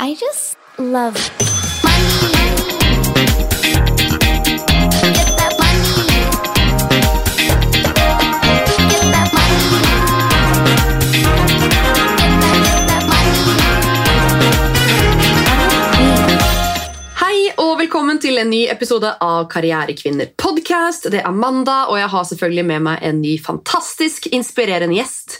I 0.00 0.14
just 0.14 0.56
love 0.78 1.14
money. 1.84 2.64
Velkommen 17.94 18.18
til 18.18 18.38
en 18.38 18.48
ny 18.50 18.64
episode 18.70 19.08
av 19.22 19.44
Karrierekvinner 19.50 20.32
podcast. 20.38 21.08
Det 21.10 21.20
er 21.22 21.34
mandag, 21.34 21.92
og 21.92 21.98
jeg 22.00 22.10
har 22.10 22.24
selvfølgelig 22.28 22.64
med 22.68 22.82
meg 22.86 23.04
en 23.06 23.20
ny 23.22 23.32
fantastisk 23.42 24.26
inspirerende 24.34 24.94
gjest. 24.98 25.36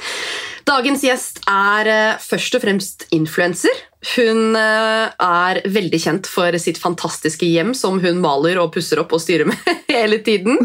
Dagens 0.67 1.03
gjest 1.05 1.43
er 1.51 1.91
eh, 1.93 2.23
først 2.23 2.55
og 2.59 2.65
fremst 2.65 3.07
influenser. 3.15 3.83
Hun 4.13 4.57
eh, 4.59 5.07
er 5.25 5.61
veldig 5.73 6.01
kjent 6.01 6.29
for 6.29 6.55
sitt 6.61 6.79
fantastiske 6.81 7.47
hjem 7.49 7.73
som 7.77 8.01
hun 8.03 8.21
maler 8.23 8.61
og 8.61 8.73
pusser 8.75 9.01
opp 9.01 9.15
og 9.17 9.23
styrer 9.23 9.49
med 9.49 9.71
hele 9.95 10.21
tiden. 10.25 10.59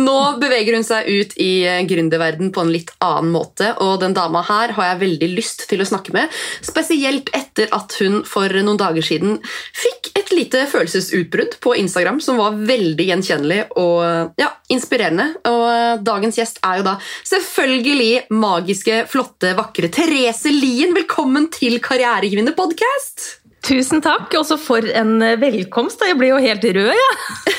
Nå 0.00 0.16
beveger 0.42 0.76
hun 0.76 0.86
seg 0.86 1.08
ut 1.08 1.36
i 1.40 1.64
eh, 1.68 1.80
gründerverden 1.88 2.52
på 2.52 2.64
en 2.64 2.72
litt 2.74 2.92
annen 3.04 3.32
måte, 3.32 3.72
og 3.80 4.00
den 4.02 4.16
dama 4.16 4.44
her 4.48 4.74
har 4.76 4.90
jeg 4.90 5.02
veldig 5.06 5.30
lyst 5.32 5.66
til 5.70 5.82
å 5.82 5.88
snakke 5.88 6.14
med, 6.16 6.32
spesielt 6.64 7.32
etter 7.36 7.72
at 7.72 7.96
hun 8.02 8.22
for 8.28 8.52
noen 8.60 8.80
dager 8.80 9.04
siden 9.04 9.38
fikk 9.76 10.12
et 10.18 10.32
lite 10.34 10.66
følelsesutbrudd 10.68 11.58
på 11.64 11.76
Instagram 11.80 12.20
som 12.24 12.40
var 12.40 12.58
veldig 12.60 13.08
gjenkjennelig 13.08 13.62
og 13.80 14.36
ja, 14.40 14.50
inspirerende. 14.72 15.28
Og 15.48 15.64
eh, 15.70 15.96
dagens 16.04 16.38
gjest 16.40 16.60
er 16.66 16.80
jo 16.80 16.86
da 16.90 16.96
selvfølgelig 17.28 18.36
magiske, 18.36 19.02
flotte, 19.10 19.54
vakre 19.58 19.90
Therese 19.92 20.52
Lien. 20.52 20.92
Velkommen 20.96 21.48
til 21.54 21.78
Karrierekvinner 21.84 22.56
podcast! 22.82 23.38
Tusen 23.62 24.00
takk, 24.02 24.32
også 24.34 24.56
for 24.58 24.82
en 24.82 25.20
eh, 25.22 25.36
velkomst. 25.38 26.00
Jeg 26.02 26.16
ble 26.18 26.32
jo 26.32 26.38
helt 26.42 26.64
rød, 26.64 26.88
jeg. 26.98 27.52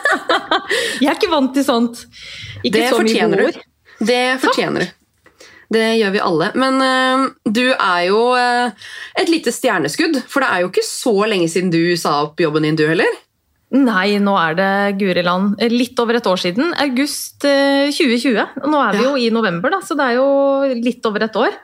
jeg 1.00 1.08
er 1.08 1.16
ikke 1.16 1.30
vant 1.32 1.54
til 1.56 1.64
sånt. 1.64 2.02
Ikke 2.60 2.74
Det 2.76 2.90
så 2.92 2.98
mye 3.00 3.28
ord. 3.30 3.56
du. 3.56 4.04
Det 4.04 4.20
fortjener 4.42 4.84
du. 4.84 4.90
Det 5.72 5.86
gjør 5.98 6.12
vi 6.12 6.20
alle. 6.22 6.50
Men 6.60 6.76
uh, 6.84 7.24
du 7.48 7.64
er 7.72 8.02
jo 8.10 8.20
uh, 8.36 8.90
et 9.18 9.32
lite 9.32 9.54
stjerneskudd, 9.54 10.20
for 10.28 10.44
det 10.44 10.50
er 10.52 10.66
jo 10.66 10.68
ikke 10.70 10.84
så 10.86 11.14
lenge 11.26 11.48
siden 11.50 11.72
du 11.72 11.80
sa 11.98 12.18
opp 12.26 12.38
jobben 12.44 12.68
din, 12.68 12.76
du 12.76 12.84
heller? 12.86 13.16
Nei, 13.74 14.18
nå 14.22 14.36
er 14.38 14.60
det 14.60 14.70
Guriland. 15.00 15.56
Litt 15.72 15.98
over 16.04 16.20
et 16.20 16.28
år 16.28 16.38
siden. 16.44 16.68
August 16.84 17.48
uh, 17.48 17.88
2020. 17.88 18.60
Nå 18.68 18.84
er 18.84 19.00
vi 19.00 19.02
Ja. 19.02 19.08
jo 19.08 19.16
i 19.24 19.32
november, 19.32 19.72
da, 19.72 19.80
så 19.82 19.96
det 19.96 20.12
er 20.12 20.20
jo 20.20 20.84
litt 20.84 21.08
over 21.08 21.24
et 21.26 21.40
år. 21.46 21.56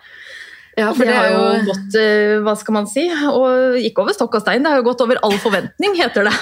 Ja, 0.78 0.88
for 0.96 1.04
det 1.04 1.12
har 1.12 1.28
jo 1.28 1.40
gått, 1.66 1.96
eh, 2.00 2.38
hva 2.40 2.54
skal 2.56 2.76
man 2.78 2.86
si, 2.88 3.04
og 3.28 3.76
ikke 3.76 4.06
over 4.06 4.16
stokk 4.16 4.38
og 4.38 4.44
stein, 4.44 4.64
det 4.64 4.72
har 4.72 4.80
jo 4.80 4.86
gått 4.86 5.02
over 5.04 5.20
all 5.26 5.36
forventning, 5.42 5.98
heter 5.98 6.24
det. 6.30 6.32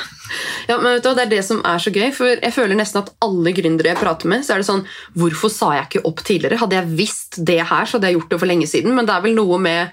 Ja, 0.69 0.77
men 0.79 0.95
vet 0.95 1.03
du, 1.03 1.09
hva, 1.09 1.17
Det 1.19 1.25
er 1.25 1.33
det 1.33 1.43
som 1.43 1.59
er 1.67 1.83
så 1.83 1.91
gøy, 1.91 2.13
for 2.15 2.31
jeg 2.31 2.55
føler 2.55 2.79
nesten 2.79 3.03
at 3.03 3.11
alle 3.27 3.51
gründere 3.57 3.91
jeg 3.91 3.99
prater 3.99 4.31
med, 4.31 4.47
så 4.47 4.55
er 4.55 4.63
det 4.63 4.69
sånn 4.69 4.85
Hvorfor 5.19 5.51
sa 5.51 5.73
jeg 5.75 5.89
ikke 5.89 6.05
opp 6.07 6.23
tidligere? 6.23 6.61
Hadde 6.63 6.79
jeg 6.79 6.97
visst 7.01 7.41
det 7.43 7.59
her, 7.59 7.89
så 7.89 7.99
hadde 7.99 8.13
jeg 8.13 8.21
gjort 8.21 8.31
det 8.31 8.39
for 8.39 8.51
lenge 8.53 8.71
siden. 8.71 8.95
Men 8.95 9.09
det 9.09 9.17
er 9.17 9.25
vel 9.27 9.35
noe 9.35 9.59
med 9.59 9.91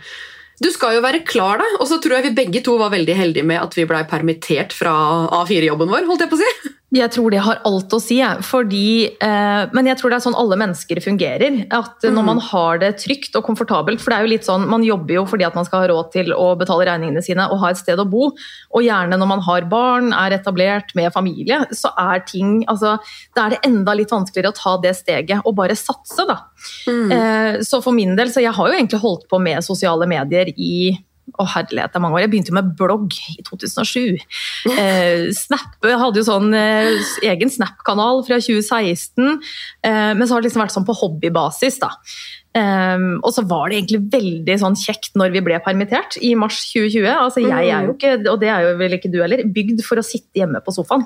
Du 0.61 0.69
skal 0.73 0.93
jo 0.93 1.02
være 1.02 1.25
klar, 1.25 1.58
da. 1.58 1.65
Og 1.81 1.89
så 1.89 1.97
tror 2.02 2.19
jeg 2.19 2.30
vi 2.30 2.38
begge 2.38 2.61
to 2.65 2.77
var 2.77 2.93
veldig 2.93 3.17
heldige 3.17 3.45
med 3.45 3.61
at 3.61 3.73
vi 3.77 3.85
blei 3.89 4.03
permittert 4.09 4.73
fra 4.73 4.93
A4-jobben 5.41 5.89
vår. 5.89 6.05
holdt 6.05 6.25
jeg 6.25 6.30
på 6.30 6.38
å 6.38 6.45
si. 6.45 6.77
Jeg 6.95 7.11
tror 7.11 7.33
det 7.33 7.41
har 7.43 7.57
alt 7.67 7.91
å 7.91 7.97
si, 7.99 8.21
fordi 8.47 9.09
eh, 9.11 9.63
Men 9.75 9.89
jeg 9.89 9.99
tror 9.99 10.11
det 10.11 10.17
er 10.17 10.23
sånn 10.23 10.38
alle 10.39 10.55
mennesker 10.59 11.02
fungerer. 11.03 11.57
At 11.75 12.05
når 12.07 12.23
man 12.23 12.39
har 12.39 12.80
det 12.80 12.93
trygt 13.02 13.35
og 13.35 13.43
komfortabelt 13.43 13.99
For 13.99 14.13
det 14.13 14.17
er 14.17 14.23
jo 14.23 14.31
litt 14.31 14.47
sånn, 14.47 14.63
man 14.71 14.85
jobber 14.88 15.17
jo 15.17 15.25
fordi 15.27 15.43
at 15.43 15.58
man 15.58 15.67
skal 15.67 15.83
ha 15.83 15.89
råd 15.91 16.13
til 16.13 16.31
å 16.31 16.53
betale 16.59 16.85
regningene 16.88 17.23
sine 17.25 17.49
og 17.52 17.59
ha 17.65 17.73
et 17.73 17.81
sted 17.81 17.99
å 17.99 18.08
bo. 18.08 18.30
Og 18.71 18.85
gjerne 18.85 19.19
når 19.19 19.31
man 19.33 19.43
har 19.43 19.67
barn, 19.67 20.13
er 20.15 20.38
etablert 20.38 20.95
med 20.95 21.11
familie, 21.11 21.59
så 21.75 21.91
er 21.99 22.23
ting 22.30 22.61
altså, 22.71 22.95
Da 23.35 23.47
er 23.47 23.58
det 23.58 23.61
enda 23.67 23.97
litt 23.97 24.13
vanskeligere 24.13 24.53
å 24.55 24.58
ta 24.58 24.77
det 24.83 24.95
steget 25.02 25.43
og 25.43 25.58
bare 25.59 25.75
satse, 25.75 26.23
da. 26.30 26.39
Eh, 26.87 27.59
så 27.67 27.81
for 27.83 27.95
min 27.95 28.15
del, 28.15 28.31
så 28.31 28.43
jeg 28.43 28.55
har 28.55 28.71
jo 28.71 28.80
egentlig 28.80 29.04
holdt 29.04 29.27
på 29.27 29.42
med 29.43 29.65
sosiale 29.65 30.08
medier 30.08 30.54
i 30.55 30.95
å 31.36 31.45
herlighet, 31.52 31.92
det 31.92 31.99
er 31.99 32.04
mange 32.04 32.17
år. 32.17 32.23
Jeg 32.23 32.32
begynte 32.32 32.54
jo 32.54 32.58
med 32.58 32.71
blogg 32.80 33.15
i 33.36 33.43
2007. 33.45 34.17
Eh, 34.71 35.27
Snap, 35.36 35.76
hadde 35.83 36.21
jo 36.21 36.27
sånn 36.27 36.54
eh, 36.55 36.95
egen 37.27 37.52
Snap-kanal 37.52 38.23
fra 38.27 38.39
2016, 38.43 39.37
eh, 39.83 40.14
men 40.17 40.23
så 40.23 40.36
har 40.36 40.43
det 40.43 40.49
liksom 40.49 40.64
vært 40.64 40.76
sånn 40.76 40.87
på 40.87 40.95
hobbybasis. 41.02 41.80
da. 41.83 41.92
Eh, 42.57 43.05
og 43.21 43.29
så 43.35 43.43
var 43.47 43.69
det 43.69 43.81
egentlig 43.81 44.01
veldig 44.13 44.57
sånn 44.61 44.77
kjekt 44.79 45.17
når 45.19 45.33
vi 45.35 45.43
ble 45.45 45.59
permittert 45.63 46.17
i 46.25 46.33
mars 46.39 46.59
2020. 46.71 47.07
Altså 47.11 47.43
Jeg 47.43 47.69
er 47.69 47.87
jo 47.87 47.95
ikke, 47.95 48.13
og 48.31 48.39
det 48.41 48.51
er 48.53 48.65
jo 48.65 48.73
vel 48.81 48.97
ikke 48.97 49.11
du 49.13 49.19
heller, 49.21 49.43
bygd 49.53 49.83
for 49.85 50.01
å 50.01 50.05
sitte 50.05 50.41
hjemme 50.41 50.61
på 50.65 50.73
sofaen. 50.75 51.05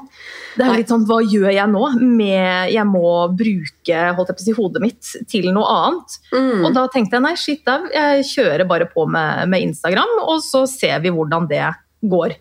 Det 0.56 0.66
er 0.66 0.74
jo 0.74 0.80
litt 0.82 0.94
sånn, 0.94 1.06
Hva 1.10 1.20
gjør 1.26 1.50
jeg 1.52 1.68
nå? 1.74 1.84
Med, 2.02 2.72
jeg 2.74 2.88
må 2.90 3.14
bruke 3.38 4.02
holdt 4.16 4.32
jeg 4.32 4.40
på 4.40 4.44
å 4.44 4.48
si, 4.48 4.58
hodet 4.58 4.84
mitt 4.84 5.14
til 5.32 5.52
noe 5.56 5.78
annet. 5.78 6.20
Mm. 6.34 6.66
Og 6.68 6.76
da 6.78 6.88
tenkte 6.92 7.18
jeg 7.18 7.26
nei, 7.28 7.36
shit, 7.40 7.64
da, 7.68 7.80
jeg 7.92 8.28
kjører 8.32 8.68
bare 8.70 8.90
på 8.92 9.08
med, 9.10 9.48
med 9.52 9.72
Instagram, 9.72 10.20
og 10.26 10.44
så 10.46 10.66
ser 10.70 11.02
vi 11.04 11.14
hvordan 11.14 11.50
det 11.52 11.66
går. 12.02 12.34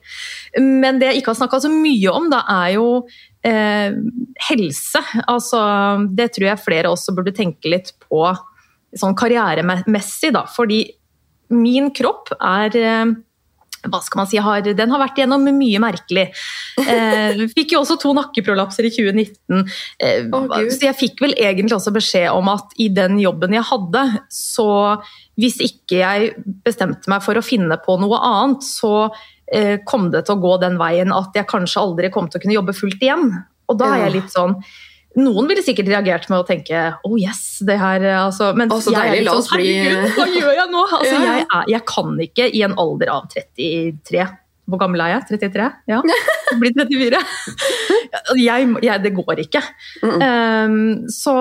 Men 0.60 1.00
det 1.00 1.10
jeg 1.10 1.20
ikke 1.20 1.34
har 1.34 1.42
snakka 1.42 1.60
så 1.64 1.70
mye 1.72 2.12
om, 2.12 2.30
da 2.32 2.40
er 2.48 2.76
jo 2.78 2.86
eh, 3.46 3.96
helse. 4.48 5.02
Altså, 5.28 5.60
det 6.16 6.30
tror 6.36 6.50
jeg 6.50 6.64
flere 6.64 6.92
også 6.92 7.14
burde 7.16 7.34
tenke 7.36 7.72
litt 7.72 7.92
på 8.06 8.24
sånn 8.96 9.16
karrieremessig, 9.18 10.32
da. 10.34 10.46
Fordi 10.50 10.84
min 11.54 11.90
kropp 11.94 12.32
er 12.36 12.76
eh, 12.78 13.12
hva 13.88 14.00
skal 14.04 14.20
man 14.20 14.28
si, 14.28 14.36
har, 14.42 14.60
den 14.60 14.92
har 14.92 15.00
vært 15.00 15.18
gjennom 15.22 15.46
mye 15.56 15.80
merkelig. 15.80 16.26
Eh, 16.80 17.40
fikk 17.54 17.74
jo 17.74 17.80
også 17.80 17.96
to 18.02 18.12
nakkeprolapser 18.16 18.84
i 18.84 18.92
2019. 18.92 19.62
Eh, 20.04 20.28
oh, 20.36 20.50
så 20.68 20.90
jeg 20.90 20.98
fikk 20.98 21.22
vel 21.24 21.32
egentlig 21.38 21.78
også 21.78 21.94
beskjed 21.94 22.28
om 22.34 22.50
at 22.52 22.74
i 22.82 22.90
den 22.92 23.16
jobben 23.22 23.56
jeg 23.56 23.64
hadde, 23.70 24.04
så 24.34 24.68
hvis 25.40 25.60
ikke 25.64 26.02
jeg 26.02 26.32
bestemte 26.66 27.08
meg 27.12 27.24
for 27.24 27.40
å 27.40 27.44
finne 27.44 27.80
på 27.80 27.96
noe 28.02 28.20
annet, 28.20 28.66
så 28.68 29.08
eh, 29.48 29.78
kom 29.88 30.10
det 30.12 30.26
til 30.26 30.36
å 30.36 30.42
gå 30.44 30.58
den 30.60 30.76
veien 30.80 31.16
at 31.16 31.36
jeg 31.36 31.48
kanskje 31.48 31.80
aldri 31.80 32.12
kom 32.12 32.28
til 32.28 32.40
å 32.40 32.44
kunne 32.44 32.58
jobbe 32.58 32.76
fullt 32.76 33.00
igjen. 33.00 33.30
Og 33.70 33.80
da 33.80 33.94
er 33.94 34.06
jeg 34.08 34.16
litt 34.18 34.32
sånn 34.34 34.58
noen 35.18 35.48
ville 35.50 35.62
sikkert 35.66 35.88
reagert 35.90 36.28
med 36.30 36.38
å 36.38 36.46
tenke 36.46 36.82
oh 37.02 37.16
yes, 37.18 37.58
det 37.66 37.74
her 37.80 38.04
altså, 38.14 38.52
Men 38.54 38.70
Å, 38.70 38.76
jeg 38.78 38.94
jeg 38.94 39.10
er 39.10 39.24
litt 39.26 39.48
sånn 39.48 39.58
bli- 39.58 39.72
herregud, 39.74 40.12
hva 40.14 40.26
gjør 40.30 40.52
jeg 40.54 40.70
nå? 40.70 40.84
Altså, 40.86 41.16
Ja. 41.16 41.22
jeg, 41.24 41.46
er, 41.50 41.64
jeg 41.74 41.84
kan 41.90 42.20
ikke 42.26 42.46
i 42.54 42.62
en 42.62 42.76
alder 42.78 43.10
av 43.16 43.26
33 43.32 44.28
Hvor 44.70 44.78
gammel 44.78 45.02
er 45.02 45.16
jeg? 45.16 45.40
33? 45.40 45.66
Ja. 45.90 45.98
Blir 46.60 46.74
34. 46.78 47.18
Jeg, 48.38 48.68
jeg, 48.86 49.02
det 49.02 49.10
går 49.16 49.40
ikke. 49.42 49.60
Mm. 50.02 50.22
Um, 50.22 50.78
så, 51.10 51.34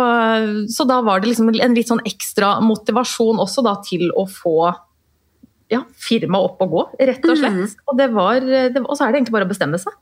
så 0.70 0.86
da 0.90 1.00
var 1.06 1.22
det 1.22 1.30
liksom 1.32 1.50
en 1.54 1.78
litt 1.78 1.90
sånn 1.90 2.02
ekstra 2.10 2.56
motivasjon 2.66 3.38
også 3.42 3.62
da 3.66 3.76
til 3.86 4.10
å 4.18 4.26
få 4.30 4.72
ja, 5.70 5.84
firmaet 6.02 6.48
opp 6.50 6.62
og 6.66 6.74
gå, 6.74 6.84
rett 7.06 7.26
og 7.30 7.38
slett. 7.38 7.58
Mm. 7.58 7.84
Og, 7.86 7.98
det 8.00 8.08
var, 8.18 8.40
det, 8.42 8.82
og 8.82 8.96
så 8.98 9.06
er 9.06 9.14
det 9.14 9.20
egentlig 9.22 9.36
bare 9.38 9.46
å 9.46 9.52
bestemme 9.52 9.78
seg. 9.82 9.94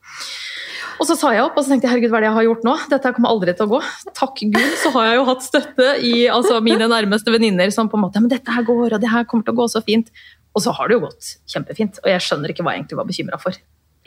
Og 0.97 1.05
så 1.05 1.17
sa 1.17 1.31
jeg 1.35 1.45
opp 1.45 1.57
og 1.57 1.65
så 1.65 1.73
tenkte 1.73 1.87
jeg, 1.87 1.93
herregud, 1.93 2.11
hva 2.13 2.19
er 2.19 2.25
det 2.25 2.29
jeg 2.29 2.37
har 2.37 2.47
gjort 2.47 2.65
nå? 2.65 2.73
Dette 2.93 3.11
kommer 3.15 3.33
aldri 3.33 3.53
til 3.57 3.67
å 3.67 3.71
gå. 3.75 3.81
Takk 4.17 4.41
Gud, 4.55 4.73
så 4.81 4.91
har 4.95 5.09
jeg 5.09 5.19
jo 5.19 5.27
hatt 5.29 5.45
støtte 5.45 5.89
i 6.05 6.13
altså, 6.33 6.57
mine 6.65 6.89
nærmeste 6.89 7.33
venninner 7.33 7.73
som 7.73 7.91
på 7.91 7.99
en 7.99 8.05
måte 8.07 8.19
ja, 8.19 8.25
men 8.25 8.33
dette 8.33 8.53
her 8.53 8.65
går, 8.67 8.97
og 8.97 9.03
det 9.03 9.11
her 9.13 9.27
kommer 9.29 9.47
til 9.47 9.55
å 9.55 9.61
gå 9.61 9.69
så 9.75 9.83
fint. 9.85 10.09
Og 10.57 10.63
så 10.65 10.73
har 10.73 10.89
det 10.89 10.97
jo 10.97 11.03
gått 11.05 11.33
kjempefint. 11.53 12.01
Og 12.03 12.09
jeg 12.09 12.23
skjønner 12.25 12.53
ikke 12.53 12.65
hva 12.65 12.73
jeg 12.73 12.83
egentlig 12.83 13.01
var 13.01 13.09
bekymra 13.11 13.41
for. 13.41 13.57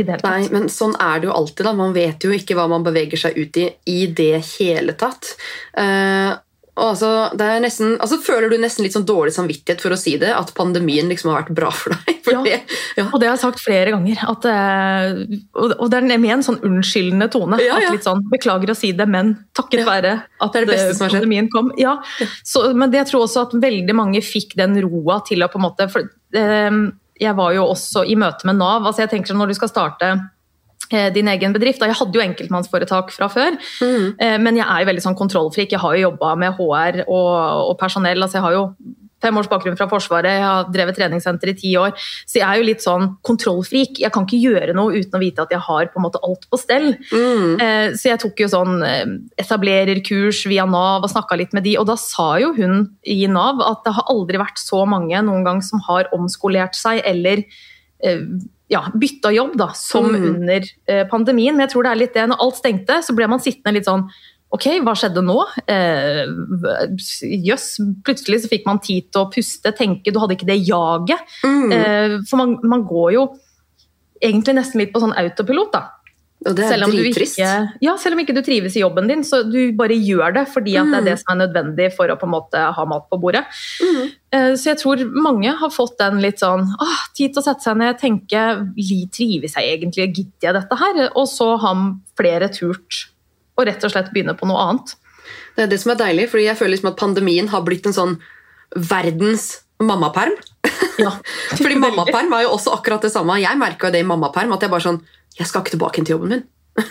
i 0.01 0.03
det 0.03 0.17
hele 0.17 0.33
Nei, 0.33 0.51
men 0.51 0.71
sånn 0.73 0.97
er 0.99 1.23
det 1.23 1.31
jo 1.31 1.35
alltid. 1.37 1.65
da. 1.69 1.75
Man 1.79 1.95
vet 1.95 2.27
jo 2.27 2.35
ikke 2.35 2.57
hva 2.59 2.67
man 2.73 2.87
beveger 2.87 3.21
seg 3.29 3.39
ut 3.39 3.61
i 3.61 3.69
i 3.93 4.01
det 4.07 4.41
hele 4.57 4.97
tatt. 4.99 5.35
Uh, 5.77 6.35
altså, 6.81 7.09
det 7.37 7.47
nesten, 7.65 7.97
altså 8.01 8.17
Føler 8.25 8.51
du 8.51 8.57
nesten 8.61 8.85
litt 8.87 8.95
sånn 8.97 9.07
dårlig 9.09 9.33
samvittighet 9.35 9.81
for 9.83 9.95
å 9.95 9.99
si 9.99 10.17
det? 10.21 10.31
At 10.37 10.53
pandemien 10.57 11.09
liksom 11.11 11.31
har 11.33 11.43
vært 11.43 11.55
bra 11.57 11.71
for 11.75 11.95
deg? 11.97 12.21
For 12.25 12.33
Ja. 12.33 12.43
det- 12.43 12.63
ja. 12.97 13.05
Og 13.13 13.21
det 13.21 13.29
har 13.29 13.37
jeg 13.37 13.43
sagt 13.43 13.61
flere 13.61 13.91
ganger. 13.95 14.19
At, 14.29 14.45
eh, 14.45 15.39
og 15.57 15.91
det 15.91 15.99
er 16.03 16.19
med 16.19 16.31
en 16.31 16.43
sånn 16.47 16.61
unnskyldende 16.67 17.31
tone. 17.33 17.59
Ja, 17.61 17.79
ja. 17.83 17.93
Sånn, 17.99 18.23
Beklager 18.31 18.71
å 18.71 18.77
si 18.77 18.93
det, 18.93 19.09
men 19.09 19.35
takket 19.55 19.85
være 19.87 20.23
at 20.41 20.53
Det 20.53 20.67
det 20.69 20.79
eh, 20.79 20.93
pandemien 21.01 21.49
kom. 21.51 21.73
Ja. 21.77 21.99
Så, 22.45 22.75
men 22.75 22.91
det 22.91 23.01
jeg 23.05 23.13
tror 23.13 23.27
også 23.27 23.47
at 23.49 23.53
veldig 23.61 23.95
mange 23.95 24.21
fikk 24.25 24.55
den 24.57 24.77
roa 24.83 25.21
til 25.27 25.43
å 25.43 25.49
på 25.51 25.57
en 25.61 25.67
måte 25.69 25.91
for, 25.91 26.03
eh, 26.35 26.71
Jeg 27.21 27.37
var 27.37 27.53
jo 27.53 27.67
også 27.69 28.07
i 28.09 28.15
møte 28.17 28.45
med 28.47 28.57
Nav. 28.57 28.83
altså 28.87 29.03
jeg 29.05 29.11
tenker 29.11 29.35
sånn, 29.35 29.39
Når 29.43 29.49
du 29.49 29.55
skal 29.55 29.69
starte 29.69 30.31
din 31.15 31.29
egen 31.29 31.53
bedrift. 31.53 31.79
Jeg 31.81 31.95
hadde 31.95 32.13
jo 32.19 32.25
enkeltmannsforetak 32.25 33.11
fra 33.15 33.29
før, 33.29 33.59
Mm. 33.81 34.15
eh, 34.19 34.39
men 34.39 34.57
jeg 34.57 34.67
er 34.67 34.81
jo 34.85 34.91
veldig 34.93 35.03
sånn 35.05 35.17
kontrollfrik. 35.19 35.71
Jeg 35.71 35.79
har 35.81 35.95
jo 35.97 36.11
jobba 36.11 36.35
med 36.37 36.57
HR 36.59 37.05
og, 37.07 37.71
og 37.71 37.79
personell. 37.79 38.23
altså 38.23 38.35
Jeg 38.41 38.43
har 38.43 38.53
jo 38.53 38.75
fem 39.21 39.37
års 39.37 39.49
bakgrunn 39.49 39.77
fra 39.77 39.87
Forsvaret, 39.87 40.25
jeg 40.33 40.43
har 40.43 40.65
drevet 40.73 40.97
treningssenter 40.97 41.51
i 41.51 41.53
ti 41.53 41.75
år. 41.77 41.93
Så 42.25 42.41
jeg 42.41 42.49
er 42.49 42.57
jo 42.57 42.65
litt 42.65 42.81
sånn 42.81 43.19
kontrollfrik. 43.23 43.99
Jeg 44.01 44.11
kan 44.13 44.25
ikke 44.25 44.41
gjøre 44.41 44.73
noe 44.75 44.95
uten 44.97 45.13
å 45.13 45.21
vite 45.21 45.43
at 45.43 45.51
jeg 45.53 45.61
har 45.61 45.91
på 45.93 46.01
en 46.01 46.07
måte 46.07 46.23
alt 46.25 46.47
på 46.51 46.59
stell. 46.59 46.95
Mm. 47.13 47.61
Eh, 47.61 47.89
Så 48.01 48.09
jeg 48.09 48.19
tok 48.19 48.41
jo 48.41 48.47
sånn 48.49 48.83
eh, 48.83 49.05
etablererkurs 49.39 50.47
via 50.49 50.65
Nav 50.65 51.05
og 51.05 51.11
snakka 51.13 51.37
litt 51.37 51.53
med 51.53 51.65
de, 51.65 51.77
og 51.79 51.87
da 51.91 51.97
sa 52.01 52.39
jo 52.41 52.55
hun 52.57 52.89
i 53.07 53.27
Nav 53.29 53.61
at 53.61 53.85
det 53.85 53.93
har 53.93 54.09
aldri 54.09 54.39
vært 54.41 54.57
så 54.59 54.87
mange 54.89 55.21
noen 55.23 55.45
gang 55.45 55.61
som 55.63 55.81
har 55.87 56.09
omskolert 56.17 56.75
seg 56.75 57.03
eller 57.05 57.45
eh, 58.03 58.25
ja, 58.71 58.85
bytta 58.95 59.33
jobb 59.35 59.57
da, 59.59 59.73
som 59.75 60.07
Mm. 60.13 60.27
under 60.35 60.67
eh, 60.87 61.05
pandemien. 61.11 61.57
Men 61.57 61.67
jeg 61.67 61.73
tror 61.75 61.83
det 61.85 61.91
er 61.93 62.01
litt 62.05 62.15
det, 62.15 62.29
når 62.31 62.41
alt 62.41 62.57
stengte, 62.61 63.01
så 63.03 63.15
ble 63.17 63.27
man 63.29 63.41
sittende 63.43 63.75
litt 63.79 63.89
sånn 63.91 64.07
Ok, 64.53 64.65
hva 64.83 64.97
skjedde 64.99 65.23
nå? 65.23 65.37
Eh, 65.71 66.27
Jøss, 67.47 67.77
plutselig 68.03 68.41
så 68.43 68.49
fikk 68.51 68.65
man 68.67 68.81
tid 68.83 69.07
til 69.13 69.23
å 69.23 69.29
puste, 69.31 69.71
tenke. 69.79 70.11
Du 70.11 70.19
hadde 70.19 70.35
ikke 70.35 70.49
det 70.49 70.57
jaget. 70.67 71.23
Mm. 71.47 71.71
Eh, 71.73 72.17
for 72.29 72.41
man, 72.41 72.57
man 72.67 72.83
går 72.83 73.13
jo 73.15 73.23
egentlig 74.21 74.57
nesten 74.59 74.83
litt 74.83 74.91
på 74.93 75.01
sånn 75.05 75.15
autopilot, 75.17 75.71
da. 75.73 75.85
Og 76.47 76.55
det 76.57 76.65
er 76.65 76.69
Selv 76.73 76.85
om, 76.87 76.91
du 76.91 77.03
drittrist. 77.03 77.37
ikke, 77.37 77.73
ja, 77.85 77.93
selv 78.01 78.15
om 78.17 78.21
ikke 78.23 78.33
du 78.35 78.41
trives 78.41 78.73
i 78.77 78.81
jobben 78.81 79.07
din, 79.11 79.21
så 79.29 79.43
du 79.45 79.73
bare 79.77 79.93
gjør 79.93 80.33
det 80.39 80.45
fordi 80.49 80.73
at 80.81 80.87
det 80.89 80.95
er 80.97 81.03
Mm. 81.03 81.05
det 81.11 81.17
som 81.21 81.35
er 81.35 81.41
nødvendig 81.47 81.89
for 81.93 82.09
å 82.09 82.17
på 82.17 82.25
en 82.25 82.33
måte 82.33 82.63
ha 82.77 82.85
mat 82.87 83.05
på 83.11 83.19
bordet. 83.21 83.45
Mm. 83.83 84.11
Eh, 84.33 84.53
Så 84.57 84.65
jeg 84.73 84.79
tror 84.79 84.97
mange 85.13 85.53
har 85.55 85.69
fått 85.69 85.99
den 85.99 86.19
litt 86.23 86.39
sånn 86.41 86.65
åh, 86.81 86.99
Tid 87.15 87.35
til 87.35 87.43
å 87.43 87.45
sette 87.45 87.61
seg 87.63 87.77
ned, 87.77 87.99
tenke 88.01 88.73
li- 88.75 89.09
Trives 89.13 89.53
jeg 89.55 89.69
egentlig, 89.83 90.15
gidder 90.17 90.41
jeg 90.41 90.55
dette 90.55 90.77
her? 90.79 91.11
Og 91.15 91.27
så 91.29 91.59
har 91.61 91.77
flere 92.17 92.49
turt 92.49 93.11
å 93.59 93.67
rett 93.67 93.85
og 93.85 93.91
slett 93.91 94.11
begynne 94.15 94.33
på 94.39 94.47
noe 94.49 94.57
annet. 94.71 94.95
Det 95.57 95.65
er 95.65 95.67
det 95.67 95.81
som 95.81 95.93
er 95.93 95.97
deilig, 95.97 96.31
fordi 96.31 96.45
jeg 96.47 96.57
føler 96.57 96.73
liksom 96.79 96.89
at 96.93 96.97
pandemien 96.97 97.49
har 97.49 97.61
blitt 97.61 97.85
en 97.85 97.93
sånn 97.93 98.19
verdens 98.77 99.61
mammaperm. 99.81 100.33
Ja, 101.01 101.11
Fordi 101.57 101.77
mammaperm 101.81 102.33
er 102.37 102.45
jo 102.47 102.55
også 102.57 102.73
akkurat 102.77 103.03
det 103.03 103.13
samme. 103.13 103.39
Jeg 103.41 103.57
merka 103.59 103.91
det 103.93 104.01
i 104.01 104.07
mammaperm, 104.09 104.53
at 104.55 104.61
jeg 104.65 104.71
bare 104.71 104.85
sånn 104.85 105.01
Jeg 105.39 105.47
skal 105.49 105.63
ikke 105.63 105.77
tilbake 105.77 106.03
til 106.05 106.17
jobben 106.17 106.35
min. 106.35 106.45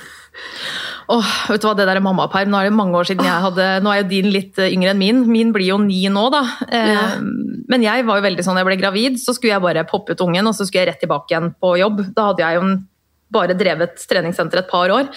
Åh, 1.10 1.30
vet 1.50 1.64
du 1.64 1.66
hva, 1.66 1.74
det 1.74 1.88
der 1.90 1.98
er 1.98 2.06
mammaperm, 2.06 2.52
nå 2.54 2.60
er 2.60 2.68
det 2.70 2.76
mange 2.78 2.94
år 3.00 3.08
siden 3.10 3.26
jeg 3.26 3.42
hadde 3.42 3.64
Nå 3.82 3.90
er 3.90 4.04
jo 4.04 4.10
din 4.12 4.28
litt 4.30 4.60
eh, 4.62 4.70
yngre 4.76 4.92
enn 4.94 5.00
min. 5.02 5.24
Min 5.26 5.54
blir 5.56 5.72
jo 5.72 5.80
ni 5.82 6.04
nå, 6.12 6.28
da. 6.34 6.44
Eh, 6.70 6.92
Ja. 6.94 7.06
Men 7.70 7.84
jeg 7.86 8.06
var 8.06 8.18
jo 8.18 8.26
veldig 8.26 8.44
sånn, 8.46 8.58
jeg 8.58 8.66
ble 8.66 8.78
gravid, 8.82 9.18
så 9.22 9.34
skulle 9.36 9.54
jeg 9.54 9.62
bare 9.62 9.84
poppe 9.90 10.16
ut 10.16 10.22
ungen, 10.26 10.48
og 10.50 10.56
så 10.58 10.66
skulle 10.66 10.84
jeg 10.86 10.90
rett 10.90 11.04
tilbake 11.04 11.30
igjen 11.34 11.52
på 11.62 11.76
jobb. 11.78 12.00
Da 12.18 12.30
hadde 12.32 12.42
jeg 12.42 12.58
jo 12.58 12.64
bare 13.30 13.58
drevet 13.58 14.06
treningssenter 14.10 14.64
et 14.64 14.70
par 14.72 14.90
år. 14.94 15.12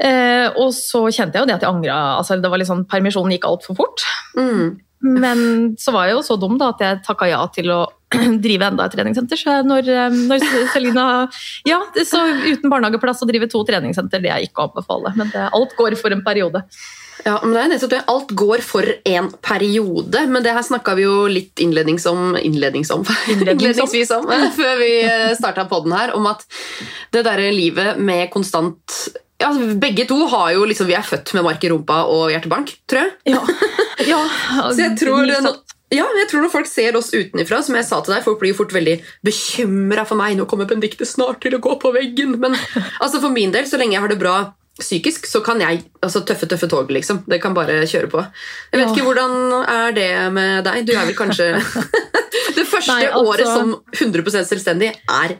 Eh, 0.00 0.46
og 0.56 0.70
så 0.72 1.02
kjente 1.12 1.36
jeg 1.36 1.44
jo 1.44 1.48
det 1.50 1.58
at 1.58 1.66
jeg 1.66 1.68
angra. 1.68 1.98
Altså, 2.16 2.38
det 2.40 2.48
var 2.48 2.60
litt 2.62 2.70
sånn, 2.70 2.86
permisjonen 2.88 3.34
gikk 3.36 3.44
altfor 3.48 3.76
fort. 3.76 4.06
Mm. 4.40 4.78
Men 5.20 5.42
så 5.80 5.92
var 5.92 6.08
jeg 6.08 6.16
jo 6.16 6.24
så 6.24 6.36
dum 6.40 6.56
da, 6.60 6.70
at 6.72 6.80
jeg 6.84 7.02
takka 7.04 7.28
ja 7.28 7.42
til 7.52 7.68
å 7.76 7.82
drive 8.44 8.70
enda 8.70 8.86
et 8.86 8.96
treningssenter. 8.96 9.38
Så 9.40 9.58
når, 9.66 9.90
eh, 9.90 10.16
når 10.30 10.46
Selina 10.74 11.04
Ja, 11.68 11.82
så 12.06 12.22
uten 12.46 12.70
barnehageplass 12.70 13.22
å 13.24 13.28
drive 13.30 13.50
to 13.50 13.62
treningssenter, 13.66 14.22
det 14.22 14.32
er 14.32 14.46
ikke 14.46 14.64
å 14.64 14.70
anbefale. 14.70 15.14
Men 15.18 15.30
det, 15.34 15.46
alt 15.56 15.76
går 15.78 15.98
for 16.00 16.14
en 16.14 16.24
periode. 16.26 16.64
Ja, 17.20 17.36
men 17.42 17.52
det 17.52 17.62
er 17.62 17.70
nettopp 17.74 17.92
det. 17.92 18.02
Alt 18.08 18.34
går 18.42 18.62
for 18.64 18.86
en 19.12 19.30
periode, 19.44 20.22
men 20.32 20.44
det 20.44 20.54
her 20.56 20.64
snakka 20.64 20.94
vi 20.96 21.04
jo 21.04 21.16
litt 21.30 21.60
innledningsom, 21.60 22.36
innlednings 22.48 22.92
om, 22.94 23.04
innledningsvis 23.34 24.14
om 24.16 24.30
eh, 24.32 24.46
før 24.60 24.78
vi 24.80 24.92
starta 25.38 25.68
podden 25.70 25.96
her, 25.96 26.14
om 26.16 26.30
at 26.30 26.46
det 27.14 27.26
derre 27.28 27.50
livet 27.54 28.00
med 28.00 28.30
konstant 28.32 29.00
ja, 29.40 29.48
altså, 29.48 29.74
Begge 29.80 30.04
to 30.08 30.18
har 30.28 30.50
jo 30.52 30.66
liksom, 30.68 30.88
vi 30.90 30.96
er 30.98 31.06
født 31.06 31.32
med 31.36 31.46
mark 31.46 31.62
i 31.64 31.70
rumpa 31.72 32.02
og 32.12 32.28
hjertebank, 32.32 32.74
tror 32.90 33.06
jeg. 33.06 33.12
Ja. 33.32 33.40
ja 34.12 34.20
Så 34.68 34.82
jeg 34.82 34.98
tror, 35.00 35.22
det, 35.24 35.38
er 35.38 35.46
sagt. 35.46 35.69
Ja, 35.90 36.04
jeg 36.20 36.28
tror 36.30 36.44
når 36.44 36.52
folk 36.52 36.68
ser 36.70 36.96
oss 36.98 37.10
utenfra, 37.14 37.60
som 37.66 37.74
jeg 37.74 37.86
sa 37.88 37.98
til 38.06 38.14
deg, 38.14 38.22
folk 38.24 38.38
blir 38.42 38.52
jo 38.52 38.58
fort 38.60 38.72
veldig 38.76 38.94
bekymra 39.26 40.04
for 40.06 40.20
meg. 40.20 40.36
Nå 40.38 40.46
kommer 40.50 40.68
Benedicte 40.70 41.06
snart 41.08 41.40
til 41.42 41.56
å 41.56 41.62
gå 41.62 41.74
på 41.82 41.90
veggen. 41.96 42.36
Men 42.42 42.54
altså, 43.02 43.18
for 43.20 43.30
min 43.34 43.50
del, 43.54 43.66
så 43.66 43.80
lenge 43.80 43.96
jeg 43.98 44.04
har 44.04 44.12
det 44.12 44.20
bra 44.22 44.36
psykisk, 44.80 45.26
så 45.28 45.42
kan 45.44 45.60
jeg 45.60 45.82
altså, 46.00 46.22
tøffe, 46.24 46.46
tøffe 46.48 46.68
tog, 46.70 46.88
liksom. 46.94 47.24
Det 47.28 47.40
kan 47.42 47.52
bare 47.58 47.82
kjøre 47.90 48.08
på. 48.12 48.22
Jeg 48.70 48.78
vet 48.80 48.86
Ja. 48.86 48.94
ikke, 48.94 49.04
Hvordan 49.10 49.34
er 49.66 49.92
det 49.98 50.08
med 50.32 50.64
deg? 50.64 50.86
Du 50.88 50.94
er 50.94 51.04
vel 51.10 51.18
kanskje 51.18 51.50
Det 52.56 52.64
første 52.70 52.94
Nei, 52.94 53.10
altså- 53.10 53.26
året 53.34 53.50
som 53.50 53.74
100% 53.98 54.48
selvstendig 54.48 54.94
er 54.94 55.36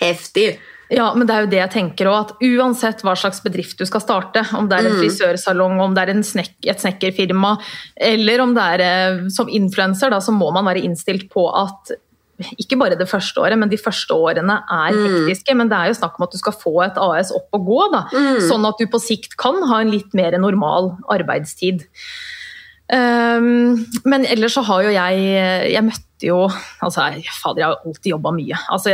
heftig. 0.00 0.58
Ja, 0.90 1.08
men 1.14 1.26
det 1.26 1.34
er 1.34 1.40
jo 1.44 1.50
det 1.50 1.58
jeg 1.58 1.70
tenker 1.72 2.06
også, 2.06 2.36
at 2.36 2.44
uansett 2.46 3.00
hva 3.02 3.16
slags 3.18 3.40
bedrift 3.42 3.78
du 3.78 3.84
skal 3.88 4.00
starte, 4.04 4.44
om 4.54 4.68
det 4.70 4.78
er 4.78 4.86
en 4.86 4.94
Mm. 4.96 5.02
frisørsalong, 5.02 5.80
om 5.82 5.94
det 5.94 6.04
er 6.04 6.10
en 6.14 6.22
snek, 6.22 6.54
et 6.64 6.78
snekkerfirma, 6.78 7.56
eller 7.98 8.40
om 8.40 8.54
det 8.54 8.62
er 8.62 8.80
eh, 8.86 9.28
som 9.28 9.48
influenser, 9.48 10.10
så 10.20 10.30
må 10.32 10.52
man 10.52 10.64
være 10.64 10.84
innstilt 10.84 11.28
på 11.30 11.48
at 11.52 11.96
ikke 12.60 12.76
bare 12.78 12.98
det 12.98 13.08
første 13.08 13.40
året, 13.40 13.56
men 13.58 13.70
de 13.70 13.78
første 13.80 14.12
årene 14.12 14.58
er 14.68 14.92
Mm. 14.92 15.26
hektiske. 15.26 15.56
Men 15.56 15.68
det 15.70 15.76
er 15.78 15.86
jo 15.88 15.94
snakk 16.02 16.20
om 16.20 16.24
at 16.24 16.32
du 16.32 16.38
skal 16.38 16.52
få 16.52 16.84
et 16.84 16.98
AS 16.98 17.32
opp 17.32 17.48
og 17.54 17.64
gå, 17.66 17.90
da. 17.92 18.02
Mm. 18.12 18.40
Sånn 18.44 18.68
at 18.68 18.74
du 18.78 18.86
på 18.86 19.00
sikt 19.00 19.36
kan 19.38 19.54
ha 19.66 19.80
en 19.80 19.90
litt 19.90 20.12
mer 20.12 20.32
normal 20.38 20.98
arbeidstid. 21.08 21.86
Um, 22.86 23.86
men 24.06 24.22
ellers 24.30 24.54
så 24.54 24.62
har 24.62 24.84
jo 24.86 24.92
jeg 24.94 25.22
Jeg 25.72 25.82
møtte 25.82 26.28
jo 26.28 26.36
altså, 26.46 27.08
Fader, 27.42 27.58
jeg 27.58 27.66
har 27.66 27.80
alltid 27.82 28.12
jobba 28.12 28.30
mye. 28.32 28.60
Altså, 28.72 28.92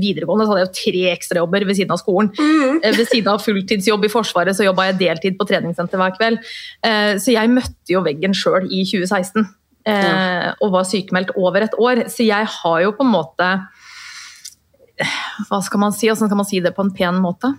videregående 0.00 0.46
så 0.46 0.54
hadde 0.54 0.62
jeg 0.62 0.70
jo 0.70 0.78
tre 0.78 1.02
ekstrajobber 1.12 1.66
ved 1.68 1.78
siden 1.78 1.92
av 1.94 2.00
skolen. 2.00 2.30
Mm. 2.32 2.80
Eh, 2.80 2.96
Ved 2.96 3.10
siden 3.10 3.28
av 3.30 3.44
fulltidsjobb 3.44 4.08
i 4.08 4.10
Forsvaret 4.10 4.56
så 4.56 4.64
jobba 4.66 4.88
jeg 4.88 4.98
deltid 5.04 5.36
på 5.38 5.46
treningssenter 5.46 6.00
hver 6.00 6.16
kveld. 6.16 6.40
Uh, 6.80 7.14
Så 7.22 7.36
jeg 7.36 7.52
møtte 7.52 7.92
jo 7.92 8.02
veggen 8.06 8.34
sjøl 8.34 8.66
i 8.72 8.82
2016 8.88 9.44
eh, 9.86 10.48
og 10.56 10.72
var 10.72 10.88
sykemeldt 10.88 11.36
over 11.36 11.68
et 11.68 11.76
år. 11.78 12.06
Så 12.10 12.26
jeg 12.26 12.50
har 12.56 12.80
jo 12.82 12.96
på 12.96 13.06
en 13.06 13.14
måte 13.14 13.52
Hva 15.50 15.60
skal 15.62 15.82
man 15.82 15.92
si? 15.92 16.08
Åssen 16.10 16.30
skal 16.30 16.40
man 16.40 16.48
si 16.48 16.64
det 16.64 16.72
på 16.74 16.82
en 16.86 16.94
pen 16.96 17.20
måte? 17.20 17.52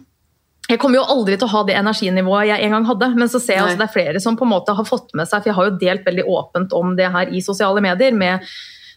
Jeg 0.68 0.80
kommer 0.82 1.00
jo 1.00 1.06
aldri 1.08 1.38
til 1.40 1.48
å 1.48 1.54
ha 1.54 1.62
det 1.68 1.76
energinivået 1.80 2.50
jeg 2.50 2.66
en 2.66 2.74
gang 2.76 2.88
hadde, 2.90 3.08
men 3.16 3.30
så 3.32 3.40
ser 3.40 3.56
jeg 3.56 3.62
at 3.64 3.70
altså 3.70 3.80
det 3.80 3.88
er 3.88 3.94
flere 3.94 4.24
som 4.24 4.36
på 4.40 4.44
en 4.44 4.52
måte 4.52 4.76
har 4.76 4.88
fått 4.88 5.14
med 5.16 5.30
seg, 5.30 5.44
for 5.44 5.52
jeg 5.52 5.56
har 5.60 5.70
jo 5.70 5.78
delt 5.80 6.04
veldig 6.10 6.26
åpent 6.28 6.74
om 6.76 6.96
det 7.00 7.08
her 7.14 7.32
i 7.32 7.44
sosiale 7.46 7.84
medier. 7.84 8.12
med 8.18 8.44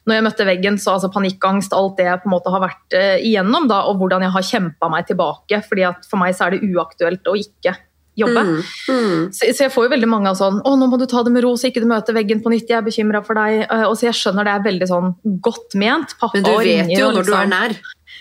når 0.09 0.17
jeg 0.17 0.25
møtte 0.25 0.47
veggen, 0.49 0.79
så 0.81 0.95
altså 0.97 1.11
panikkangst, 1.13 1.75
alt 1.77 1.99
det 2.01 2.07
jeg 2.09 2.23
på 2.23 2.31
en 2.31 2.33
måte 2.33 2.51
har 2.51 2.63
vært 2.65 2.97
eh, 2.97 3.21
igjennom, 3.21 3.69
da, 3.71 3.83
og 3.87 4.01
hvordan 4.01 4.25
jeg 4.25 4.33
har 4.35 4.47
kjempa 4.49 4.89
meg 4.91 5.07
tilbake. 5.11 5.61
fordi 5.69 5.85
at 5.91 6.09
For 6.09 6.21
meg 6.23 6.35
så 6.35 6.47
er 6.49 6.57
det 6.57 6.65
uaktuelt 6.73 7.29
å 7.29 7.37
ikke 7.39 7.77
jobbe. 8.19 8.43
Mm. 8.49 8.57
Mm. 8.89 9.21
Så, 9.37 9.51
så 9.55 9.67
jeg 9.67 9.73
får 9.75 9.87
jo 9.87 9.93
veldig 9.93 10.09
mange 10.11 10.33
av 10.33 10.37
sånn 10.41 10.59
Å, 10.67 10.73
nå 10.77 10.89
må 10.91 10.99
du 10.99 11.07
ta 11.09 11.23
det 11.25 11.31
med 11.33 11.45
ro, 11.45 11.53
så 11.57 11.69
ikke 11.71 11.85
du 11.85 11.89
møter 11.91 12.17
veggen 12.17 12.43
på 12.43 12.53
nytt. 12.53 12.69
Jeg 12.73 12.81
er 12.81 12.87
bekymra 12.87 13.23
for 13.25 13.39
deg. 13.39 13.63
Eh, 13.69 13.85
Og 13.87 13.95
så 14.01 14.09
jeg 14.09 14.19
skjønner 14.19 14.49
det 14.49 14.57
er 14.57 14.67
veldig 14.67 14.89
sånn 14.91 15.15
godt 15.45 15.77
ment. 15.79 16.17
Pappa 16.21 16.41
Men 16.41 16.49
du 16.49 16.53
vet 16.59 16.93
jo 16.97 17.13
når 17.13 17.21
du 17.21 17.31
liksom- 17.31 17.41
er 17.45 17.53
nær. 17.55 17.77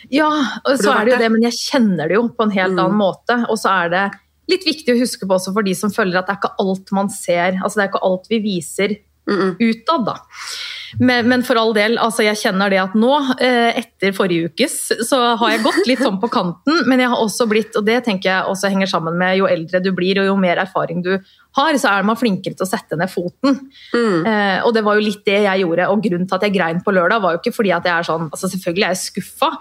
Ja, 0.10 0.30
og 0.63 0.80
så 0.80 0.94
er 0.96 1.06
det 1.06 1.13
jo 1.13 1.19
det, 1.25 1.31
men 1.36 1.46
jeg 1.50 1.57
kjenner 1.60 2.07
det 2.07 2.16
jo 2.16 2.28
på 2.30 2.48
en 2.48 2.56
helt 2.56 2.74
Mm. 2.74 2.80
annen 2.86 2.98
måte. 3.00 3.40
Og 3.50 3.57
så 3.60 3.69
er 3.86 3.90
det 3.90 4.06
litt 4.50 4.66
viktig 4.66 4.96
å 4.96 5.00
huske 5.00 5.28
på 5.28 5.36
også 5.36 5.54
for 5.54 5.62
de 5.62 5.75
som 5.78 5.92
føler 5.94 6.18
at 6.18 6.28
det 6.28 6.38
er 6.38 6.42
ikke 6.42 6.56
alt 6.63 6.92
man 6.96 7.10
ser. 7.10 7.60
Altså 7.62 7.75
det 7.80 7.84
er 7.86 7.92
ikke 7.94 8.06
alt 8.10 8.28
vi 8.31 8.40
viser 8.40 8.98
Mm 9.30 9.51
utad, 9.62 10.06
da. 10.07 10.16
Men, 10.98 11.28
men 11.30 11.44
for 11.46 11.54
all 11.62 11.69
del, 11.75 12.00
altså 12.01 12.24
jeg 12.25 12.40
kjenner 12.40 12.72
det 12.74 12.80
at 12.81 12.96
nå, 12.98 13.12
eh, 13.38 13.78
etter 13.78 14.12
forrige 14.18 14.50
ukes, 14.50 14.78
så 15.06 15.19
har 15.38 15.51
jeg 15.51 15.62
gått 15.62 15.86
litt 15.86 16.02
sånn 16.02 16.18
på 16.18 16.30
kanten, 16.34 16.80
men 16.90 17.04
jeg 17.04 17.12
har 17.12 17.21
også 17.21 17.45
blitt, 17.45 17.76
og 17.78 17.85
det 17.85 18.00
tenker 18.07 18.31
jeg 18.31 18.47
også 18.50 18.71
henger 18.73 18.90
sammen 18.90 19.19
med 19.19 19.38
jo 19.38 19.45
eldre 19.45 19.83
du 19.85 19.92
blir 19.94 20.18
og 20.23 20.26
jo 20.31 20.35
mer 20.42 20.57
erfaring 20.64 21.04
du 21.06 21.12
har, 21.59 21.78
så 21.78 21.92
er 21.92 22.07
man 22.09 22.18
flinkere 22.18 22.57
til 22.57 22.66
å 22.66 22.69
sette 22.71 22.97
ned 22.97 23.12
foten. 23.14 23.59
Mm. 23.94 24.26
Eh, 24.26 24.57
og 24.66 24.73
det 24.73 24.83
var 24.88 24.97
jo 24.97 25.06
litt 25.06 25.21
det 25.30 25.44
jeg 25.45 25.62
gjorde, 25.62 25.92
og 25.94 26.02
grunnen 26.07 26.26
til 26.26 26.40
at 26.40 26.47
jeg 26.47 26.56
grein 26.57 26.81
på 26.81 26.95
lørdag 26.97 27.21
var 27.21 27.38
jo 27.38 27.44
ikke 27.44 27.54
fordi 27.59 27.76
at 27.78 27.85
jeg 27.85 27.94
er 28.00 28.09
sånn, 28.09 28.31
altså 28.33 28.50
selvfølgelig 28.50 28.88
er 28.90 28.95
jeg 28.97 29.04
skuffa, 29.04 29.52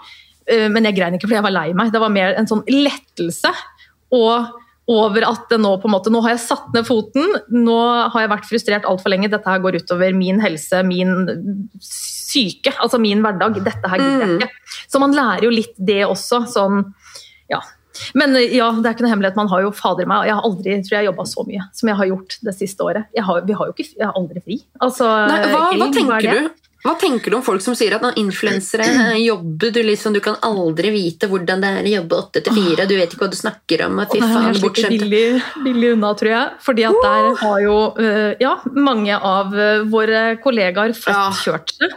men 0.71 0.87
jeg 0.89 0.95
grein 0.97 1.13
ikke 1.17 1.27
fordi 1.27 1.37
jeg 1.39 1.45
var 1.49 1.55
lei 1.55 1.67
meg. 1.77 1.91
Det 1.93 2.01
var 2.01 2.09
mer 2.13 2.33
en 2.39 2.49
sånn 2.49 2.63
lettelse 2.69 3.51
og 4.15 4.57
over 4.89 5.21
at 5.27 5.43
det 5.51 5.59
nå 5.61 5.75
på 5.77 5.85
en 5.85 5.93
måte, 5.93 6.09
nå 6.09 6.17
har 6.25 6.31
jeg 6.33 6.41
satt 6.47 6.71
ned 6.73 6.87
foten, 6.87 7.27
nå 7.53 7.75
har 8.09 8.23
jeg 8.23 8.31
vært 8.31 8.47
frustrert 8.49 8.87
altfor 8.89 9.11
lenge, 9.13 9.29
dette 9.29 9.45
her 9.45 9.61
går 9.61 9.77
utover 9.83 10.15
min 10.17 10.39
helse, 10.41 10.79
min 10.81 11.11
syke, 11.83 12.73
altså 12.81 12.97
min 13.01 13.21
hverdag, 13.21 13.59
dette 13.65 13.91
her 13.91 14.01
gidder 14.01 14.23
jeg 14.23 14.29
Mm. 14.29 14.39
ikke. 14.41 14.49
Så 14.89 14.99
man 14.99 15.13
lærer 15.13 15.43
jo 15.45 15.51
litt 15.53 15.75
det 15.77 16.01
også, 16.07 16.41
sånn, 16.49 16.93
ja. 17.49 17.61
Men 18.15 18.35
eh, 18.35 18.55
ja, 18.55 18.71
det 18.71 18.85
er 18.85 18.95
ikke 18.95 19.05
noe 19.05 19.13
hemmelighet, 19.13 19.35
man 19.37 19.49
har 19.51 19.61
jo 19.61 19.71
fader 19.71 20.07
meg, 20.09 20.25
jeg 20.25 20.35
har 20.39 20.43
aldri, 20.49 20.77
tror 20.87 20.97
jeg, 20.97 21.05
jobba 21.09 21.25
så 21.25 21.45
mye 21.47 21.67
som 21.73 21.89
jeg 21.91 21.97
har 22.01 22.09
gjort 22.09 22.37
det 22.49 22.55
siste 22.57 22.81
året. 22.85 23.05
Jeg 23.13 23.23
har, 23.29 23.41
vi 23.45 23.53
har 23.53 23.69
jo 23.69 23.73
ikke, 23.77 23.87
jeg 23.93 24.07
har 24.07 24.17
aldri 24.17 24.41
fri. 24.41 24.57
Altså, 24.81 25.05
Nei, 25.29 25.39
hva, 25.53 25.63
hva 25.69 25.87
er 25.87 25.93
tenker 25.93 26.29
du? 26.33 26.68
Hva 26.79 26.93
tenker 26.99 27.31
du 27.31 27.35
om 27.37 27.43
folk 27.43 27.61
som 27.61 27.75
sier 27.75 27.91
at 27.97 28.17
influensere 28.19 28.85
jobber, 29.29 29.71
du, 29.75 29.81
liksom, 29.83 30.13
du 30.15 30.21
kan 30.23 30.37
aldri 30.47 30.91
vite 30.95 31.27
hvordan 31.27 31.59
det 31.63 31.71
er 31.75 31.89
å 31.89 31.93
jobbe 31.97 32.19
åtte 32.23 32.43
til 32.45 32.55
fire, 32.55 32.85
du 32.87 32.95
vet 32.95 33.11
ikke 33.11 33.25
hva 33.25 33.31
du 33.33 33.39
snakker 33.39 33.85
om, 33.87 33.99
fy 34.07 34.21
faen, 34.21 34.47
jeg 34.47 34.55
slipper 34.55 34.65
bortskjemt. 34.67 34.95
billig, 34.95 35.43
billig 35.65 35.93
unna, 35.97 36.13
tror 36.15 36.31
jeg. 36.31 36.49
Fordi 36.65 36.85
at 36.89 36.99
der 37.03 37.29
har 37.43 37.61
jo 37.65 37.77
øh, 37.99 38.33
ja, 38.39 38.53
mange 38.89 39.17
av 39.17 39.55
øh, 39.55 39.83
våre 39.91 40.25
kollegaer 40.43 40.95
fått 40.95 41.41
kjørt 41.43 41.75
seg. 41.75 41.95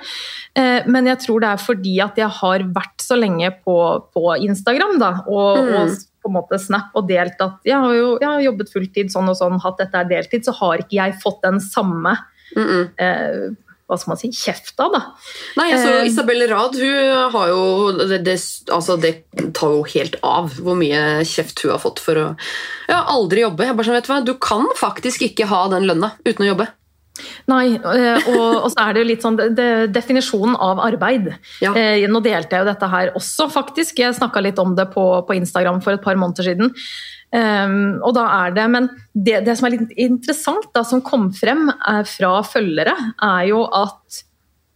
Eh, 0.58 0.82
Men 0.86 1.06
jeg 1.08 1.22
tror 1.22 1.40
det 1.40 1.48
er 1.54 1.60
fordi 1.62 1.94
at 2.04 2.18
jeg 2.20 2.28
har 2.42 2.64
vært 2.74 3.00
så 3.00 3.16
lenge 3.16 3.48
på, 3.64 3.76
på 4.12 4.34
Instagram 4.48 4.98
da, 5.00 5.12
og, 5.26 5.62
Mm. 5.62 5.76
og 5.78 5.94
på 6.22 6.30
en 6.30 6.34
måte 6.36 6.58
Snap 6.60 6.92
og 6.94 7.08
delt 7.08 7.40
at 7.42 7.64
jeg 7.66 7.74
har 7.82 7.94
jo 7.96 8.10
jeg 8.20 8.28
har 8.28 8.42
jobbet 8.44 8.68
fulltid 8.70 9.08
sånn 9.10 9.30
og 9.32 9.34
sånn, 9.38 9.56
hatt 9.64 9.80
dette 9.80 9.98
er 9.98 10.10
deltid, 10.10 10.44
så 10.46 10.52
har 10.54 10.78
ikke 10.84 10.98
jeg 11.00 11.16
fått 11.22 11.40
den 11.46 11.58
samme 11.60 12.16
Mm 12.52 12.66
-mm. 12.68 12.88
eh, 13.00 13.54
hva 13.92 14.00
skal 14.00 14.14
man 14.14 14.20
si, 14.20 14.32
kjefta, 14.32 14.88
da. 14.92 15.02
Nei, 15.60 15.68
altså, 15.76 15.92
Eh. 15.92 16.06
Isabel 16.08 16.46
Rad 16.50 16.76
hun 16.80 17.32
har 17.36 17.48
jo 17.52 17.62
det, 18.00 18.22
det, 18.26 18.38
altså, 18.72 18.96
det 19.00 19.14
tar 19.54 19.76
jo 19.76 19.82
helt 19.94 20.16
av 20.26 20.52
hvor 20.58 20.78
mye 20.80 21.22
kjeft 21.28 21.60
hun 21.64 21.74
har 21.74 21.82
fått 21.82 22.00
for 22.02 22.18
å 22.18 22.28
ja, 22.88 23.02
aldri 23.12 23.44
jobbe. 23.44 23.68
Jeg 23.68 23.76
bare 23.78 23.90
sånn, 23.90 23.98
vet 24.00 24.08
du 24.08 24.12
hva, 24.12 24.20
Du 24.24 24.34
kan 24.40 24.68
faktisk 24.78 25.22
ikke 25.28 25.50
ha 25.52 25.66
den 25.72 25.86
lønna 25.90 26.14
uten 26.24 26.46
å 26.46 26.54
jobbe. 26.54 26.72
Nei, 27.50 27.74
eh, 27.76 28.28
og, 28.32 28.64
og 28.64 28.68
så 28.72 28.86
er 28.86 28.94
det 28.94 29.02
jo 29.02 29.08
litt 29.10 29.24
sånn 29.24 29.38
det, 29.38 29.70
definisjonen 29.92 30.56
av 30.56 30.80
arbeid. 30.82 31.28
Ja. 31.62 31.74
Eh, 31.76 32.06
nå 32.08 32.22
delte 32.24 32.56
jeg 32.56 32.64
jo 32.64 32.70
dette 32.70 32.88
her 32.94 33.12
også, 33.18 33.48
faktisk. 33.52 34.00
Jeg 34.00 34.16
snakka 34.16 34.42
litt 34.44 34.60
om 34.62 34.76
det 34.78 34.88
på, 34.94 35.04
på 35.28 35.36
Instagram 35.36 35.82
for 35.84 35.96
et 35.96 36.04
par 36.04 36.18
måneder 36.20 36.48
siden. 36.52 36.72
Um, 37.32 37.96
og 38.04 38.12
da 38.12 38.26
er 38.44 38.52
det, 38.52 38.64
Men 38.68 38.90
det, 39.16 39.38
det 39.46 39.54
som 39.56 39.64
er 39.64 39.78
litt 39.78 39.94
interessant, 40.00 40.68
da, 40.76 40.82
som 40.84 41.00
kom 41.04 41.30
frem 41.32 41.70
eh, 41.72 42.02
fra 42.08 42.34
følgere, 42.44 42.92
er 43.24 43.46
jo 43.48 43.62
at 43.72 44.22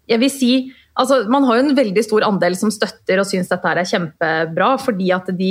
jeg 0.09 0.23
vil 0.23 0.33
si 0.33 0.53
altså 0.97 1.27
Man 1.29 1.45
har 1.45 1.59
jo 1.59 1.65
en 1.67 1.77
veldig 1.77 2.03
stor 2.07 2.25
andel 2.25 2.55
som 2.57 2.71
støtter 2.73 3.21
og 3.21 3.27
syns 3.29 3.51
dette 3.51 3.69
her 3.69 3.83
er 3.83 3.89
kjempebra, 3.91 4.71
fordi 4.81 5.11
at 5.13 5.29
de, 5.37 5.51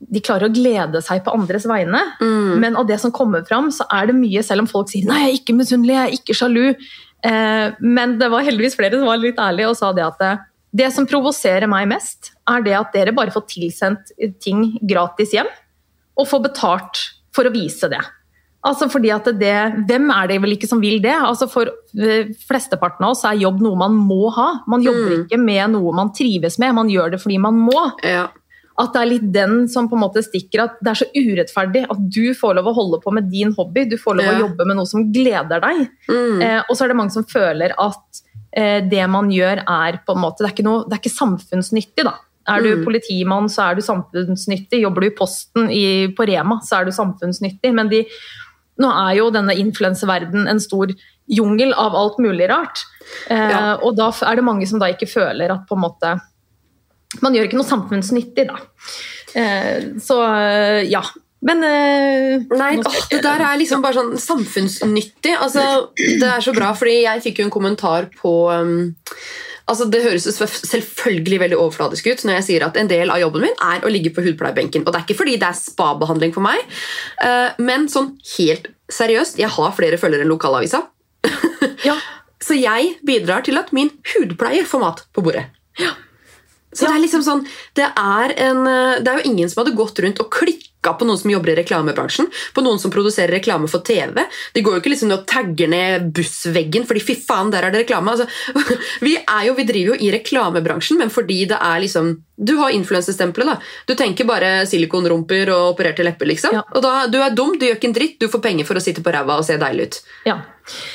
de 0.00 0.20
klarer 0.20 0.48
å 0.50 0.52
glede 0.54 1.00
seg 1.02 1.22
på 1.24 1.32
andres 1.32 1.64
vegne. 1.66 2.00
Mm. 2.20 2.58
Men 2.60 2.76
av 2.76 2.86
det 2.86 2.98
som 3.00 3.12
kommer 3.12 3.44
fram, 3.48 3.70
så 3.72 3.86
er 3.92 4.06
det 4.10 4.14
mye, 4.18 4.42
selv 4.44 4.60
om 4.60 4.66
folk 4.68 4.88
sier 4.92 5.06
'nei, 5.06 5.22
jeg 5.24 5.32
er 5.32 5.38
ikke 5.40 5.56
misunnelig, 5.56 5.94
jeg 5.96 6.06
er 6.08 6.16
ikke 6.18 6.36
sjalu'. 6.36 6.76
Eh, 7.24 7.72
men 7.80 8.18
det 8.18 8.28
var 8.30 8.44
heldigvis 8.44 8.76
flere 8.76 8.92
som 8.98 9.06
var 9.06 9.16
litt 9.18 9.36
ærlige 9.40 9.68
og 9.70 9.76
sa 9.76 9.92
det 9.92 10.04
at 10.04 10.18
det, 10.20 10.38
det 10.76 10.92
som 10.92 11.06
provoserer 11.06 11.66
meg 11.66 11.88
mest, 11.88 12.32
er 12.46 12.60
det 12.62 12.74
at 12.76 12.92
dere 12.92 13.12
bare 13.16 13.32
får 13.32 13.46
tilsendt 13.48 14.12
ting 14.40 14.78
gratis 14.86 15.32
hjem, 15.32 15.48
og 16.18 16.28
får 16.28 16.42
betalt 16.52 17.00
for 17.32 17.44
å 17.48 17.52
vise 17.52 17.88
det. 17.88 18.02
Altså 18.66 18.88
fordi 18.90 19.10
at 19.14 19.24
det, 19.38 19.86
Hvem 19.86 20.10
er 20.10 20.26
det 20.26 20.40
vel 20.42 20.56
ikke 20.56 20.66
som 20.68 20.80
vil 20.80 21.00
det? 21.00 21.14
Altså 21.14 21.46
For 21.48 21.66
eh, 21.66 22.32
flesteparten 22.48 23.04
av 23.04 23.10
oss 23.14 23.24
er 23.24 23.36
jobb 23.38 23.60
noe 23.62 23.76
man 23.78 23.92
må 23.94 24.28
ha. 24.34 24.60
Man 24.66 24.82
jobber 24.82 25.12
Mm. 25.16 25.26
ikke 25.26 25.38
med 25.38 25.70
noe 25.70 25.92
man 25.94 26.10
trives 26.12 26.58
med, 26.58 26.74
man 26.74 26.88
gjør 26.88 27.12
det 27.12 27.20
fordi 27.22 27.38
man 27.38 27.54
må 27.54 27.92
Ja. 28.02 28.28
At 28.78 28.92
det 28.92 29.00
er 29.02 29.08
litt 29.08 29.26
den 29.32 29.68
som 29.72 29.88
på 29.88 29.96
en 29.96 30.02
måte 30.04 30.22
stikker 30.24 30.62
at 30.66 30.74
det 30.84 30.90
er 30.92 30.98
så 31.00 31.06
urettferdig 31.16 31.86
at 31.90 32.00
du 32.12 32.34
får 32.36 32.54
lov 32.58 32.66
å 32.68 32.74
holde 32.76 32.98
på 33.00 33.12
med 33.16 33.30
din 33.32 33.54
hobby, 33.56 33.86
du 33.88 33.96
får 33.96 34.16
lov 34.18 34.26
Ja. 34.26 34.34
å 34.36 34.42
jobbe 34.48 34.66
med 34.66 34.76
noe 34.76 34.86
som 34.86 35.06
gleder 35.12 35.60
deg. 35.64 35.88
Mm. 36.10 36.42
Eh, 36.42 36.62
og 36.68 36.76
så 36.76 36.84
er 36.84 36.88
det 36.92 36.96
mange 37.00 37.12
som 37.12 37.24
føler 37.24 37.72
at 37.78 38.22
eh, 38.52 38.80
det 38.88 39.08
man 39.08 39.30
gjør 39.30 39.62
er 39.66 40.00
på 40.06 40.12
en 40.14 40.20
måte, 40.22 40.38
det 40.44 40.50
er 40.50 40.54
ikke, 40.54 40.64
noe, 40.68 40.84
det 40.88 40.92
er 40.98 41.02
ikke 41.04 41.16
samfunnsnyttig 41.18 42.04
da. 42.04 42.14
Er 42.48 42.60
du 42.62 42.76
Mm. 42.76 42.84
politimann, 42.84 43.48
så 43.50 43.70
er 43.70 43.74
du 43.74 43.82
samfunnsnyttig. 43.82 44.80
Jobber 44.80 45.00
du 45.00 45.06
i 45.08 45.16
Posten 45.16 45.70
i, 45.70 46.06
på 46.14 46.26
Rema, 46.28 46.60
så 46.62 46.80
er 46.80 46.84
du 46.84 46.92
samfunnsnyttig. 46.92 47.72
Men 47.74 47.88
de, 47.88 48.04
nå 48.78 48.86
er 49.08 49.16
jo 49.18 49.30
denne 49.34 49.56
influenseverdenen 49.56 50.46
en 50.48 50.60
stor 50.60 50.86
jungel 51.28 51.72
av 51.74 51.96
alt 51.96 52.18
mulig 52.22 52.48
rart. 52.48 52.84
Eh, 53.28 53.50
Ja. 53.50 53.76
Og 53.82 53.96
da 53.96 54.10
er 54.22 54.36
det 54.36 54.44
mange 54.44 54.66
som 54.68 54.78
da 54.78 54.86
ikke 54.92 55.08
føler 55.10 55.50
at 55.50 55.66
på 55.66 55.74
en 55.74 55.82
måte 55.82 56.20
Man 57.24 57.36
gjør 57.36 57.48
ikke 57.48 57.58
noe 57.60 57.68
samfunnsnyttig, 57.68 58.48
da. 58.50 58.60
Eh, 59.36 59.96
så 60.02 60.20
eh, 60.24 60.82
ja. 60.90 61.02
Men 61.46 61.62
eh, 61.62 62.44
Nei, 62.56 62.70
åh, 62.80 63.00
det 63.12 63.20
der 63.22 63.42
er 63.44 63.58
liksom 63.60 63.82
bare 63.84 63.98
sånn 63.98 64.14
samfunnsnyttig. 64.20 65.34
Altså, 65.36 65.90
det 65.96 66.26
er 66.26 66.44
så 66.44 66.54
bra, 66.56 66.72
fordi 66.78 67.02
jeg 67.04 67.24
fikk 67.26 67.42
jo 67.42 67.48
en 67.48 67.58
kommentar 67.58 68.10
på 68.20 68.38
um, 68.50 68.78
Altså, 69.66 69.88
Det 69.90 69.98
høres 70.04 70.28
selvfølgelig 70.30 71.40
veldig 71.42 71.56
overfladisk 71.58 72.06
ut 72.06 72.20
når 72.22 72.36
jeg 72.36 72.44
sier 72.46 72.64
at 72.68 72.76
en 72.78 72.86
del 72.86 73.10
av 73.10 73.18
jobben 73.18 73.42
min 73.48 73.56
er 73.66 73.82
å 73.82 73.90
ligge 73.90 74.12
på 74.14 74.22
hudpleiebenken. 74.22 74.84
Og 74.86 74.94
det 74.94 75.00
er 75.00 75.06
ikke 75.08 75.18
fordi 75.18 75.34
det 75.42 75.48
er 75.48 75.58
spabehandling 75.58 76.30
for 76.36 76.46
meg, 76.46 76.62
men 77.58 77.88
sånn 77.90 78.12
helt 78.36 78.70
seriøst, 78.94 79.40
jeg 79.42 79.50
har 79.56 79.74
flere 79.74 79.98
følgere 79.98 80.22
enn 80.22 80.30
lokalavisa. 80.30 80.84
ja. 81.82 81.98
Så 82.46 82.54
jeg 82.54 82.92
bidrar 83.06 83.42
til 83.42 83.58
at 83.58 83.72
min 83.74 83.90
hudpleier 84.12 84.66
får 84.68 84.82
mat 84.82 85.02
på 85.16 85.24
bordet. 85.26 85.48
Så 86.76 86.86
det 86.86 86.94
er 86.94 87.02
liksom 87.04 87.24
sånn, 87.24 87.44
det 87.78 87.86
er, 87.88 88.34
en, 88.50 88.64
eh, 88.68 88.98
det 89.02 89.12
er 89.12 89.20
jo 89.22 89.30
ingen 89.32 89.50
som 89.50 89.62
hadde 89.64 89.76
gått 89.78 90.00
rundt 90.04 90.20
og 90.20 90.28
klikka 90.32 90.92
på 91.00 91.06
noen 91.08 91.18
som 91.18 91.30
jobber 91.32 91.50
i 91.50 91.56
reklamebransjen, 91.58 92.28
på 92.54 92.62
noen 92.62 92.78
som 92.78 92.92
produserer 92.94 93.32
reklame 93.34 93.66
for 93.70 93.82
TV. 93.86 94.20
De 94.54 94.62
går 94.62 94.76
jo 94.76 94.82
ikke 94.82 94.92
liksom 94.92 95.14
og 95.16 95.24
tagger 95.26 95.70
ned 95.72 96.12
bussveggen 96.14 96.84
fordi 96.86 97.02
fy 97.02 97.16
faen, 97.18 97.50
der 97.50 97.66
er 97.66 97.74
det 97.74 97.84
reklame. 97.84 98.12
Altså, 98.12 98.28
vi, 99.06 99.16
er 99.18 99.48
jo, 99.48 99.56
vi 99.58 99.66
driver 99.66 99.94
jo 99.94 99.98
i 100.06 100.12
reklamebransjen, 100.14 101.00
men 101.00 101.10
fordi 101.10 101.44
det 101.50 101.58
er 101.58 101.82
liksom 101.82 102.16
Du 102.36 102.58
har 102.60 102.68
influensestempelet, 102.76 103.48
da. 103.48 103.54
Du 103.88 103.94
tenker 103.96 104.26
bare 104.28 104.66
silikonrumper 104.68 105.48
og 105.54 105.70
opererte 105.72 106.04
lepper, 106.04 106.28
liksom. 106.28 106.52
Ja. 106.52 106.66
Og 106.76 106.82
da, 106.84 107.06
Du 107.08 107.16
er 107.16 107.32
dum, 107.32 107.54
du 107.56 107.64
gjør 107.64 107.78
ikke 107.78 107.88
en 107.88 107.96
dritt, 107.96 108.18
du 108.20 108.28
får 108.28 108.42
penger 108.44 108.68
for 108.68 108.76
å 108.76 108.82
sitte 108.84 109.00
på 109.00 109.14
ræva 109.14 109.38
og 109.40 109.46
se 109.48 109.56
deilig 109.56 109.88
ut. 109.88 110.02
ja. 110.28 110.42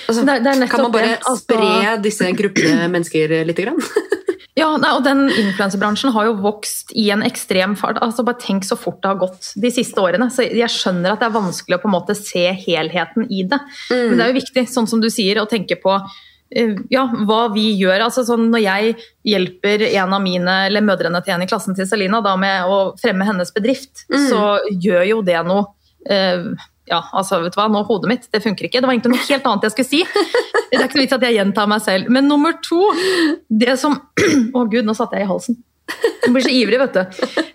Altså, 0.08 0.26
Det 0.26 0.44
det 0.44 0.70
kan 0.70 0.82
man 0.82 0.92
bare 0.92 1.18
altså- 1.18 1.38
spre 1.42 1.98
disse 2.04 2.32
gruppene 2.38 2.90
mennesker 2.92 3.46
litt? 3.46 3.58
Grann? 3.58 3.82
Ja, 4.60 4.68
og 4.76 5.04
den 5.06 5.30
influensebransjen 5.30 6.12
har 6.12 6.28
jo 6.28 6.34
vokst 6.44 6.92
i 7.00 7.06
en 7.14 7.24
ekstrem 7.24 7.78
fart. 7.80 8.02
Altså, 8.04 8.26
bare 8.28 8.42
tenk 8.42 8.66
så 8.68 8.76
fort 8.80 9.00
det 9.04 9.14
har 9.14 9.22
gått 9.22 9.54
de 9.64 9.72
siste 9.72 10.02
årene. 10.04 10.28
Så 10.34 10.44
jeg 10.44 10.68
skjønner 10.74 11.14
at 11.14 11.24
det 11.24 11.30
er 11.30 11.38
vanskelig 11.38 11.78
å 11.78 11.84
på 11.84 11.88
en 11.88 11.96
måte 11.96 12.18
se 12.20 12.50
helheten 12.66 13.30
i 13.32 13.46
det. 13.48 13.62
Men 14.10 14.18
det 14.18 14.26
er 14.26 14.34
jo 14.34 14.42
viktig, 14.42 14.66
sånn 14.72 14.90
som 14.92 15.04
du 15.04 15.08
sier, 15.14 15.40
å 15.40 15.48
tenke 15.48 15.78
på 15.80 15.94
eh, 15.96 16.76
ja, 16.92 17.06
hva 17.30 17.46
vi 17.56 17.70
gjør. 17.80 18.04
Altså, 18.10 18.26
sånn, 18.28 18.50
når 18.52 18.66
jeg 18.66 18.98
hjelper 19.32 19.86
en 19.94 20.18
av 20.20 20.24
mine, 20.26 20.58
eller 20.68 20.84
mødrene 20.84 21.24
til 21.24 21.38
en 21.38 21.46
i 21.46 21.50
klassen 21.52 21.78
til 21.78 21.88
Selina 21.88 22.20
da, 22.26 22.36
med 22.40 22.68
å 22.68 22.82
fremme 23.00 23.28
hennes 23.30 23.56
bedrift, 23.56 24.04
så 24.12 24.58
gjør 24.84 25.08
jo 25.14 25.24
det 25.32 25.40
noe 25.48 25.70
eh, 26.12 26.52
ja, 26.92 27.02
altså, 27.16 27.40
vet 27.46 27.56
du 27.56 27.60
hva, 27.62 27.70
nå 27.72 27.82
hodet 27.88 28.12
mitt, 28.12 28.28
det 28.34 28.44
funker 28.44 28.68
ikke. 28.68 28.82
Det 28.84 28.90
var 28.90 28.98
egentlig 28.98 29.16
noe 29.16 29.26
helt 29.30 29.50
annet 29.50 29.68
jeg 29.70 29.76
skulle 29.78 29.92
si. 29.94 30.04
Det 30.72 30.80
er 30.80 30.86
ikke 30.86 31.00
noe 31.00 31.06
vits 31.08 31.18
at 31.18 31.26
jeg 31.28 31.40
gjentar 31.40 31.72
meg 31.72 31.84
selv. 31.88 32.12
Men 32.12 32.28
nummer 32.32 32.56
to, 32.64 32.84
det 33.48 33.80
som 33.82 34.00
Å 34.58 34.68
gud, 34.70 34.86
nå 34.88 34.96
satte 34.98 35.18
jeg 35.20 35.26
i 35.26 35.32
halsen. 35.32 35.60
Jeg 36.22 36.32
blir 36.32 36.44
så 36.46 36.52
ivrig, 36.54 36.78
vet 36.80 36.96
du. 36.96 37.02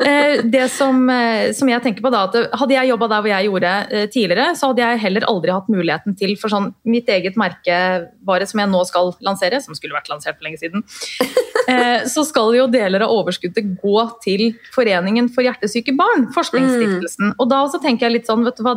Eh, 0.05 0.43
Det 0.45 0.67
som, 0.71 0.99
eh, 1.11 1.53
som 1.57 1.69
jeg 1.71 1.83
tenker 1.83 2.05
på 2.05 2.11
da, 2.13 2.25
at 2.27 2.51
Hadde 2.61 2.75
jeg 2.75 2.91
jobba 2.91 3.09
der 3.09 3.23
hvor 3.25 3.31
jeg 3.31 3.47
gjorde 3.49 3.73
eh, 3.91 4.07
tidligere, 4.13 4.47
så 4.59 4.71
hadde 4.71 4.83
jeg 4.83 5.01
heller 5.05 5.27
aldri 5.31 5.55
hatt 5.55 5.71
muligheten 5.73 6.17
til 6.19 6.35
for 6.41 6.53
sånn 6.53 6.69
mitt 6.85 7.09
eget 7.09 7.39
merkevare 7.41 8.49
som 8.51 8.61
jeg 8.61 8.73
nå 8.73 8.83
skal 8.91 9.15
lansere, 9.25 9.63
som 9.65 9.79
skulle 9.79 9.97
vært 9.97 10.11
lansert 10.13 10.37
for 10.37 10.49
lenge 10.49 10.61
siden, 10.61 10.85
eh, 11.73 12.05
så 12.11 12.27
skal 12.29 12.53
jo 12.59 12.67
deler 12.73 13.07
av 13.07 13.15
overskuddet 13.15 13.77
gå 13.81 13.97
til 14.27 14.49
Foreningen 14.75 15.31
for 15.33 15.47
hjertesyke 15.47 15.95
barn, 15.97 16.29
Forskningsstiftelsen. 16.37 17.37
Og 17.39 17.49
da 17.51 17.63
også 17.65 17.81
tenker 17.83 18.11
jeg 18.11 18.19
litt 18.19 18.29
sånn, 18.29 18.45
vet 18.47 18.59
du 18.61 18.67
hva, 18.67 18.77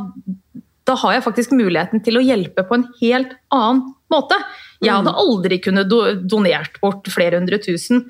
da 0.90 0.98
har 0.98 1.16
jeg 1.16 1.26
faktisk 1.28 1.54
muligheten 1.54 2.02
til 2.06 2.18
å 2.18 2.26
hjelpe 2.26 2.66
på 2.66 2.80
en 2.80 2.88
helt 3.00 3.36
annen 3.54 3.84
måte. 4.10 4.38
Jeg 4.82 4.96
hadde 4.96 5.14
aldri 5.22 5.60
kunnet 5.62 5.90
do 5.92 6.02
donert 6.18 6.80
bort 6.82 7.08
flere 7.12 7.38
hundre 7.38 7.60
tusen 7.62 8.06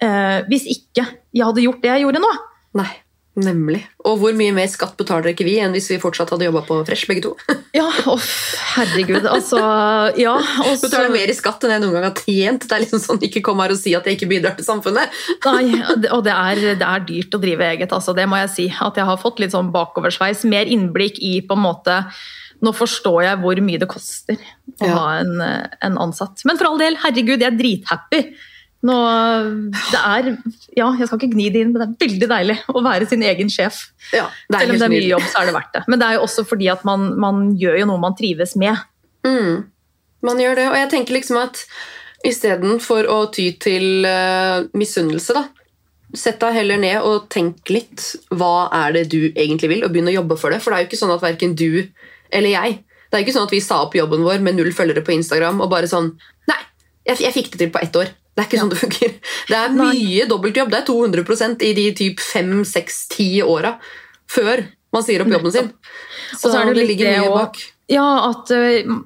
eh, 0.00 0.38
hvis 0.48 0.68
ikke 0.70 1.04
jeg 1.34 1.44
hadde 1.44 1.64
gjort 1.66 1.82
det 1.84 1.92
jeg 1.92 2.06
gjorde 2.06 2.22
nå. 2.22 2.30
Nei, 2.80 2.88
nemlig. 3.38 3.80
Og 4.04 4.18
hvor 4.20 4.34
mye 4.36 4.52
mer 4.52 4.68
skatt 4.68 4.96
betaler 5.00 5.30
ikke 5.32 5.46
vi 5.46 5.54
enn 5.62 5.72
hvis 5.72 5.86
vi 5.92 5.96
fortsatt 6.02 6.30
hadde 6.34 6.44
jobba 6.48 6.60
på 6.66 6.76
Fresh, 6.88 7.08
begge 7.10 7.22
to? 7.24 7.32
Ja, 7.72 7.86
oh, 8.10 8.20
herregud. 8.74 9.24
Altså, 9.24 9.56
ja. 10.20 10.34
Og 10.36 10.74
så, 10.76 10.88
Betaler 10.90 11.14
mer 11.14 11.30
i 11.32 11.36
skatt 11.36 11.64
enn 11.64 11.72
jeg 11.72 11.80
noen 11.84 11.94
gang 11.96 12.04
har 12.10 12.18
tjent. 12.20 12.66
Det 12.68 12.76
er 12.76 12.82
liksom 12.84 13.00
sånn, 13.00 13.22
Ikke 13.24 13.40
kom 13.46 13.62
her 13.64 13.72
og 13.72 13.80
si 13.80 13.94
at 13.96 14.04
jeg 14.04 14.18
ikke 14.18 14.28
bidrar 14.34 14.58
til 14.58 14.66
samfunnet. 14.66 15.08
nei, 15.48 15.80
og 16.12 16.20
det 16.26 16.34
er, 16.36 16.60
det 16.76 16.84
er 16.90 17.06
dyrt 17.08 17.38
å 17.38 17.40
drive 17.40 17.70
eget, 17.72 17.94
altså, 17.96 18.12
det 18.18 18.28
må 18.28 18.36
jeg 18.42 18.52
si. 18.52 18.68
At 18.84 19.00
jeg 19.00 19.08
har 19.08 19.20
fått 19.22 19.40
litt 19.40 19.56
sånn 19.56 19.72
bakoversveis. 19.72 20.44
Mer 20.52 20.68
innblikk 20.68 21.16
i 21.24 21.38
på 21.46 21.56
en 21.56 21.64
måte 21.70 22.02
Nå 22.62 22.70
forstår 22.78 23.24
jeg 23.26 23.38
hvor 23.42 23.58
mye 23.64 23.80
det 23.82 23.88
koster 23.90 24.36
å 24.38 24.86
Ja. 24.86 24.92
ha 24.94 25.06
en, 25.18 25.32
en 25.82 25.96
ansatt. 25.98 26.44
Men 26.46 26.60
for 26.60 26.68
all 26.68 26.78
del, 26.78 26.94
herregud, 27.02 27.40
jeg 27.42 27.48
er 27.48 27.56
drithappy. 27.58 28.20
Nå, 28.82 28.94
det 29.92 30.00
er 30.00 30.28
Ja, 30.74 30.88
jeg 30.98 31.06
skal 31.06 31.18
ikke 31.20 31.32
gni 31.36 31.48
det 31.54 31.62
inn, 31.62 31.70
men 31.74 31.82
det 31.82 31.86
er 31.86 32.08
veldig 32.08 32.28
deilig 32.32 32.56
å 32.72 32.82
være 32.82 33.06
sin 33.10 33.22
egen 33.26 33.50
sjef. 33.52 33.84
Ja, 34.10 34.26
det 34.48 34.58
er 34.58 34.64
Selv 34.64 34.74
om 34.74 34.80
det 34.80 34.88
er 34.88 34.94
mye 34.96 35.10
jobb, 35.12 35.26
så 35.30 35.42
er 35.42 35.48
det 35.48 35.56
verdt 35.58 35.76
det. 35.76 35.82
Men 35.86 36.02
det 36.02 36.08
er 36.08 36.18
jo 36.18 36.26
også 36.26 36.46
fordi 36.50 36.70
at 36.72 36.84
man, 36.88 37.08
man 37.22 37.42
gjør 37.60 37.82
jo 37.82 37.88
noe 37.92 38.02
man 38.02 38.16
trives 38.18 38.56
med. 38.58 38.82
Mm. 39.26 39.64
Man 40.26 40.42
gjør 40.42 40.58
det, 40.58 40.68
og 40.70 40.78
jeg 40.80 40.92
tenker 40.92 41.18
liksom 41.18 41.38
at 41.42 41.64
istedenfor 42.26 43.08
å 43.10 43.18
ty 43.34 43.48
til 43.62 44.06
uh, 44.06 44.68
misunnelse, 44.78 45.34
da 45.38 45.48
Sett 46.12 46.42
deg 46.42 46.52
heller 46.52 46.76
ned 46.76 47.06
og 47.08 47.30
tenk 47.32 47.70
litt. 47.72 48.02
Hva 48.36 48.66
er 48.82 48.92
det 48.92 49.06
du 49.14 49.30
egentlig 49.30 49.70
vil? 49.70 49.84
Og 49.86 49.94
begynn 49.94 50.10
å 50.10 50.12
jobbe 50.12 50.36
for 50.36 50.52
det. 50.52 50.58
For 50.60 50.68
det 50.68 50.76
er 50.76 50.84
jo 50.84 50.88
ikke 50.90 50.98
sånn 51.00 51.14
at 51.14 51.22
verken 51.24 51.54
du 51.56 51.86
eller 52.32 52.52
jeg 52.52 52.80
Det 52.82 53.18
er 53.18 53.24
ikke 53.24 53.34
sånn 53.36 53.48
at 53.48 53.52
vi 53.52 53.60
sa 53.64 53.82
opp 53.84 53.96
jobben 53.96 54.24
vår 54.24 54.44
med 54.44 54.56
null 54.56 54.72
følgere 54.76 55.04
på 55.04 55.14
Instagram 55.14 55.60
og 55.60 55.70
bare 55.72 55.88
sånn 55.88 56.10
Nei, 56.48 56.60
jeg, 57.08 57.20
jeg 57.26 57.34
fikk 57.36 57.50
det 57.52 57.60
til 57.60 57.72
på 57.72 57.80
ett 57.84 57.96
år. 57.96 58.12
Det 58.32 58.40
er 58.40 58.48
ikke 58.48 58.60
sånn 58.62 58.72
det 58.72 58.80
funker. 58.80 59.16
Det 59.50 59.58
er 59.58 59.74
Nei. 59.76 59.90
mye 59.92 60.28
dobbeltjobb. 60.30 60.70
Det 60.72 60.78
er 60.80 60.86
200% 60.88 61.64
i 61.68 61.72
de 61.76 61.86
typ 61.98 62.22
fem, 62.24 62.62
seks, 62.68 63.04
ti 63.12 63.28
åra 63.44 63.74
før 64.32 64.64
man 64.92 65.04
sier 65.04 65.24
opp 65.24 65.32
jobben 65.32 65.52
sin. 65.52 65.70
Så, 66.32 66.48
så 66.48 66.62
det 66.68 66.76
det, 66.78 66.86
ligger 66.88 67.12
mye 67.12 67.32
bak. 67.34 67.60
Ja, 67.92 68.06
at 68.30 68.52
øh, 68.54 69.00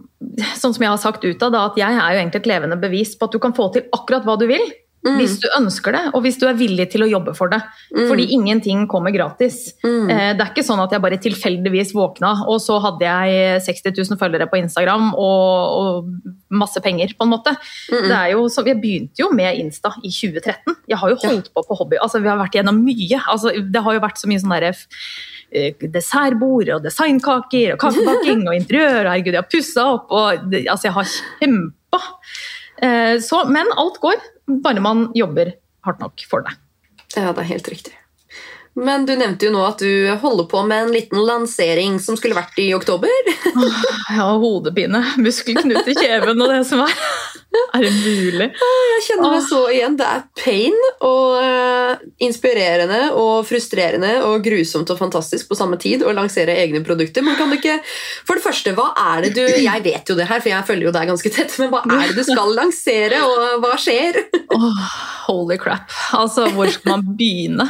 Sånn 0.57 0.73
som 0.73 0.83
jeg 0.83 0.89
har 0.89 1.01
sagt 1.01 1.25
ut 1.27 1.43
av 1.45 1.55
at 1.59 1.77
jeg 1.79 1.93
er 1.93 2.15
jo 2.15 2.21
egentlig 2.23 2.41
et 2.41 2.49
levende 2.49 2.79
bevis 2.81 3.13
på 3.19 3.29
at 3.29 3.35
du 3.35 3.41
kan 3.43 3.53
få 3.55 3.69
til 3.75 3.85
akkurat 3.95 4.25
hva 4.27 4.39
du 4.41 4.47
vil. 4.49 4.65
Mm. 5.07 5.21
Hvis 5.21 5.37
du 5.43 5.47
ønsker 5.55 5.95
det, 5.95 6.03
og 6.13 6.25
hvis 6.25 6.39
du 6.41 6.47
er 6.51 6.57
villig 6.59 6.89
til 6.91 7.05
å 7.07 7.11
jobbe 7.11 7.35
for 7.39 7.53
det. 7.53 7.61
Mm. 7.95 8.07
Fordi 8.11 8.25
ingenting 8.35 8.87
kommer 8.91 9.15
gratis. 9.15 9.73
Mm. 9.85 10.11
Eh, 10.11 10.33
Det 10.35 10.43
er 10.43 10.51
ikke 10.51 10.67
sånn 10.67 10.83
at 10.83 10.91
jeg 10.93 11.05
bare 11.05 11.21
tilfeldigvis 11.23 11.95
våkna, 11.95 12.33
og 12.51 12.59
så 12.65 12.81
hadde 12.83 13.07
jeg 13.07 13.63
60 13.69 13.95
000 14.11 14.21
følgere 14.21 14.49
på 14.51 14.59
Instagram 14.59 15.13
og, 15.15 15.79
og 15.79 16.11
masse 16.51 16.83
penger, 16.83 17.15
på 17.15 17.27
en 17.27 17.33
måte. 17.37 17.55
Det 17.91 18.21
jo, 18.33 18.45
jeg 18.67 18.81
begynte 18.83 19.23
jo 19.23 19.31
med 19.35 19.61
Insta 19.63 19.95
i 20.03 20.11
2013. 20.11 20.77
Jeg 20.91 20.99
har 21.01 21.15
jo 21.15 21.21
holdt 21.23 21.53
på 21.55 21.63
på 21.67 21.79
hobby. 21.79 21.99
Altså, 22.03 22.21
vi 22.23 22.31
har 22.31 22.39
vært 22.41 22.59
gjennom 22.59 22.79
mye. 22.83 23.23
Altså, 23.31 23.55
det 23.63 23.83
har 23.83 23.97
jo 23.97 24.05
vært 24.05 24.21
så 24.21 24.31
mye 24.31 24.43
sånn 24.43 24.55
derre 24.55 24.75
eh, 25.51 25.87
dessertbord 25.95 26.71
og 26.77 26.85
designkaker 26.87 27.75
og 27.75 27.83
kakebaking 27.83 28.45
og 28.49 28.55
interiør. 28.59 29.03
Herregud, 29.05 29.35
jeg 29.35 29.43
har 29.43 29.51
pussa 29.53 29.89
opp 29.97 30.15
og 30.15 30.55
altså, 30.67 30.89
jeg 30.89 30.97
har 30.99 31.13
kjempa. 31.15 32.03
Eh, 32.87 33.15
så, 33.25 33.43
men 33.51 33.71
alt 33.81 34.01
går, 34.03 34.19
bare 34.47 34.81
man 34.81 35.09
jobber 35.15 35.53
hardt 35.87 36.03
nok 36.03 36.27
for 36.31 36.47
det. 36.47 36.57
Ja, 37.17 37.33
det 37.33 37.43
er 37.45 37.51
helt 37.53 37.69
riktig. 37.73 37.95
Men 38.77 39.07
du 39.09 39.15
nevnte 39.17 39.49
jo 39.49 39.53
nå 39.55 39.63
at 39.65 39.81
du 39.81 40.11
holder 40.21 40.49
på 40.51 40.61
med 40.69 40.87
en 40.87 40.93
liten 40.93 41.23
lansering 41.25 41.97
som 42.03 42.19
skulle 42.19 42.37
vært 42.37 42.59
i 42.61 42.69
oktober. 42.77 43.09
Jeg 43.57 44.19
har 44.19 44.37
hodepine, 44.43 45.01
muskelknut 45.23 45.89
i 45.89 45.97
kjeven 45.97 46.45
og 46.45 46.53
det 46.53 46.63
som 46.69 46.85
er. 46.85 46.93
Er 47.57 47.85
det 47.85 47.93
mulig? 47.95 48.49
Jeg 48.53 49.03
kjenner 49.07 49.33
meg 49.33 49.45
så 49.47 49.61
igjen. 49.73 49.97
Det 49.97 50.07
er 50.07 50.25
pain 50.37 50.77
og 51.05 51.37
eh, 51.41 52.03
inspirerende 52.27 52.99
og 53.17 53.47
frustrerende 53.49 54.13
og 54.27 54.45
grusomt 54.45 54.91
og 54.93 55.01
fantastisk 55.01 55.51
på 55.51 55.59
samme 55.59 55.79
tid 55.81 56.05
å 56.05 56.13
lansere 56.17 56.57
egne 56.61 56.83
produkter. 56.85 57.25
Men 57.25 57.39
kan 57.39 57.53
du 57.53 57.57
ikke 57.59 57.79
For 58.27 58.37
det 58.37 58.45
første, 58.45 58.75
hva 58.77 58.91
er 59.15 59.27
det 59.27 59.33
du 59.39 59.43
Jeg 59.45 59.85
vet 59.85 60.09
jo 60.09 60.17
det 60.19 60.29
her, 60.29 60.43
for 60.43 60.53
jeg 60.53 60.69
følger 60.69 60.89
jo 60.89 60.95
deg 60.97 61.11
ganske 61.13 61.33
tett, 61.33 61.57
men 61.63 61.73
hva 61.73 61.83
er 61.85 62.11
det 62.11 62.19
du 62.19 62.25
skal 62.29 62.53
lansere, 62.57 63.23
og 63.25 63.65
hva 63.65 63.75
skjer? 63.81 64.21
Oh, 64.57 64.83
holy 65.27 65.59
crap. 65.61 65.91
Altså, 66.17 66.49
hvor 66.55 66.71
skal 66.73 66.97
man 66.97 67.17
begynne? 67.17 67.67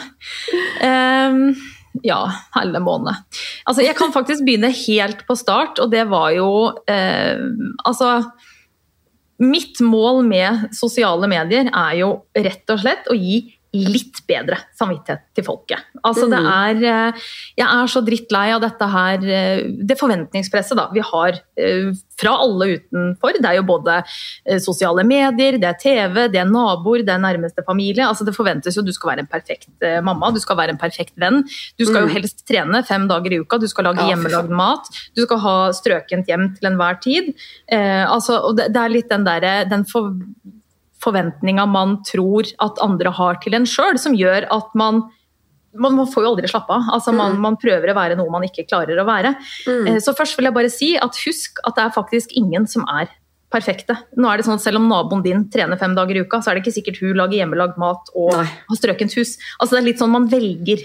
Ehm, 0.97 1.55
ja, 2.05 2.21
hele 2.57 2.81
måned. 2.85 3.15
Altså, 3.65 3.85
jeg 3.85 3.97
kan 3.99 4.12
faktisk 4.15 4.45
begynne 4.47 4.73
helt 4.73 5.25
på 5.29 5.37
start, 5.38 5.81
og 5.83 5.91
det 5.93 6.07
var 6.11 6.33
jo 6.37 6.50
eh, 6.88 7.41
Altså 7.87 8.21
Mitt 9.37 9.83
mål 9.85 10.23
med 10.25 10.71
sosiale 10.73 11.29
medier 11.29 11.69
er 11.69 11.97
jo 11.99 12.07
rett 12.33 12.73
og 12.73 12.79
slett 12.81 13.11
å 13.12 13.17
gi 13.19 13.43
litt 13.75 14.23
bedre 14.29 14.57
samvittighet 14.79 15.25
til 15.37 15.45
folket. 15.45 15.83
Altså 16.07 16.29
det 16.31 16.39
er, 16.39 16.79
eh, 16.87 17.27
jeg 17.59 17.67
er 17.67 17.91
så 17.93 18.03
drittlei 18.07 18.47
av 18.55 18.63
dette 18.63 18.87
her 18.89 19.25
eh, 19.27 19.63
Det 19.89 19.99
forventningspresset 19.99 20.79
da, 20.79 20.87
vi 20.95 21.03
har 21.05 21.41
eh, 21.59 21.91
fra 22.17 22.33
alle 22.41 22.79
utenfor. 22.79 23.37
Det 23.43 23.51
er 23.51 23.59
jo 23.59 23.67
både 23.69 23.99
sosiale 24.63 25.05
medier, 25.05 25.59
det 25.61 25.69
er 25.69 25.77
TV, 25.81 26.29
det 26.33 26.41
er 26.41 26.49
naboer, 26.49 27.03
det 27.05 27.13
er 27.13 27.21
nærmeste 27.21 27.65
familie. 27.67 28.07
Altså 28.07 28.25
Det 28.25 28.33
forventes 28.37 28.77
jo 28.79 28.85
du 28.87 28.93
skal 28.97 29.11
være 29.13 29.27
en 29.27 29.29
perfekt 29.29 29.69
mamma, 30.07 30.31
du 30.33 30.41
skal 30.41 30.57
være 30.57 30.73
en 30.73 30.81
perfekt 30.81 31.13
venn. 31.21 31.43
Du 31.77 31.85
skal 31.85 32.07
jo 32.07 32.07
Mm. 32.07 32.15
helst 32.15 32.47
trene 32.49 32.81
fem 32.87 33.05
dager 33.09 33.33
i 33.35 33.41
uka, 33.43 33.59
du 33.59 33.69
skal 33.69 33.85
lage 33.91 34.07
hjemmelagd 34.09 34.49
mat. 34.49 34.89
Du 35.15 35.23
skal 35.27 35.39
ha 35.45 35.57
strøkent 35.77 36.27
hjem 36.31 36.55
til 36.57 36.71
enhver 36.71 37.01
tid. 37.03 37.35
Eh, 37.69 38.05
altså, 38.09 38.41
og 38.41 38.57
det, 38.57 38.71
det 38.73 38.81
er 38.81 38.95
litt 38.95 39.11
den 39.13 39.25
derre 39.27 39.55
den 39.69 39.85
for, 39.85 40.13
forventninga 41.05 41.67
man 41.69 41.99
tror 42.09 42.49
at 42.65 42.79
andre 42.83 43.11
har 43.12 43.35
til 43.43 43.55
en 43.55 43.67
sjøl, 43.69 43.99
som 43.99 44.15
gjør 44.17 44.47
at 44.50 44.75
man 44.75 45.03
man, 45.76 45.93
får 46.09 46.25
jo 46.25 46.31
aldri 46.33 46.49
slappe 46.49 46.73
av. 46.73 46.87
Altså, 46.95 47.12
man, 47.12 47.35
Mm. 47.37 47.41
man 47.45 47.57
prøver 47.61 47.91
å 47.93 47.95
være 47.95 48.17
noe 48.17 48.31
man 48.33 48.43
ikke 48.47 48.65
klarer 48.67 48.97
å 48.97 49.05
være. 49.05 49.35
Mm. 49.69 49.87
Eh, 49.88 49.99
Så 50.00 50.15
først 50.17 50.35
vil 50.38 50.47
jeg 50.49 50.55
bare 50.55 50.71
si 50.73 50.97
at 50.97 51.12
husk 51.26 51.59
at 51.67 51.75
det 51.76 51.85
er 51.85 51.91
faktisk 51.91 52.33
ingen 52.33 52.67
som 52.67 52.83
er 52.88 53.11
perfekte. 53.53 53.95
Nå 54.17 54.26
er 54.33 54.38
det 54.38 54.47
sånn 54.47 54.55
at 54.57 54.62
Selv 54.62 54.76
om 54.81 54.88
naboen 54.88 55.23
din 55.23 55.45
trener 55.50 55.79
fem 55.79 55.95
dager 55.95 56.17
i 56.17 56.21
uka, 56.25 56.38
så 56.41 56.49
er 56.50 56.55
det 56.55 56.65
ikke 56.65 56.75
sikkert 56.81 56.99
hun 57.00 57.15
lager 57.15 57.37
hjemmelagd 57.38 57.76
mat 57.79 58.09
og 58.17 58.33
Nei. 58.33 58.45
har 58.45 58.76
strøkent 58.76 59.15
hus. 59.17 59.37
Altså 59.61 59.76
Det 59.76 59.79
er 59.83 59.87
litt 59.87 59.99
sånn 59.99 60.11
man 60.11 60.26
velger. 60.29 60.81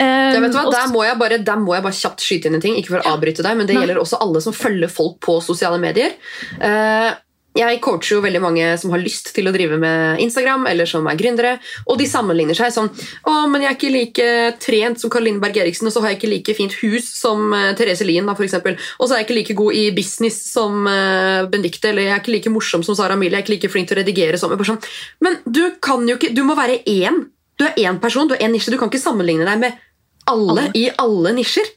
Um, 0.00 0.40
vet 0.42 0.52
du 0.52 0.58
hva? 0.58 0.70
Der 0.72 0.88
må, 0.90 1.04
jeg 1.04 1.18
bare, 1.18 1.38
må 1.60 1.74
jeg 1.76 1.82
bare 1.84 2.00
kjapt 2.00 2.20
skyte 2.24 2.46
inn 2.46 2.54
en 2.54 2.60
ting. 2.64 2.74
Ikke 2.76 2.96
for 2.96 3.00
å 3.04 3.12
avbryte 3.14 3.42
deg, 3.44 3.56
men 3.56 3.66
det 3.66 3.76
Nei. 3.76 3.84
gjelder 3.86 4.00
også 4.00 4.18
alle 4.20 4.40
som 4.40 4.52
følger 4.56 4.88
folk 4.90 5.20
på 5.20 5.36
sosiale 5.42 5.78
medier. 5.78 6.12
Eh, 6.60 7.12
jeg 7.54 7.80
coacher 7.84 8.16
jo 8.16 8.22
veldig 8.24 8.40
mange 8.42 8.66
som 8.80 8.90
har 8.94 9.02
lyst 9.02 9.30
til 9.36 9.46
å 9.46 9.52
drive 9.54 9.76
med 9.78 10.20
Instagram, 10.24 10.66
eller 10.70 10.88
som 10.90 11.06
er 11.06 11.18
gründere, 11.18 11.52
og 11.86 12.00
de 12.00 12.06
sammenligner 12.10 12.56
seg 12.58 12.72
sånn 12.74 12.90
Å, 12.90 13.34
men 13.50 13.62
jeg 13.62 13.70
er 13.70 13.76
ikke 13.76 13.92
like 13.94 14.28
trent 14.62 15.00
som 15.00 15.12
Karoline 15.12 15.42
Berg 15.42 15.60
Eriksen, 15.62 15.86
og 15.86 15.94
så 15.94 16.02
har 16.02 16.12
jeg 16.12 16.20
ikke 16.20 16.32
like 16.32 16.56
fint 16.58 16.74
hus 16.82 17.06
som 17.14 17.54
eh, 17.54 17.70
Therese 17.78 18.06
Lien, 18.06 18.26
da, 18.26 18.34
eksempel. 18.34 18.78
Og 18.98 19.06
så 19.06 19.14
er 19.14 19.22
jeg 19.22 19.28
ikke 19.28 19.38
like 19.38 19.58
god 19.60 19.78
i 19.78 19.84
business 19.94 20.40
som 20.50 20.82
uh, 20.88 21.46
Benedicte, 21.50 21.92
eller 21.92 22.08
jeg 22.08 22.16
er 22.16 22.22
ikke 22.22 22.34
like 22.34 22.52
morsom 22.52 22.82
som 22.86 22.98
Sara 22.98 23.14
Emilie, 23.16 23.38
jeg 23.38 23.44
er 23.44 23.46
ikke 23.46 23.54
like 23.56 23.72
flink 23.72 23.90
til 23.90 23.98
å 23.98 24.02
redigere 24.02 24.40
som 24.40 24.52
sånn. 24.66 24.82
Men 25.24 25.38
du 25.46 25.62
kan 25.84 26.04
jo 26.08 26.18
ikke 26.18 26.32
Du 26.34 26.42
må 26.46 26.56
være 26.58 26.80
én. 26.90 27.24
Du 27.58 27.66
er 27.66 27.78
én 27.86 28.00
person, 28.02 28.28
du 28.28 28.34
er 28.34 28.44
én 28.46 28.54
nisje. 28.54 28.72
Du 28.74 28.78
kan 28.80 28.90
ikke 28.90 29.02
sammenligne 29.02 29.46
deg 29.46 29.60
med 29.62 29.78
alle 30.30 30.50
Alle. 30.50 30.70
i 30.74 30.88
alle 30.98 31.34
nisjer. 31.36 31.68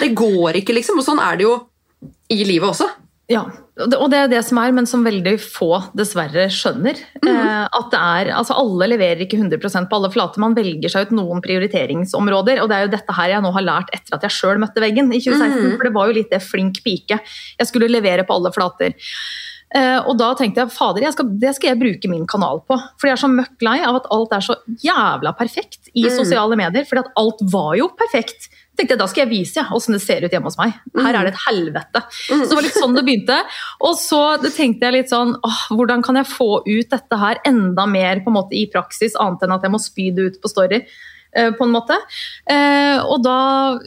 Det 0.00 0.12
går 0.16 0.60
ikke, 0.62 0.74
liksom. 0.76 0.98
Og 0.98 1.06
sånn 1.06 1.22
er 1.22 1.38
det 1.38 1.46
jo 1.46 1.54
i 2.30 2.42
livet 2.46 2.70
også. 2.70 2.88
Ja, 3.30 3.44
og 3.78 4.10
det- 4.10 4.18
er 4.18 4.28
det 4.28 4.44
som 4.44 4.58
er, 4.58 4.72
men 4.72 4.86
som 4.86 5.04
veldig 5.04 5.36
få 5.38 5.92
dessverre 5.94 6.48
skjønner. 6.50 6.98
Mm 7.22 7.28
-hmm. 7.30 7.68
at 7.78 7.90
det 7.90 8.00
er, 8.00 8.34
altså 8.36 8.54
Alle 8.58 8.88
leverer 8.88 9.20
ikke 9.20 9.38
100 9.38 9.86
på 9.88 9.96
alle 9.96 10.10
flater. 10.10 10.40
Man 10.40 10.54
velger 10.54 10.88
seg 10.90 11.06
ut 11.06 11.12
noen 11.12 11.40
prioriteringsområder. 11.40 12.60
Og 12.62 12.68
det 12.68 12.76
er 12.76 12.82
jo 12.86 12.96
dette 12.96 13.12
her 13.12 13.28
jeg 13.28 13.42
nå 13.42 13.52
har 13.52 13.62
lært 13.62 13.88
etter 13.94 14.14
at 14.14 14.22
jeg 14.22 14.30
sjøl 14.30 14.58
møtte 14.58 14.80
veggen 14.80 15.12
i 15.14 15.20
2016. 15.20 15.70
Mhm. 15.70 15.76
For 15.76 15.84
det 15.84 15.94
var 15.94 16.06
jo 16.08 16.12
litt 16.14 16.30
det 16.30 16.42
flink 16.42 16.82
pike. 16.82 17.20
Jeg 17.58 17.66
skulle 17.66 17.88
levere 17.88 18.24
på 18.26 18.34
alle 18.34 18.50
flater. 18.52 18.94
Eh, 19.72 20.00
og 20.04 20.18
da 20.18 20.34
tenkte 20.34 20.56
jeg 20.64 20.72
fader, 20.74 21.02
jeg 21.02 21.12
skal, 21.12 21.26
det 21.38 21.54
skal 21.54 21.68
jeg 21.70 21.78
bruke 21.78 22.10
min 22.10 22.26
kanal 22.26 22.58
på. 22.66 22.74
For 22.98 23.06
jeg 23.06 23.12
er 23.12 23.22
så 23.22 23.30
møkk 23.30 23.62
lei 23.62 23.78
av 23.86 24.00
at 24.00 24.08
alt 24.10 24.32
er 24.32 24.40
så 24.40 24.56
jævla 24.82 25.30
perfekt 25.38 25.88
i 25.94 26.02
Mm. 26.02 26.16
sosiale 26.16 26.56
medier. 26.56 26.84
For 26.84 26.98
alt 26.98 27.38
var 27.52 27.76
jo 27.76 27.88
perfekt. 27.88 28.48
Tenkte 28.78 28.94
jeg, 28.94 29.00
Da 29.02 29.08
skal 29.10 29.24
jeg 29.24 29.32
vise 29.32 29.60
ja, 29.60 29.66
hvordan 29.68 29.96
det 29.96 30.02
ser 30.04 30.24
ut 30.24 30.34
hjemme 30.34 30.50
hos 30.50 30.58
meg. 30.60 30.78
Her 30.96 31.18
er 31.18 31.28
det 31.28 31.34
et 31.34 31.44
helvete. 31.46 32.02
Så 32.28 32.40
det 32.46 32.56
var 32.58 32.66
litt 32.66 32.78
sånn 32.78 32.96
det 32.96 33.06
begynte. 33.06 33.38
Og 33.86 33.94
så 34.00 34.22
tenkte 34.46 34.88
jeg 34.88 34.98
litt 34.98 35.12
sånn 35.12 35.36
åh, 35.36 35.62
Hvordan 35.76 36.04
kan 36.06 36.20
jeg 36.20 36.30
få 36.30 36.62
ut 36.66 36.90
dette 36.92 37.20
her 37.20 37.42
enda 37.48 37.86
mer 37.90 38.24
på 38.24 38.32
en 38.32 38.38
måte 38.40 38.56
i 38.58 38.66
praksis, 38.72 39.18
annet 39.20 39.46
enn 39.46 39.56
at 39.58 39.66
jeg 39.66 39.74
må 39.74 39.82
spy 39.82 40.10
det 40.16 40.30
ut 40.30 40.42
på 40.42 40.52
Story? 40.52 40.84
eh, 41.36 41.52
på 41.52 41.64
en 41.64 41.74
måte. 41.74 41.98
Eh, 42.50 42.98
og 43.04 43.22
da 43.24 43.38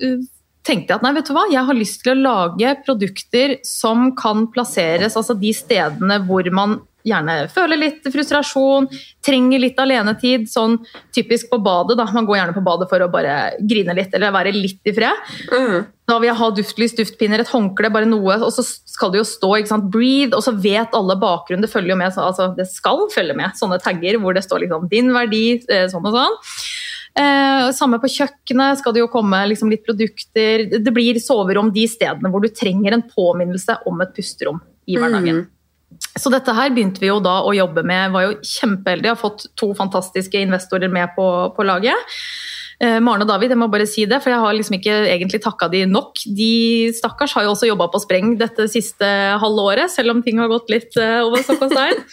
eh, 0.01 0.23
tenkte 0.63 0.93
jeg 0.93 0.99
at 0.99 1.05
nei, 1.05 1.13
vet 1.17 1.29
du 1.29 1.35
hva, 1.35 1.45
jeg 1.51 1.67
har 1.67 1.77
lyst 1.77 2.01
til 2.03 2.13
å 2.13 2.21
lage 2.21 2.75
produkter 2.85 3.57
som 3.67 4.11
kan 4.19 4.47
plasseres, 4.53 5.17
altså 5.19 5.35
de 5.39 5.53
stedene 5.55 6.21
hvor 6.27 6.47
man 6.55 6.79
gjerne 7.05 7.49
føler 7.51 7.79
litt 7.79 8.05
frustrasjon, 8.13 8.87
trenger 9.25 9.59
litt 9.59 9.79
alenetid, 9.79 10.45
sånn 10.51 10.77
typisk 11.15 11.49
på 11.51 11.59
badet. 11.63 11.97
da, 11.99 12.05
Man 12.13 12.25
går 12.25 12.37
gjerne 12.37 12.55
på 12.55 12.63
badet 12.63 12.89
for 12.89 12.99
å 12.99 13.11
bare 13.11 13.53
grine 13.59 13.95
litt 13.95 14.13
eller 14.13 14.31
være 14.31 14.53
litt 14.55 14.81
i 14.85 14.93
fred. 14.95 15.33
Mm. 15.51 15.85
Da 16.07 16.19
vil 16.19 16.29
jeg 16.29 16.39
ha 16.39 16.49
duftlys, 16.51 16.95
duftpinner, 16.95 17.39
et 17.39 17.51
håndkle, 17.51 17.91
bare 17.91 18.05
noe, 18.09 18.35
og 18.43 18.51
så 18.51 18.63
skal 18.63 19.11
det 19.11 19.21
jo 19.21 19.27
stå 19.27 19.51
ikke 19.59 19.71
sant, 19.71 19.91
'breathe', 19.91 20.33
og 20.35 20.43
så 20.43 20.51
vet 20.51 20.93
alle 20.93 21.15
bakgrunnen. 21.15 21.61
Det 21.61 21.71
følger 21.71 21.89
jo 21.89 21.95
med, 21.95 22.11
så- 22.13 22.27
altså 22.27 22.55
det 22.55 22.67
skal 22.67 23.07
følge 23.09 23.35
med 23.35 23.51
sånne 23.55 23.81
tagger 23.81 24.19
hvor 24.19 24.33
det 24.33 24.43
står 24.43 24.63
liksom 24.67 24.89
'din 24.89 25.11
verdi', 25.11 25.63
eh, 25.69 25.87
sånn 25.87 26.05
og 26.05 26.13
sånn. 26.13 26.35
Eh, 27.15 27.71
samme 27.77 27.99
på 28.01 28.09
kjøkkenet 28.09 28.79
skal 28.79 28.93
det 28.93 29.03
jo 29.03 29.07
komme 29.07 29.37
liksom 29.47 29.69
litt 29.69 29.85
produkter. 29.85 30.83
Det 30.83 30.93
blir 30.93 31.19
soverom 31.21 31.71
de 31.71 31.85
stedene 31.85 32.31
hvor 32.31 32.41
du 32.41 32.49
trenger 32.49 32.93
en 32.93 33.03
påminnelse 33.03 33.77
om 33.85 34.01
et 34.01 34.15
pusterom 34.15 34.59
i 34.87 34.95
hverdagen. 34.97 35.43
Mhm. 35.43 35.47
Så 36.19 36.31
dette 36.33 36.53
her 36.55 36.73
begynte 36.73 37.01
vi 37.01 37.09
jo 37.09 37.19
da 37.23 37.39
å 37.45 37.53
jobbe 37.55 37.83
med. 37.87 38.13
Var 38.13 38.27
jo 38.27 38.33
kjempeheldige. 38.41 39.13
Har 39.15 39.21
fått 39.21 39.47
to 39.59 39.71
fantastiske 39.77 40.41
investorer 40.45 40.91
med 40.91 41.13
på, 41.17 41.27
på 41.55 41.65
laget. 41.67 42.13
Eh, 42.83 42.99
Maren 43.03 43.23
og 43.23 43.29
David, 43.29 43.53
jeg 43.53 43.61
må 43.61 43.69
bare 43.71 43.87
si 43.89 44.05
det, 44.09 44.19
for 44.23 44.33
jeg 44.33 44.41
har 44.43 44.55
liksom 44.57 44.77
ikke 44.79 44.95
egentlig 45.07 45.41
takka 45.43 45.69
de 45.71 45.85
nok. 45.89 46.23
De 46.37 46.89
stakkars 46.95 47.35
har 47.37 47.45
jo 47.45 47.53
også 47.53 47.69
jobba 47.69 47.87
på 47.93 48.01
spreng 48.03 48.33
dette 48.39 48.67
siste 48.71 49.07
halve 49.41 49.67
året, 49.73 49.93
selv 49.93 50.15
om 50.15 50.23
ting 50.25 50.41
har 50.41 50.51
gått 50.51 50.73
litt 50.73 50.97
eh, 50.99 51.21
over 51.23 51.45
stokk 51.45 51.67
og. 51.69 52.03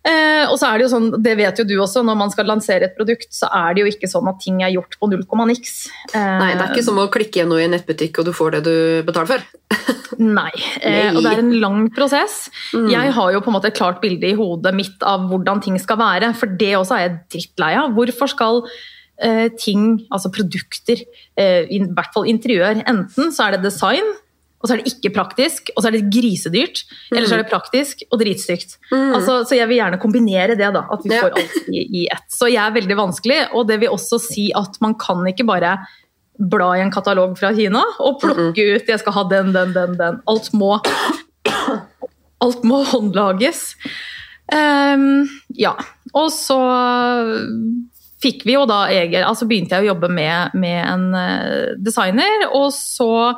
Eh, 0.00 0.46
og 0.48 0.56
så 0.56 0.70
er 0.70 0.78
det 0.80 0.86
jo 0.86 0.92
sånn, 0.94 1.08
det 1.20 1.34
vet 1.36 1.58
jo 1.60 1.66
du 1.68 1.74
også, 1.82 2.00
når 2.06 2.16
man 2.16 2.30
skal 2.32 2.48
lansere 2.48 2.88
et 2.88 2.94
produkt, 2.96 3.28
så 3.36 3.50
er 3.52 3.74
det 3.76 3.82
jo 3.82 3.90
ikke 3.90 4.08
sånn 4.08 4.30
at 4.30 4.38
ting 4.40 4.62
er 4.64 4.72
gjort 4.72 4.96
på 4.96 5.10
null 5.10 5.26
komma 5.28 5.44
niks. 5.50 5.90
Eh, 6.14 6.16
Nei, 6.16 6.54
det 6.54 6.62
er 6.64 6.72
ikke 6.72 6.86
som 6.86 7.00
å 7.02 7.08
klikke 7.12 7.40
igjen 7.40 7.50
noe 7.52 7.60
i 7.60 7.66
en 7.66 7.74
nettbutikk, 7.76 8.22
og 8.22 8.30
du 8.30 8.32
får 8.36 8.56
det 8.56 8.62
du 8.68 8.76
betaler 9.08 9.34
for. 9.34 9.44
Nei. 10.40 10.52
Eh, 10.80 11.10
og 11.12 11.20
det 11.20 11.34
er 11.34 11.42
en 11.42 11.52
lang 11.60 11.82
prosess. 11.96 12.46
Mm. 12.72 12.88
Jeg 12.94 13.12
har 13.18 13.34
jo 13.34 13.42
på 13.44 13.52
en 13.52 13.58
måte 13.58 13.68
et 13.68 13.76
klart 13.76 14.00
bilde 14.00 14.30
i 14.30 14.38
hodet 14.38 14.72
mitt 14.76 15.04
av 15.04 15.28
hvordan 15.28 15.60
ting 15.64 15.76
skal 15.82 16.00
være, 16.00 16.32
for 16.38 16.56
det 16.60 16.72
også 16.78 16.96
er 16.96 17.04
jeg 17.04 17.20
drittlei 17.36 17.74
av. 17.82 17.92
Hvorfor 17.98 18.32
skal 18.32 18.62
eh, 19.20 19.52
ting, 19.60 20.06
altså 20.08 20.32
produkter, 20.32 21.04
eh, 21.36 21.68
i 21.68 21.84
hvert 21.84 22.16
fall 22.16 22.28
interiør, 22.30 22.80
enten 22.88 23.36
så 23.36 23.50
er 23.50 23.58
det 23.58 23.66
design, 23.68 24.14
og 24.60 24.68
så 24.68 24.74
er 24.74 24.82
det 24.82 24.92
ikke 24.92 25.14
praktisk, 25.14 25.70
og 25.72 25.80
så 25.80 25.88
er 25.88 25.96
det 25.96 26.10
grisedyrt, 26.12 26.82
eller 27.14 27.26
så 27.28 27.38
er 27.38 27.42
det 27.42 27.48
praktisk 27.48 28.02
og 28.10 28.20
dritstygt. 28.20 28.76
Mm. 28.90 29.14
Altså, 29.16 29.38
så 29.48 29.56
jeg 29.56 29.70
vil 29.70 29.80
gjerne 29.80 30.00
kombinere 30.02 30.56
det, 30.58 30.68
da, 30.76 30.82
at 30.92 31.06
vi 31.06 31.14
Ja. 31.14 31.22
får 31.24 31.38
alt 31.40 31.70
i, 31.72 31.84
i 32.02 32.06
ett. 32.12 32.26
Så 32.28 32.50
jeg 32.50 32.60
er 32.60 32.76
veldig 32.76 32.98
vanskelig, 32.98 33.40
og 33.56 33.66
det 33.70 33.80
vil 33.80 33.94
også 33.96 34.20
si 34.20 34.50
at 34.56 34.76
man 34.84 34.98
kan 35.00 35.24
ikke 35.32 35.48
bare 35.48 35.78
bla 36.40 36.74
i 36.76 36.82
en 36.84 36.92
katalog 36.92 37.38
fra 37.38 37.54
Kina 37.56 37.82
og 38.00 38.20
plukke 38.20 38.64
ut 38.76 38.86
'jeg 38.88 39.00
skal 39.00 39.12
ha 39.12 39.24
den, 39.28 39.52
den, 39.52 39.72
den', 39.72 39.96
den. 39.96 40.20
Alt 40.28 40.52
må, 40.52 40.80
alt 42.40 42.64
må 42.64 42.84
håndlages. 42.84 43.76
Um, 44.52 45.28
ja. 45.56 45.74
Og 46.12 46.30
så 46.32 46.58
fikk 48.20 48.44
vi 48.44 48.56
jo 48.56 48.66
da 48.66 48.88
egen 48.90 49.22
Altså 49.24 49.46
begynte 49.46 49.76
jeg 49.76 49.86
å 49.86 49.94
jobbe 49.94 50.10
med, 50.12 50.56
med 50.58 50.80
en 50.84 51.14
eh, 51.14 51.74
designer, 51.78 52.48
og 52.52 52.72
så 52.74 53.36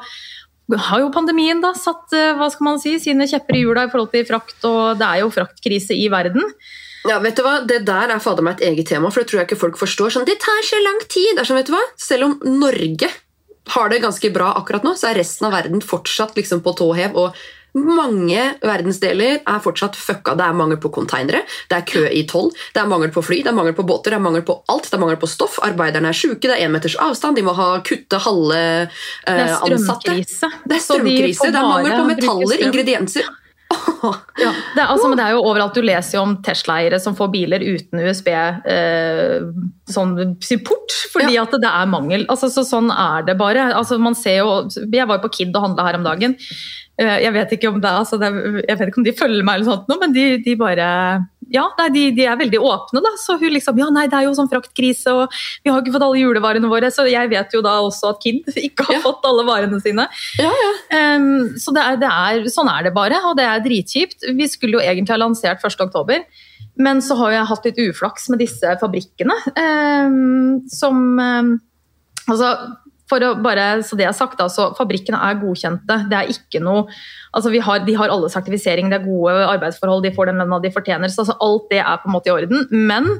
har 0.79 1.03
jo 1.03 1.11
pandemien 1.15 1.61
da 1.63 1.73
satt 1.77 2.15
eh, 2.17 2.33
hva 2.39 2.49
skal 2.53 2.69
man 2.69 2.81
si, 2.83 2.95
sine 3.03 3.27
kjepper 3.29 3.59
i 3.59 3.65
hjula 3.65 3.87
i 3.87 3.91
forhold 3.93 4.13
til 4.15 4.25
frakt, 4.29 4.59
og 4.69 5.01
det 5.01 5.09
er 5.09 5.23
jo 5.23 5.33
fraktkrise 5.35 5.97
i 5.99 6.07
verden. 6.13 6.47
Ja, 7.09 7.19
vet 7.23 7.37
du 7.39 7.43
hva? 7.43 7.57
Det 7.67 7.81
der 7.87 8.13
er 8.15 8.23
fader 8.23 8.47
meg 8.47 8.61
et 8.61 8.69
eget 8.71 8.93
tema, 8.93 9.11
for 9.11 9.23
det 9.23 9.31
tror 9.31 9.43
jeg 9.43 9.51
ikke 9.51 9.63
folk 9.65 9.81
forstår. 9.81 10.15
Sånn, 10.15 10.29
det 10.29 10.39
tar 10.43 10.63
så 10.67 10.79
lang 10.85 11.01
tid! 11.11 11.41
Sånn, 11.43 11.59
vet 11.59 11.71
du 11.71 11.75
hva? 11.75 11.83
Selv 11.99 12.29
om 12.29 12.37
Norge 12.61 13.11
har 13.73 13.91
det 13.91 14.03
ganske 14.03 14.31
bra 14.35 14.53
akkurat 14.59 14.87
nå, 14.87 14.95
så 14.99 15.11
er 15.11 15.21
resten 15.21 15.49
av 15.49 15.57
verden 15.57 15.83
fortsatt 15.83 16.39
liksom 16.39 16.63
på 16.63 16.75
tå 16.79 16.89
hev. 16.99 17.19
og 17.19 17.43
mange 17.79 18.43
verdensdeler 18.61 19.41
er 19.49 19.61
fortsatt 19.65 19.97
fucka. 19.97 20.35
Det 20.37 20.45
er 20.45 20.57
mangel 20.57 20.79
på 20.83 20.91
konteinere, 20.93 21.43
det 21.71 21.79
er 21.79 21.87
kø 21.89 22.05
i 22.09 22.25
toll, 22.29 22.51
det 22.75 22.83
er 22.83 22.91
mangel 22.91 23.13
på 23.15 23.25
fly, 23.25 23.41
det 23.45 23.53
er 23.53 23.57
mangel 23.57 23.77
på 23.77 23.87
båter, 23.89 24.13
det 24.13 24.21
er 24.21 24.25
mangel 24.27 24.45
på 24.47 24.59
alt. 24.73 24.91
Det 24.91 24.99
er 24.99 25.05
mangel 25.05 25.21
på 25.23 25.31
stoff, 25.31 25.59
arbeiderne 25.65 26.13
er 26.13 26.19
sjuke, 26.19 26.45
det 26.45 26.57
er 26.57 26.67
én 26.67 26.75
meters 26.75 26.99
avstand, 27.01 27.39
de 27.41 27.47
må 27.47 27.57
ha 27.57 27.69
kutte 27.87 28.21
halve 28.27 28.59
eh, 28.63 29.05
Det 29.27 29.37
er 29.37 29.55
ansatte. 29.57 30.03
strømkrise. 30.03 30.53
Det 30.67 30.77
er 30.77 30.85
strømkrise, 30.89 31.53
det 31.53 31.63
er 31.63 31.71
mangel 31.71 31.97
på 31.97 32.11
metaller, 32.13 32.67
ingredienser. 32.69 33.31
Ja, 33.73 34.51
det, 34.75 34.81
er, 34.83 34.89
altså, 34.91 35.09
det 35.17 35.25
er 35.25 35.37
jo 35.37 35.45
overalt. 35.47 35.77
Du 35.77 35.85
leser 35.85 36.19
jo 36.19 36.25
om 36.27 36.35
Tesla-eiere 36.45 36.99
som 37.01 37.15
får 37.17 37.31
biler 37.33 37.63
uten 37.65 38.03
USB 38.05 38.29
eh, 38.29 39.47
sånn 39.89 40.13
fordi 41.13 41.39
at 41.41 41.57
det 41.63 41.71
er 41.71 41.91
mangel. 41.91 42.27
Altså, 42.33 42.51
så 42.53 42.67
sånn 42.69 42.91
er 42.93 43.27
det 43.29 43.39
bare. 43.41 43.71
Altså, 43.77 43.99
man 44.03 44.17
ser 44.19 44.43
jo, 44.43 44.53
jeg 44.83 45.09
var 45.09 45.21
jo 45.21 45.25
på 45.27 45.33
Kid 45.39 45.57
og 45.57 45.69
handla 45.69 45.89
her 45.89 46.01
om 46.01 46.07
dagen. 46.07 46.37
Eh, 47.03 47.19
Jeg 47.27 47.33
vet 47.35 47.53
ikke 47.57 47.71
om 47.73 47.81
det, 47.83 47.91
altså, 47.91 48.19
det 48.21 48.31
jeg 48.69 48.79
vet 48.79 48.89
ikke 48.93 49.01
om 49.03 49.07
de 49.11 49.15
følger 49.19 49.45
meg, 49.47 49.59
eller 49.61 49.71
sånt, 49.73 49.89
nå, 49.91 49.97
men 50.03 50.13
de, 50.15 50.25
de 50.45 50.55
bare 50.61 50.89
ja, 51.53 51.67
nei, 51.77 51.87
de, 51.93 52.03
de 52.17 52.25
er 52.31 52.37
veldig 52.41 52.61
åpne. 52.65 53.01
da, 53.05 53.11
så 53.21 53.35
hun 53.41 53.51
liksom, 53.53 53.77
ja 53.83 53.89
nei, 53.93 54.07
Det 54.09 54.17
er 54.17 54.25
jo 54.25 54.31
sånn 54.39 54.49
fraktkrise, 54.49 55.13
og 55.13 55.35
vi 55.65 55.69
har 55.73 55.83
ikke 55.83 55.93
fått 55.99 56.05
alle 56.07 56.21
julevarene 56.23 56.71
våre. 56.71 56.89
Så 56.95 57.05
jeg 57.11 57.29
vet 57.29 57.53
jo 57.53 57.61
da 57.65 57.75
også 57.85 58.13
at 58.15 58.23
Kid 58.25 58.47
ikke 58.69 58.87
har 58.89 58.95
Ja. 58.97 59.01
fått 59.05 59.27
alle 59.29 59.45
varene 59.45 59.81
sine. 59.85 60.07
Ja, 60.41 60.49
ja. 60.63 60.71
Um, 61.19 61.51
så 61.61 61.75
det 61.77 61.83
er, 61.85 61.99
det 62.01 62.09
er, 62.09 62.47
sånn 62.55 62.71
er 62.73 62.87
det 62.89 62.95
bare, 62.97 63.19
og 63.29 63.37
det 63.37 63.45
er 63.45 63.61
dritkjipt. 63.67 64.25
Vi 64.39 64.49
skulle 64.49 64.79
jo 64.79 64.85
egentlig 64.87 65.13
ha 65.13 65.21
lansert 65.21 65.61
1.10, 65.61 66.25
men 66.81 67.03
så 67.05 67.19
har 67.21 67.35
jeg 67.37 67.51
hatt 67.51 67.69
litt 67.69 67.83
uflaks 67.85 68.31
med 68.33 68.41
disse 68.47 68.73
fabrikkene. 68.81 69.37
ehm, 69.61 70.63
som 70.73 71.05
ehm, 71.21 71.53
Altså, 72.31 72.49
for 73.13 73.25
å 73.25 73.33
bare, 73.45 73.67
så 73.85 73.99
det 73.99 74.07
er 74.09 74.15
sagt, 74.17 74.41
altså, 74.41 74.71
Fabrikkene 74.79 75.21
er 75.29 75.41
godkjente. 75.41 75.99
Det 76.11 76.19
er 76.19 76.33
ikke 76.33 76.63
noe 76.65 76.87
altså 77.33 77.53
vi 77.53 77.61
har, 77.65 77.85
De 77.87 77.97
har 77.97 78.13
alle 78.13 78.31
sertifisering, 78.33 78.89
det 78.93 79.01
er 79.01 79.07
gode 79.07 79.37
arbeidsforhold, 79.51 80.05
de 80.05 80.15
får 80.17 80.33
den 80.33 80.41
lønna 80.43 80.61
de 80.63 80.73
fortjener. 80.73 81.13
så 81.13 81.27
altså, 81.27 81.37
Alt 81.45 81.69
det 81.73 81.83
er 81.85 82.01
på 82.01 82.11
en 82.11 82.17
måte 82.17 82.33
i 82.33 82.35
orden. 82.35 82.67
Men 82.73 83.13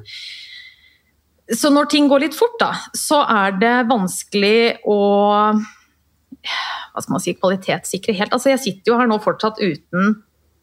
så 1.53 1.73
når 1.73 1.89
ting 1.93 2.09
går 2.09 2.25
litt 2.25 2.37
fort, 2.39 2.57
da, 2.61 2.73
så 2.97 3.23
er 3.29 3.57
det 3.61 3.77
vanskelig 3.91 4.83
å 4.89 4.99
hva 6.93 7.01
skal 7.01 7.15
man 7.15 7.23
si, 7.23 7.35
kvalitetssikre 7.39 8.15
helt. 8.19 8.35
Altså, 8.35 8.51
jeg 8.53 8.63
sitter 8.63 8.93
jo 8.93 8.99
her 8.99 9.09
nå 9.11 9.19
fortsatt 9.23 9.61
uten 9.63 10.17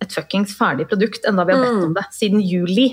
et 0.04 0.15
fuckings 0.15 0.54
ferdig 0.56 0.88
produkt, 0.89 1.26
enda 1.28 1.46
vi 1.48 1.56
har 1.56 1.63
bedt 1.63 1.86
om 1.89 1.96
det, 1.98 2.06
siden 2.15 2.44
juli. 2.44 2.89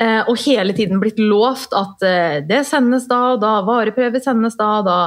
Eh, 0.00 0.22
og 0.26 0.40
hele 0.42 0.74
tiden 0.74 0.98
blitt 1.02 1.20
lovt 1.22 1.74
at 1.76 2.02
eh, 2.06 2.38
det 2.46 2.64
sendes 2.66 3.06
da 3.10 3.20
og 3.34 3.42
da, 3.44 3.56
vareprøver 3.66 4.22
sendes 4.24 4.56
da 4.58 4.70
og 4.80 4.88
da. 4.88 4.98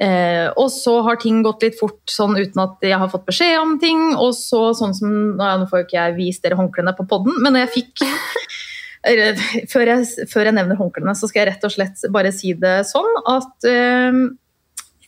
Eh, 0.00 0.46
og 0.56 0.70
så 0.72 0.94
har 1.04 1.18
ting 1.20 1.42
gått 1.44 1.66
litt 1.66 1.76
fort 1.76 2.00
sånn 2.08 2.32
uten 2.38 2.62
at 2.62 2.86
jeg 2.86 2.96
har 2.96 3.10
fått 3.12 3.26
beskjed 3.28 3.58
om 3.60 3.76
ting. 3.82 4.14
Og 4.16 4.32
så 4.36 4.70
sånn 4.76 4.96
som 4.96 5.16
Nå 5.36 5.48
nå 5.60 5.68
får 5.68 5.82
jo 5.82 5.88
ikke 5.88 5.98
jeg 5.98 6.16
vist 6.16 6.44
dere 6.46 6.58
håndklærne 6.60 6.96
på 6.96 7.08
podden, 7.10 7.36
men 7.44 7.54
når 7.54 7.66
jeg 7.66 7.74
fikk 7.76 8.04
før, 9.72 9.92
jeg, 9.92 10.28
før 10.30 10.48
jeg 10.48 10.56
nevner 10.56 10.78
håndklærne, 10.78 11.16
så 11.16 11.28
skal 11.28 11.44
jeg 11.44 11.50
rett 11.52 11.66
og 11.68 11.74
slett 11.74 12.06
bare 12.12 12.32
si 12.34 12.54
det 12.56 12.78
sånn 12.88 13.10
at 13.28 13.68
eh, 13.68 14.22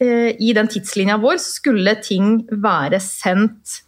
eh, 0.03 0.29
i 0.37 0.53
den 0.57 0.69
tidslinja 0.73 1.19
vår 1.23 1.41
skulle 1.45 1.97
ting 2.05 2.43
være 2.53 3.01
sendt 3.05 3.81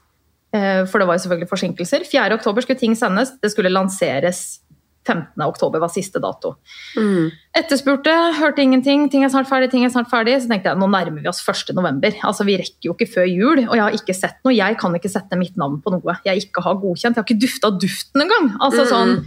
eh, 0.56 0.84
For 0.88 1.00
det 1.00 1.08
var 1.08 1.18
jo 1.18 1.26
selvfølgelig 1.26 1.52
forsinkelser. 1.52 2.08
4. 2.08 2.28
oktober 2.40 2.64
skulle 2.64 2.80
ting 2.80 2.96
sendes, 2.96 3.36
det 3.44 3.52
skulle 3.52 3.72
lanseres 3.72 4.63
15. 5.04 5.42
oktober 5.44 5.82
var 5.82 5.92
siste 5.92 6.20
dato. 6.22 6.54
Mm. 6.96 7.32
Etterspurte, 7.60 8.12
hørte 8.38 8.64
ingenting. 8.64 9.08
Ting 9.12 9.26
er 9.26 9.32
snart 9.32 9.50
ferdig, 9.50 9.70
ting 9.72 9.84
er 9.84 9.92
snart 9.92 10.08
ferdig. 10.12 10.38
Så 10.40 10.50
tenkte 10.50 10.72
jeg 10.72 10.80
nå 10.80 10.88
nærmer 10.90 11.20
vi 11.20 11.30
oss 11.30 11.42
1. 11.44 11.74
november. 11.76 12.16
Altså, 12.24 12.46
vi 12.48 12.56
rekker 12.60 12.88
jo 12.88 12.96
ikke 12.96 13.10
før 13.16 13.28
jul, 13.28 13.64
og 13.66 13.74
jeg 13.76 13.84
har 13.84 13.98
ikke 13.98 14.16
sett 14.16 14.40
noe. 14.46 14.56
Jeg 14.56 14.80
kan 14.80 14.96
ikke 14.96 15.12
sette 15.12 15.40
mitt 15.40 15.60
navn 15.60 15.80
på 15.84 15.92
noe 15.94 16.16
jeg 16.24 16.46
ikke 16.48 16.64
har 16.64 16.80
godkjent. 16.80 17.18
Jeg 17.18 17.20
har 17.20 17.28
ikke 17.28 17.44
dufta 17.44 17.72
duften 17.84 18.24
engang. 18.24 18.50
Altså, 18.64 18.88
sånn, 18.88 19.18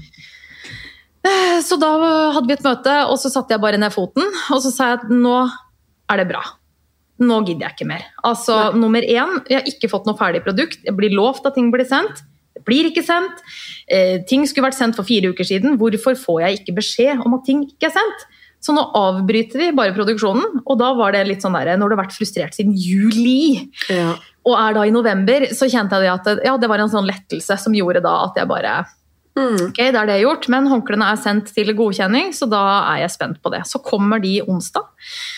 Eh, 1.27 1.59
så 1.65 1.77
da 1.81 1.89
hadde 2.35 2.47
vi 2.49 2.55
et 2.55 2.65
møte, 2.65 2.93
og 3.09 3.17
så 3.21 3.31
satte 3.33 3.55
jeg 3.55 3.63
bare 3.63 3.79
ned 3.81 3.93
foten. 3.95 4.25
Og 4.53 4.63
så 4.63 4.71
sa 4.73 4.91
jeg 4.91 5.01
at 5.01 5.11
nå 5.11 5.35
er 6.07 6.21
det 6.21 6.29
bra. 6.29 6.43
Nå 7.23 7.41
gidder 7.47 7.67
jeg 7.67 7.77
ikke 7.77 7.89
mer. 7.89 8.05
Altså, 8.27 8.57
nummer 8.77 9.01
én, 9.01 9.39
jeg 9.49 9.59
har 9.59 9.69
ikke 9.69 9.89
fått 9.91 10.07
noe 10.07 10.17
ferdig 10.19 10.43
produkt. 10.45 10.83
Jeg 10.85 10.95
blir 10.97 11.15
lovt 11.17 11.47
at 11.49 11.57
ting 11.57 11.71
blir 11.73 11.87
sendt. 11.89 12.21
Det 12.57 12.65
blir 12.67 12.89
ikke 12.89 13.05
sendt. 13.05 13.43
Eh, 13.87 14.17
ting 14.29 14.45
skulle 14.49 14.67
vært 14.67 14.77
sendt 14.79 14.97
for 14.97 15.07
fire 15.07 15.31
uker 15.33 15.47
siden. 15.47 15.77
Hvorfor 15.79 16.17
får 16.19 16.41
jeg 16.43 16.59
ikke 16.61 16.75
beskjed 16.81 17.23
om 17.25 17.37
at 17.37 17.45
ting 17.47 17.63
ikke 17.69 17.89
er 17.91 17.95
sendt? 17.95 18.25
Så 18.59 18.73
nå 18.73 18.81
avbryter 18.97 19.61
vi 19.61 19.71
bare 19.77 19.93
produksjonen, 19.93 20.63
og 20.65 20.79
da 20.81 20.89
var 20.97 21.13
det 21.13 21.27
litt 21.29 21.43
sånn 21.45 21.53
der, 21.53 21.75
når 21.77 21.91
du 21.91 21.95
har 21.95 22.03
vært 22.07 22.15
frustrert 22.17 22.57
siden 22.57 22.73
juli, 22.73 23.69
Ja. 23.87 24.15
og 24.43 24.55
er 24.57 24.73
da 24.73 24.81
i 24.87 24.91
november, 24.91 25.45
så 25.53 25.69
kjente 25.69 26.01
jeg 26.01 26.09
at 26.09 26.43
ja, 26.43 26.57
det 26.57 26.67
var 26.67 26.81
en 26.81 26.89
sånn 26.89 27.05
lettelse 27.05 27.57
som 27.61 27.73
gjorde 27.77 28.01
da 28.01 28.23
at 28.25 28.35
jeg 28.41 28.49
bare 28.49 28.85
Mm. 29.37 29.69
Ok, 29.69 29.77
da 29.93 30.01
er 30.01 30.07
det 30.09 30.21
gjort, 30.23 30.47
men 30.49 30.65
håndklærne 30.65 31.11
er 31.13 31.17
sendt 31.21 31.51
til 31.53 31.69
godkjenning, 31.77 32.31
så 32.33 32.49
da 32.49 32.61
er 32.95 33.03
jeg 33.03 33.11
spent 33.13 33.37
på 33.43 33.51
det. 33.53 33.59
Så 33.69 33.77
kommer 33.85 34.17
de 34.19 34.39
onsdag 34.49 34.81
eh, 34.81 35.37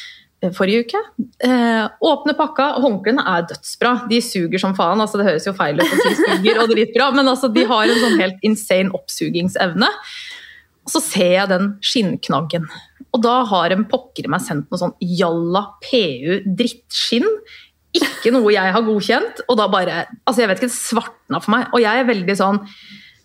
forrige 0.56 0.86
uke. 0.88 1.00
Eh, 1.44 1.86
åpne 2.06 2.36
pakka, 2.38 2.72
håndklærne 2.84 3.24
er 3.28 3.48
dødsbra. 3.50 3.94
De 4.12 4.20
suger 4.24 4.62
som 4.62 4.76
faen. 4.78 5.02
altså 5.04 5.20
Det 5.20 5.28
høres 5.28 5.48
jo 5.48 5.56
feil 5.58 5.80
ut 5.80 5.86
å 5.86 6.02
si 6.04 6.14
suger 6.20 6.62
og 6.64 6.72
dritbra, 6.72 7.10
men 7.16 7.28
altså, 7.28 7.52
de 7.52 7.66
har 7.68 7.88
en 7.88 8.04
sånn 8.04 8.20
helt 8.22 8.46
insane 8.48 8.94
oppsugingsevne. 8.96 9.90
Og 10.86 10.94
så 10.94 11.02
ser 11.04 11.34
jeg 11.36 11.52
den 11.52 11.74
skinnknaggen. 11.86 12.70
Og 13.14 13.24
da 13.26 13.42
har 13.50 13.74
en 13.74 13.88
pokker 13.90 14.30
meg 14.32 14.44
sendt 14.46 14.70
noe 14.70 14.80
sånn 14.82 14.96
Jalla 15.02 15.66
PU 15.84 16.40
drittskinn. 16.46 17.28
Ikke 17.98 18.32
noe 18.34 18.54
jeg 18.54 18.74
har 18.76 18.86
godkjent. 18.86 19.44
Og 19.50 19.60
da 19.60 19.68
bare 19.72 20.06
Altså, 20.24 20.44
jeg 20.44 20.52
vet 20.52 20.62
ikke, 20.62 20.72
det 20.72 20.78
svartna 20.78 21.44
for 21.44 21.56
meg. 21.58 21.68
Og 21.74 21.84
jeg 21.84 22.04
er 22.04 22.10
veldig 22.10 22.40
sånn 22.40 22.64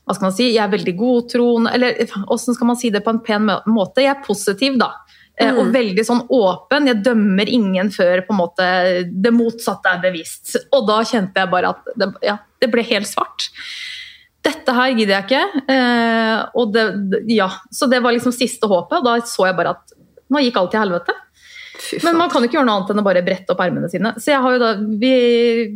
hva 0.05 0.13
skal 0.13 0.27
man 0.27 0.35
si, 0.37 0.51
jeg 0.53 0.61
er 0.61 0.69
veldig 0.69 0.93
godtroende, 0.99 1.71
eller 1.73 1.95
hvordan 2.13 2.57
skal 2.59 2.69
man 2.69 2.77
si 2.77 2.91
det 2.93 3.01
på 3.07 3.13
en 3.15 3.23
pen 3.25 3.49
måte? 3.73 4.03
Jeg 4.05 4.11
er 4.13 4.27
positiv, 4.27 4.77
da. 4.77 4.91
Eh, 5.37 5.51
Mm. 5.51 5.59
Og 5.59 5.73
veldig 5.75 6.05
sånn 6.07 6.27
åpen. 6.31 6.87
Jeg 6.87 7.03
dømmer 7.03 7.49
ingen 7.51 7.91
før 7.91 8.21
på 8.23 8.31
en 8.31 8.39
måte 8.39 8.67
det 9.11 9.33
motsatte 9.35 9.91
er 9.91 9.99
bevisst. 10.05 10.55
Og 10.73 10.87
da 10.87 11.01
kjente 11.03 11.35
jeg 11.43 11.51
bare 11.51 11.73
at 11.75 11.89
det, 11.99 12.09
ja, 12.23 12.39
det 12.61 12.71
ble 12.71 12.85
helt 12.87 13.07
svart. 13.11 13.49
Dette 14.45 14.73
her 14.77 14.93
gidder 14.95 15.17
jeg 15.17 15.25
ikke. 15.25 15.43
Eh, 15.75 16.65
det- 16.71 17.25
ja, 17.35 17.49
så 17.73 17.89
det 17.91 18.01
var 18.03 18.13
liksom 18.13 18.33
siste 18.33 18.69
håpet. 18.69 18.99
Og 18.99 19.05
da 19.05 19.17
så 19.27 19.47
jeg 19.49 19.57
bare 19.57 19.71
at 19.71 19.93
nå 20.31 20.39
gikk 20.39 20.57
alt 20.57 20.71
til 20.71 20.81
helvete. 20.81 21.15
Men 22.05 22.17
man 22.17 22.31
kan 22.31 22.41
jo 22.43 22.49
ikke 22.49 22.57
gjøre 22.61 22.69
noe 22.69 22.77
annet 22.79 22.91
enn 22.95 23.01
å 23.03 23.05
bare 23.07 23.23
brette 23.27 23.51
opp 23.51 23.61
ermene 23.65 23.89
sine. 23.91 24.13
Så 24.23 24.31
jeg 24.31 24.41
har 24.45 24.55
jo 24.55 24.61
da, 24.63 24.69
Vi 25.01 25.13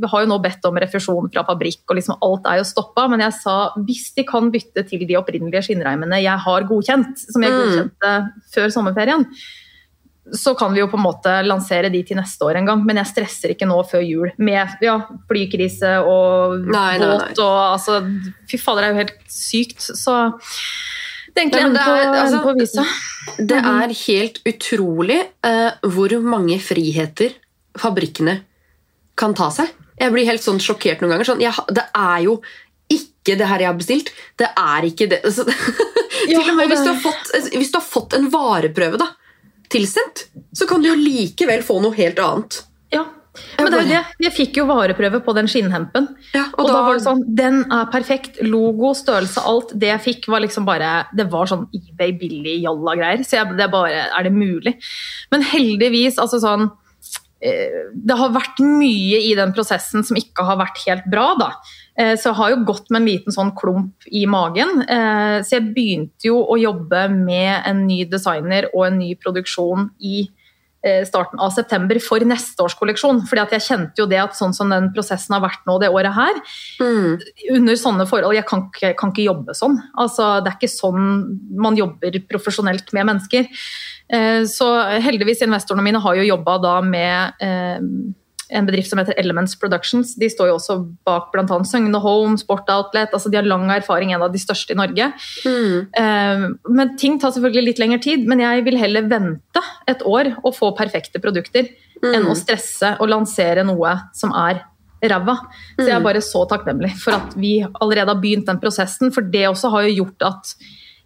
har 0.06 0.24
jo 0.24 0.30
nå 0.30 0.38
bedt 0.44 0.64
om 0.68 0.78
refusjon 0.78 1.30
fra 1.34 1.42
fabrikk, 1.48 1.82
og 1.90 1.98
liksom 1.98 2.18
alt 2.22 2.46
er 2.46 2.60
jo 2.60 2.66
stoppa. 2.70 3.08
Men 3.10 3.24
jeg 3.26 3.34
sa 3.40 3.56
hvis 3.82 4.12
de 4.14 4.24
kan 4.28 4.50
bytte 4.54 4.86
til 4.88 5.06
de 5.08 5.16
opprinnelige 5.18 5.64
skinnreimene 5.68 6.20
jeg 6.22 6.38
har 6.46 6.68
godkjent, 6.70 7.24
som 7.32 7.42
jeg 7.42 7.50
Mm. 7.52 7.62
godkjente 7.64 8.12
før 8.54 8.70
sommerferien, 8.70 9.26
så 10.28 10.52
kan 10.58 10.74
vi 10.74 10.80
jo 10.82 10.88
på 10.92 10.98
en 10.98 11.06
måte 11.06 11.32
lansere 11.46 11.88
de 11.90 12.02
til 12.04 12.18
neste 12.18 12.44
år 12.44 12.58
en 12.60 12.66
gang. 12.68 12.82
Men 12.84 12.96
jeg 13.00 13.06
stresser 13.14 13.54
ikke 13.54 13.66
nå 13.66 13.78
før 13.88 14.02
jul 14.04 14.30
med 14.38 14.76
ja, 14.84 14.98
flykrise 15.26 15.94
og 16.04 16.66
Nei, 16.68 16.98
nei, 16.98 17.06
nei. 17.06 17.16
båt 17.32 17.38
og 17.40 17.58
altså 17.78 18.02
Fy 18.50 18.58
fader, 18.60 18.82
det 18.82 18.88
er 18.88 18.92
jo 18.92 19.02
helt 19.02 19.18
sykt. 19.32 19.80
Så 19.96 20.18
det 21.34 21.42
egentlig 21.44 21.72
det 21.74 21.82
er- 21.82 22.14
altså-. 22.22 22.86
Det 23.38 23.58
er 23.60 23.92
helt 24.06 24.38
utrolig 24.48 25.18
uh, 25.44 25.70
hvor 25.84 26.14
mange 26.24 26.56
friheter 26.64 27.34
fabrikkene 27.78 28.40
kan 29.18 29.34
ta 29.34 29.50
seg. 29.52 29.68
Jeg 29.98 30.12
blir 30.14 30.24
helt 30.26 30.42
sånn 30.42 30.60
sjokkert 30.62 31.02
noen 31.02 31.12
ganger. 31.16 31.28
Sånn, 31.28 31.42
jeg, 31.42 31.52
det 31.74 31.84
er 31.94 32.22
jo 32.24 32.38
ikke 32.88 33.36
det 33.36 33.46
her 33.50 33.60
jeg 33.64 33.68
har 33.68 33.76
bestilt. 33.78 34.10
Det 34.40 34.48
er 34.56 34.86
ikke 34.88 35.08
det. 35.10 35.20
Altså, 35.28 35.44
Ja, 36.28 36.40
til 36.40 36.50
og 36.50 36.56
med 36.58 36.68
hvis 36.72 36.80
du, 36.82 36.88
har 36.90 36.98
fått, 37.02 37.30
hvis 37.54 37.70
du 37.70 37.76
har 37.78 37.84
fått 37.84 38.14
en 38.16 38.26
vareprøve 38.32 38.98
da, 38.98 39.10
tilsendt, 39.70 40.24
så 40.56 40.66
kan 40.66 40.82
du 40.82 40.88
jo 40.90 40.96
likevel 40.98 41.62
få 41.62 41.78
noe 41.84 41.94
helt 41.94 42.18
annet. 42.18 42.62
Ja, 42.94 43.04
men 43.58 43.72
det 43.72 43.78
er 43.78 43.82
jo 43.82 43.88
det. 43.90 44.02
Jeg 44.26 44.34
fikk 44.36 44.58
jo 44.60 44.66
vareprøve 44.68 45.20
på 45.24 45.34
den 45.36 45.48
skinnhempen. 45.50 46.08
Ja, 46.34 46.44
Og, 46.58 46.68
da, 46.68 46.80
var 46.86 46.98
det 46.98 47.04
sånn, 47.04 47.22
Den 47.38 47.60
er 47.74 47.86
perfekt. 47.92 48.40
Logo, 48.42 48.92
størrelse, 48.94 49.42
alt. 49.44 49.72
Det 49.74 49.90
jeg 49.92 50.04
fikk, 50.04 50.28
var 50.28 50.44
liksom 50.44 50.66
bare 50.68 51.06
Det 51.16 51.26
var 51.30 51.46
sånn 51.50 51.66
eBay 51.74 52.12
billig 52.20 52.60
jalla-greier. 52.62 53.24
Så 53.26 53.40
jeg, 53.40 53.56
det 53.58 53.70
bare 53.72 54.06
Er 54.12 54.28
det 54.28 54.32
mulig? 54.34 54.76
Men 55.32 55.42
heldigvis, 55.42 56.18
altså 56.22 56.40
sånn 56.42 56.68
eh, 57.42 57.90
Det 57.94 58.16
har 58.18 58.32
vært 58.34 58.62
mye 58.64 59.20
i 59.26 59.34
den 59.38 59.52
prosessen 59.56 60.06
som 60.06 60.16
ikke 60.18 60.46
har 60.46 60.58
vært 60.60 60.80
helt 60.86 61.06
bra, 61.10 61.34
da. 61.38 61.50
Eh, 61.98 62.14
Så 62.16 62.30
jeg 62.30 62.38
har 62.40 62.50
jo 62.54 62.64
gått 62.64 62.90
med 62.90 63.02
en 63.02 63.08
liten 63.10 63.34
sånn 63.34 63.54
klump 63.58 64.06
i 64.10 64.24
magen. 64.26 64.82
Eh, 64.86 65.42
Så 65.42 65.58
jeg 65.58 65.74
begynte 65.74 66.30
jo 66.30 66.42
å 66.46 66.58
jobbe 66.60 67.08
med 67.14 67.62
en 67.66 67.86
ny 67.86 68.04
designer 68.04 68.70
og 68.74 68.86
en 68.86 68.98
ny 68.98 69.14
produksjon 69.16 69.90
i 70.00 70.28
starten 71.08 71.40
av 71.40 71.50
september 71.54 71.98
for 72.00 72.20
neste 72.20 72.62
års 72.64 72.76
kolleksjon. 72.78 73.22
fordi 73.28 73.42
at 73.42 73.50
jeg 73.56 73.66
kjente 73.66 74.02
jo 74.02 74.06
det 74.06 74.18
at 74.22 74.36
sånn 74.38 74.54
som 74.54 74.68
den 74.72 74.90
prosessen 74.94 75.34
har 75.36 75.42
vært 75.44 75.64
nå 75.66 75.78
det 75.80 75.90
året 75.90 76.14
her, 76.14 76.34
Mm. 76.80 77.18
under 77.56 77.74
sånne 77.74 78.06
forhold 78.08 78.34
Jeg 78.34 78.46
kan 78.46 78.70
kan 78.96 79.10
ikke 79.12 79.24
jobbe 79.28 79.54
sånn. 79.54 79.78
Altså, 79.96 80.42
det 80.44 80.52
er 80.52 80.56
ikke 80.58 80.76
sånn 80.76 81.38
man 81.56 81.76
jobber 81.76 82.12
profesjonelt 82.28 82.92
med 82.92 83.06
mennesker. 83.06 83.48
Eh, 84.10 84.44
Så 84.44 84.66
heldigvis, 85.00 85.42
investorene 85.42 85.82
mine 85.82 86.00
har 86.00 86.14
jo 86.16 86.36
jobba 86.36 86.58
da 86.62 86.80
med 86.80 87.32
eh, 87.40 87.78
en 88.50 88.66
bedrift 88.66 88.88
som 88.90 88.98
heter 88.98 89.14
Elements 89.20 89.54
Productions. 89.60 90.14
De 90.18 90.28
står 90.32 90.48
jo 90.48 90.54
også 90.58 90.76
bak 91.04 91.30
bl.a. 91.32 91.58
Søgne 91.68 92.00
Home, 92.00 92.38
Sport 92.40 92.68
Outlet. 92.72 93.10
altså 93.12 93.30
De 93.30 93.36
har 93.36 93.44
lang 93.44 93.66
erfaring, 93.70 94.12
en 94.14 94.22
av 94.22 94.32
de 94.32 94.38
største 94.38 94.72
i 94.72 94.78
Norge. 94.78 95.10
Mm. 95.44 95.88
Eh, 95.96 96.46
Men 96.68 96.96
ting 96.96 97.18
tar 97.20 97.30
selvfølgelig 97.36 97.64
litt 97.64 97.78
lengre 97.82 98.00
tid. 98.02 98.26
Men 98.26 98.40
jeg 98.40 98.64
vil 98.64 98.78
heller 98.78 99.02
vente 99.10 99.64
et 99.88 100.02
år 100.04 100.34
og 100.44 100.54
få 100.56 100.72
perfekte 100.76 101.20
produkter 101.20 101.68
enn 102.02 102.22
Mm. 102.22 102.30
å 102.30 102.36
stresse 102.38 102.96
og 103.00 103.08
lansere 103.08 103.64
noe 103.66 103.96
som 104.14 104.30
er 104.32 104.62
ræva. 105.02 105.36
Så 105.78 105.86
jeg 105.86 105.96
er 105.96 106.00
bare 106.02 106.20
så 106.22 106.44
takknemlig 106.48 106.92
for 106.98 107.12
at 107.14 107.34
vi 107.36 107.60
allerede 107.80 108.08
har 108.14 108.20
begynt 108.20 108.46
den 108.46 108.58
prosessen. 108.58 109.12
For 109.12 109.20
det 109.22 109.46
også 109.48 109.70
har 109.70 109.82
jo 109.88 110.04
gjort 110.04 110.22
at 110.32 110.54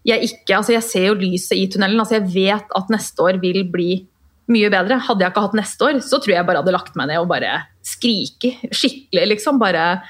jeg 0.04 0.20
ikke 0.30 0.56
Altså, 0.56 0.72
jeg 0.72 0.82
ser 0.82 1.04
jo 1.06 1.14
lyset 1.14 1.56
i 1.56 1.66
tunnelen. 1.68 2.00
Altså, 2.00 2.18
jeg 2.20 2.28
vet 2.34 2.64
at 2.76 2.88
neste 2.90 3.18
år 3.22 3.40
vil 3.40 3.64
bli 3.70 4.06
mye 4.52 4.70
bedre. 4.72 5.00
Hadde 5.06 5.24
jeg 5.24 5.32
ikke 5.32 5.44
hatt 5.46 5.56
neste 5.58 5.86
år, 5.88 5.98
så 6.04 6.20
tror 6.22 6.34
jeg 6.34 6.46
bare 6.48 6.62
hadde 6.62 6.74
lagt 6.74 6.96
meg 6.98 7.10
ned 7.10 7.22
og 7.22 7.30
bare 7.30 7.54
skrike 7.82 8.52
skikkelig, 8.70 9.24
liksom. 9.32 9.58
Bare 9.62 10.02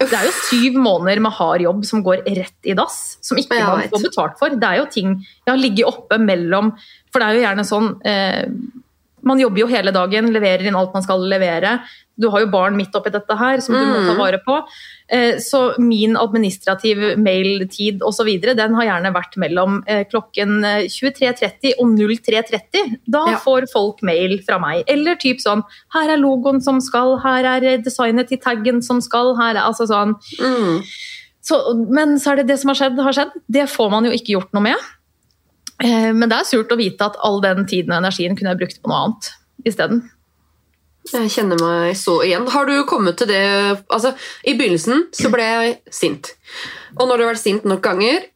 Det 0.00 0.10
er 0.10 0.26
jo 0.26 0.34
syv 0.48 0.78
måneder 0.80 1.22
med 1.22 1.34
hard 1.36 1.64
jobb 1.64 1.84
som 1.86 2.04
går 2.06 2.24
rett 2.26 2.68
i 2.68 2.76
dass, 2.78 3.18
som 3.24 3.38
ikke 3.38 3.60
man 3.60 3.86
får 3.92 4.04
betalt 4.08 4.38
for. 4.40 4.56
Det 4.56 4.68
er 4.68 4.80
jo 4.80 4.90
ting 4.90 5.16
Jeg 5.20 5.52
har 5.52 5.60
ligget 5.60 5.88
oppe 5.88 6.18
mellom 6.18 6.72
For 7.12 7.20
det 7.20 7.28
er 7.28 7.38
jo 7.38 7.44
gjerne 7.44 7.66
sånn 7.68 7.90
eh, 8.08 8.46
Man 9.26 9.42
jobber 9.42 9.62
jo 9.62 9.70
hele 9.70 9.94
dagen, 9.94 10.32
leverer 10.34 10.66
inn 10.66 10.78
alt 10.78 10.94
man 10.96 11.04
skal 11.04 11.22
levere. 11.28 11.78
Du 12.20 12.28
har 12.30 12.40
jo 12.44 12.50
barn 12.52 12.76
midt 12.76 12.94
oppi 12.94 13.10
dette 13.14 13.36
her 13.40 13.60
som 13.64 13.74
du 13.74 13.80
må 13.88 13.96
ta 14.06 14.12
Mm. 14.14 14.18
vare 14.18 14.38
på. 14.46 14.56
Eh, 15.08 15.38
så 15.42 15.74
min 15.78 16.14
administrativ 16.16 17.16
mailtid 17.18 18.00
osv. 18.06 18.28
den 18.40 18.74
har 18.74 18.84
gjerne 18.84 19.12
vært 19.14 19.36
mellom 19.36 19.82
eh, 19.86 20.04
klokken 20.04 20.64
eh, 20.64 20.84
23.30 20.86 21.74
og 21.80 21.96
03.30. 21.98 22.98
Da 23.08 23.24
Ja. 23.32 23.38
får 23.38 23.66
folk 23.72 24.02
mail 24.02 24.38
fra 24.46 24.58
meg. 24.58 24.84
Eller 24.86 25.16
typ 25.16 25.38
sånn 25.40 25.62
Her 25.94 26.10
er 26.10 26.18
logoen 26.18 26.62
som 26.62 26.80
skal, 26.80 27.18
her 27.24 27.44
er 27.44 27.64
eh, 27.64 27.78
designet 27.78 28.28
til 28.28 28.38
taggen 28.38 28.82
som 28.82 29.00
skal, 29.00 29.34
her 29.36 29.56
er 29.56 29.62
altså 29.66 29.86
sånn 29.88 30.14
Mm. 30.40 30.82
så, 31.42 31.58
men 31.90 32.16
så 32.18 32.32
er 32.32 32.36
det 32.36 32.46
det 32.48 32.58
som 32.60 32.68
har 32.68 32.74
skjedd, 32.76 32.98
har 33.02 33.12
skjedd. 33.12 33.32
Det 33.50 33.66
får 33.68 33.90
man 33.90 34.04
jo 34.04 34.10
ikke 34.12 34.34
gjort 34.38 34.52
noe 34.52 34.62
med. 34.62 34.76
Eh, 35.82 36.12
Men 36.12 36.28
det 36.28 36.36
er 36.38 36.44
surt 36.44 36.68
å 36.70 36.76
vite 36.76 37.00
at 37.00 37.16
all 37.24 37.40
den 37.40 37.64
tiden 37.66 37.90
og 37.94 38.02
energien 38.04 38.36
kunne 38.36 38.50
jeg 38.52 38.58
brukt 38.60 38.82
på 38.82 38.88
noe 38.92 39.04
annet 39.06 39.30
isteden. 39.64 40.02
Jeg 41.08 41.32
kjenner 41.32 41.58
meg 41.58 41.96
så 41.98 42.20
igjen. 42.26 42.46
Har 42.52 42.68
du 42.68 42.74
kommet 42.88 43.16
til 43.18 43.30
det 43.30 43.40
altså, 43.88 44.12
I 44.44 44.54
begynnelsen 44.58 45.08
så 45.16 45.32
ble 45.32 45.46
jeg 45.46 45.76
sint. 45.90 46.34
Og 46.98 47.06
når 47.08 47.16
du 47.16 47.24
har 47.24 47.32
vært 47.32 47.42
sint 47.42 47.66
nok 47.68 47.82
ganger, 47.84 48.26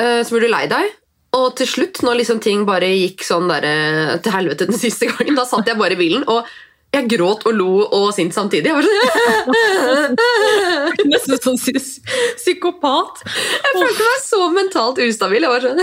eh, 0.00 0.20
så 0.24 0.34
blir 0.34 0.48
du 0.48 0.54
lei 0.54 0.64
deg. 0.70 0.92
Og 1.34 1.48
til 1.58 1.68
slutt, 1.68 2.00
når 2.06 2.22
liksom 2.22 2.40
ting 2.42 2.62
bare 2.66 2.88
gikk 2.88 3.24
sånn 3.26 3.50
der, 3.50 3.66
eh, 3.66 4.14
til 4.22 4.34
helvete 4.34 4.70
den 4.70 4.78
siste 4.78 5.10
gangen, 5.10 5.36
da 5.36 5.44
satt 5.48 5.68
jeg 5.68 5.78
bare 5.78 5.98
i 5.98 6.00
bilen 6.00 6.24
og 6.30 6.46
jeg 6.94 7.08
gråt 7.10 7.42
og 7.48 7.56
lo 7.58 7.70
og 7.82 8.04
sint 8.14 8.34
samtidig. 8.34 8.70
Jeg, 8.70 8.76
var 8.76 8.84
sånn, 8.86 10.14
Nesten 11.10 11.40
sånn 11.42 11.58
psykopat. 11.58 13.24
jeg 13.26 13.72
følte 13.80 14.06
meg 14.06 14.20
så 14.22 14.42
mentalt 14.54 15.00
ustabil. 15.02 15.42
Jeg 15.42 15.50
var 15.50 15.64
sånn 15.64 15.82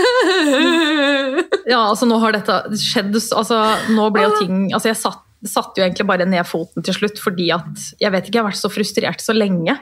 Ja, 1.72 1.82
altså 1.90 2.08
nå 2.08 2.16
har 2.22 2.34
dette 2.34 2.62
skjedd 2.80 3.12
altså, 3.14 3.60
Nå 3.92 4.08
ble 4.14 4.24
jo 4.24 4.32
ting 4.40 4.56
altså 4.72 4.90
Jeg 4.90 4.98
satt, 4.98 5.20
satt 5.48 5.76
jo 5.78 5.84
egentlig 5.84 6.06
bare 6.06 6.26
ned 6.28 6.46
foten 6.46 6.84
til 6.86 6.94
slutt 6.94 7.18
fordi 7.22 7.50
at 7.54 7.86
Jeg 8.00 8.12
vet 8.14 8.26
ikke, 8.28 8.36
jeg 8.38 8.42
har 8.44 8.50
vært 8.50 8.60
så 8.62 8.70
frustrert 8.72 9.20
så 9.24 9.34
lenge. 9.36 9.78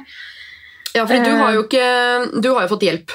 Ja, 0.95 1.05
for 1.07 1.15
du 1.23 1.31
har 1.39 1.53
jo 1.55 1.65
ikke 1.67 2.41
Du 2.43 2.49
har 2.55 2.65
jo 2.67 2.73
fått 2.77 2.87
hjelp. 2.89 3.11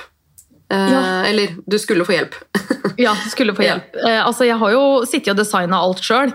Eh, 0.72 0.92
Ja. 0.92 1.02
Eller 1.30 1.56
du 1.68 1.78
skulle 1.80 2.06
få 2.06 2.14
hjelp. 2.18 2.36
Ja, 2.98 3.14
skulle 3.30 3.54
få 3.54 3.64
Ja. 3.66 3.76
hjelp. 3.76 3.96
Eh, 4.08 4.22
altså, 4.26 4.46
jeg 4.48 4.58
har 4.58 4.72
jo 4.72 4.84
sittet 5.06 5.34
og 5.34 5.38
designa 5.42 5.82
alt 5.82 6.00
sjøl. 6.06 6.32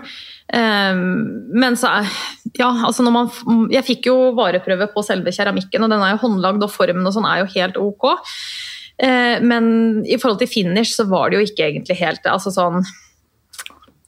men 0.53 1.75
så 1.79 1.87
er 2.01 2.09
Ja, 2.59 2.67
altså 2.85 3.03
når 3.03 3.11
man 3.15 3.69
Jeg 3.71 3.85
fikk 3.87 4.05
jo 4.11 4.33
vareprøve 4.35 4.89
på 4.93 5.03
selve 5.03 5.31
keramikken, 5.31 5.83
og 5.83 5.89
den 5.89 6.01
er 6.03 6.11
jo 6.17 6.27
håndlagd, 6.27 6.61
og 6.63 6.71
formen 6.71 7.07
og 7.07 7.13
sånn 7.15 7.25
er 7.25 7.39
jo 7.45 7.51
helt 7.55 7.77
ok. 7.77 8.09
Eh, 8.99 9.39
men 9.41 10.03
i 10.05 10.17
forhold 10.17 10.39
til 10.39 10.47
finish 10.51 10.91
så 10.97 11.07
var 11.07 11.29
det 11.31 11.39
jo 11.39 11.45
ikke 11.47 11.69
egentlig 11.71 11.97
helt 12.03 12.25
Altså 12.27 12.51
sånn 12.51 12.83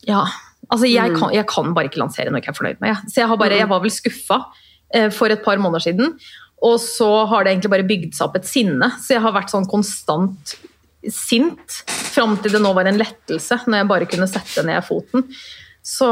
Ja. 0.05 0.25
Altså, 0.73 0.89
jeg, 0.89 1.11
Mm. 1.13 1.19
kan, 1.19 1.33
jeg 1.37 1.45
kan 1.51 1.73
bare 1.77 1.85
ikke 1.91 2.01
lansere 2.01 2.31
noe 2.31 2.39
jeg 2.41 2.47
ikke 2.47 2.53
er 2.55 2.59
fornøyd 2.59 2.79
med. 2.81 2.89
Jeg. 2.89 3.11
Så 3.13 3.21
jeg, 3.21 3.27
har 3.29 3.37
bare, 3.37 3.57
jeg 3.61 3.69
var 3.69 3.81
vel 3.83 3.93
skuffa 3.93 4.39
eh, 4.93 5.09
for 5.13 5.29
et 5.29 5.43
par 5.45 5.61
måneder 5.61 5.85
siden. 5.85 6.15
Og 6.63 6.79
så 6.81 7.09
har 7.29 7.43
det 7.45 7.51
egentlig 7.53 7.71
bare 7.75 7.85
bygd 7.89 8.13
seg 8.17 8.25
opp 8.29 8.37
et 8.39 8.47
sinne. 8.49 8.87
Så 9.03 9.13
jeg 9.17 9.21
har 9.21 9.33
vært 9.35 9.51
sånn 9.53 9.67
konstant 9.69 10.55
sint 11.11 11.81
fram 12.13 12.37
til 12.39 12.53
det 12.55 12.61
nå 12.63 12.71
var 12.73 12.87
en 12.87 12.97
lettelse, 13.01 13.57
når 13.67 13.81
jeg 13.81 13.87
bare 13.89 14.05
kunne 14.07 14.27
sette 14.31 14.63
ned 14.65 14.79
foten. 14.87 15.25
Så, 15.83 16.07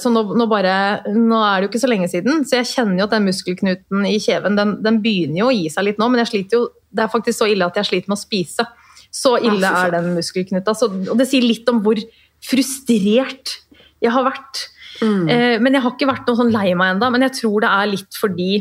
så 0.00 0.08
nå, 0.08 0.22
nå, 0.40 0.46
bare, 0.48 0.74
nå 1.12 1.36
er 1.44 1.60
det 1.60 1.66
jo 1.66 1.70
ikke 1.74 1.82
så 1.82 1.90
lenge 1.90 2.08
siden, 2.08 2.46
så 2.48 2.62
jeg 2.62 2.70
kjenner 2.70 3.02
jo 3.02 3.04
at 3.04 3.12
den 3.12 3.26
muskelknuten 3.28 4.06
i 4.08 4.14
kjeven 4.24 4.56
den, 4.56 4.70
den 4.80 5.02
begynner 5.04 5.42
jo 5.42 5.50
å 5.50 5.52
gi 5.52 5.66
seg 5.74 5.84
litt 5.90 6.00
nå, 6.00 6.08
men 6.08 6.22
jeg 6.22 6.30
sliter 6.30 6.56
jo, 6.56 6.62
det 6.96 7.04
er 7.04 7.12
faktisk 7.12 7.42
så 7.42 7.50
ille 7.52 7.68
at 7.68 7.76
jeg 7.76 7.90
sliter 7.90 8.08
med 8.08 8.16
å 8.16 8.22
spise. 8.22 8.64
Så 9.12 9.34
ille 9.44 9.68
er 9.68 9.92
den 9.92 10.14
muskelknuta. 10.16 10.72
Så, 10.72 10.88
og 10.88 11.18
det 11.20 11.28
sier 11.28 11.44
litt 11.44 11.68
om 11.68 11.82
hvor 11.84 12.00
frustrert 12.42 13.58
jeg 14.02 14.12
har 14.14 14.26
vært. 14.26 14.66
Mm. 15.00 15.26
Eh, 15.30 15.56
men 15.62 15.76
jeg 15.76 15.84
har 15.84 15.94
ikke 15.94 16.10
vært 16.10 16.28
noe 16.28 16.38
sånn 16.38 16.54
lei 16.54 16.70
meg 16.78 16.96
ennå. 16.96 17.10
Men 17.14 17.26
jeg 17.28 17.36
tror 17.40 17.64
det 17.64 17.72
er 17.72 17.92
litt 17.94 18.20
fordi 18.20 18.52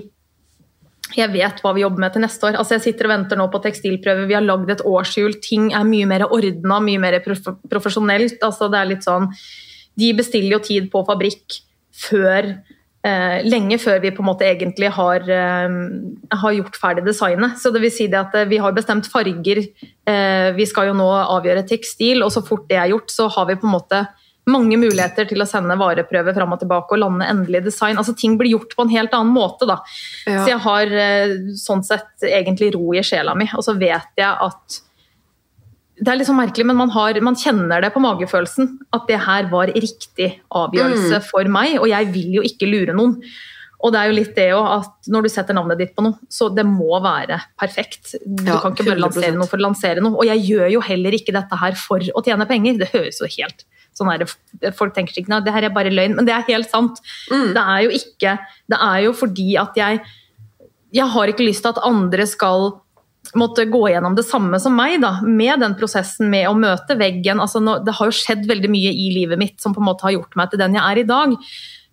jeg 1.11 1.27
vet 1.33 1.57
hva 1.59 1.73
vi 1.75 1.83
jobber 1.83 2.05
med 2.05 2.13
til 2.15 2.23
neste 2.23 2.47
år. 2.47 2.57
Altså 2.59 2.77
Jeg 2.77 2.85
sitter 2.85 3.09
og 3.09 3.15
venter 3.15 3.39
nå 3.39 3.47
på 3.51 3.61
tekstilprøve. 3.63 4.27
Vi 4.29 4.37
har 4.37 4.45
lagd 4.45 4.71
et 4.71 4.83
årshjul. 4.87 5.39
Ting 5.43 5.71
er 5.75 5.87
mye 5.87 6.07
mer 6.07 6.27
ordna, 6.29 6.79
mye 6.83 7.01
mer 7.01 7.19
prof 7.25 7.51
profesjonelt. 7.71 8.39
Altså 8.45 8.69
det 8.71 8.79
er 8.79 8.93
litt 8.93 9.07
sånn 9.07 9.27
De 9.99 10.13
bestiller 10.15 10.55
jo 10.55 10.63
tid 10.63 10.87
på 10.93 11.03
fabrikk 11.07 11.59
før 12.01 12.53
eh, 13.05 13.41
lenge 13.43 13.77
før 13.81 13.99
vi 14.03 14.13
på 14.15 14.23
en 14.23 14.29
måte 14.29 14.47
egentlig 14.47 14.91
har, 14.95 15.25
eh, 15.27 15.75
har 16.43 16.55
gjort 16.55 16.79
ferdig 16.79 17.05
designet. 17.05 17.59
Så 17.59 17.73
det 17.73 17.81
vil 17.83 17.93
si 17.93 18.07
det 18.07 18.19
at 18.19 18.35
eh, 18.35 18.47
vi 18.49 18.61
har 18.61 18.71
bestemt 18.77 19.09
farger. 19.11 19.63
Eh, 20.07 20.49
vi 20.55 20.65
skal 20.69 20.91
jo 20.91 20.97
nå 20.97 21.09
avgjøre 21.09 21.67
tekstil, 21.67 22.23
og 22.23 22.31
så 22.31 22.45
fort 22.45 22.69
det 22.69 22.79
er 22.79 22.93
gjort, 22.93 23.11
så 23.11 23.27
har 23.27 23.49
vi 23.49 23.59
på 23.59 23.67
en 23.67 23.75
måte 23.75 24.05
mange 24.49 24.77
muligheter 24.81 25.27
til 25.29 25.41
å 25.43 25.45
sende 25.45 25.75
vareprøver 25.77 26.33
fram 26.33 26.53
og 26.55 26.59
tilbake 26.63 26.95
og 26.95 27.01
lande 27.03 27.27
endelig 27.29 27.63
design. 27.67 27.97
Altså 28.01 28.15
Ting 28.17 28.37
blir 28.39 28.49
gjort 28.55 28.73
på 28.75 28.81
en 28.87 28.89
helt 28.95 29.13
annen 29.13 29.33
måte. 29.35 29.67
da. 29.69 29.77
Ja. 30.25 30.39
Så 30.43 30.47
jeg 30.49 30.61
har 30.65 30.95
eh, 31.03 31.35
sånn 31.61 31.83
sett 31.85 32.25
egentlig 32.25 32.71
ro 32.73 32.93
i 32.97 33.03
sjela 33.05 33.35
mi, 33.37 33.45
og 33.53 33.63
så 33.67 33.77
vet 33.77 34.09
jeg 34.17 34.33
at 34.49 34.81
det 36.01 36.09
er 36.09 36.17
litt 36.17 36.25
sånn 36.25 36.39
merkelig, 36.39 36.65
men 36.65 36.79
man, 36.79 36.89
har, 36.95 37.13
man 37.21 37.35
kjenner 37.37 37.83
det 37.83 37.91
på 37.93 38.01
magefølelsen. 38.01 38.71
At 38.97 39.03
det 39.11 39.19
her 39.21 39.45
var 39.51 39.69
riktig 39.75 40.31
avgjørelse 40.49 41.19
Mm. 41.19 41.25
for 41.27 41.43
meg, 41.45 41.75
og 41.77 41.87
jeg 41.91 42.07
vil 42.15 42.37
jo 42.39 42.41
ikke 42.47 42.65
lure 42.71 42.95
noen. 42.97 43.19
Og 43.83 43.91
det 43.93 43.99
er 43.99 44.09
jo 44.09 44.15
litt 44.17 44.35
det 44.37 44.47
òg, 44.53 44.65
at 44.79 45.09
når 45.13 45.23
du 45.25 45.29
setter 45.33 45.53
navnet 45.57 45.77
ditt 45.77 45.93
på 45.97 46.03
noe, 46.05 46.17
så 46.29 46.49
det 46.53 46.65
må 46.65 46.97
være 47.01 47.37
perfekt. 47.57 48.15
Du 48.25 48.43
Ja, 48.49 48.59
kan 48.61 48.73
ikke 48.73 48.85
bare 48.89 49.01
lansere 49.01 49.33
noe 49.37 49.49
for 49.49 49.57
å 49.57 49.65
lansere 49.67 50.01
noe. 50.01 50.17
Og 50.21 50.25
jeg 50.25 50.41
gjør 50.49 50.71
jo 50.73 50.81
heller 50.85 51.11
ikke 51.17 51.33
dette 51.33 51.57
her 51.57 51.73
for 51.77 51.97
å 51.99 52.21
tjene 52.25 52.45
penger. 52.49 52.77
Det 52.81 52.89
høres 52.93 53.21
jo 53.21 53.29
helt 53.37 53.65
sånn 54.01 54.11
der, 54.11 54.71
Folk 54.77 54.95
tenker 54.97 55.21
ikke 55.21 55.37
at 55.37 55.45
det 55.47 55.53
her 55.55 55.69
er 55.69 55.75
bare 55.75 55.93
løgn, 55.93 56.17
men 56.17 56.27
det 56.27 56.35
er 56.35 56.47
helt 56.49 56.69
sant. 56.71 57.01
Mm. 57.31 57.51
Det 57.55 57.63
er 57.63 57.81
jo 57.85 57.91
ikke 58.01 58.37
Det 58.73 58.79
er 58.91 59.01
jo 59.07 59.17
fordi 59.17 59.49
at 59.61 59.77
jeg 59.79 60.01
Jeg 60.91 61.07
har 61.13 61.31
ikke 61.31 61.47
lyst 61.47 61.63
til 61.63 61.71
at 61.71 61.83
andre 61.87 62.25
skal 62.27 62.73
måtte 63.37 63.67
gå 63.69 63.83
gjennom 63.93 64.15
det 64.17 64.25
samme 64.27 64.57
som 64.59 64.73
meg, 64.75 64.97
da, 65.03 65.19
med 65.21 65.61
den 65.61 65.75
prosessen 65.79 66.27
med 66.31 66.47
å 66.49 66.55
møte 66.57 66.97
veggen. 66.99 67.39
Altså, 67.39 67.61
nå, 67.63 67.77
det 67.85 67.93
har 67.95 68.09
jo 68.09 68.15
skjedd 68.17 68.47
veldig 68.49 68.71
mye 68.73 68.91
i 68.91 69.11
livet 69.13 69.39
mitt 69.39 69.61
som 69.61 69.75
på 69.75 69.79
en 69.79 69.87
måte 69.87 70.07
har 70.07 70.15
gjort 70.17 70.35
meg 70.39 70.49
til 70.51 70.59
den 70.59 70.75
jeg 70.75 70.83
er 70.83 70.99
i 70.99 71.05
dag. 71.07 71.35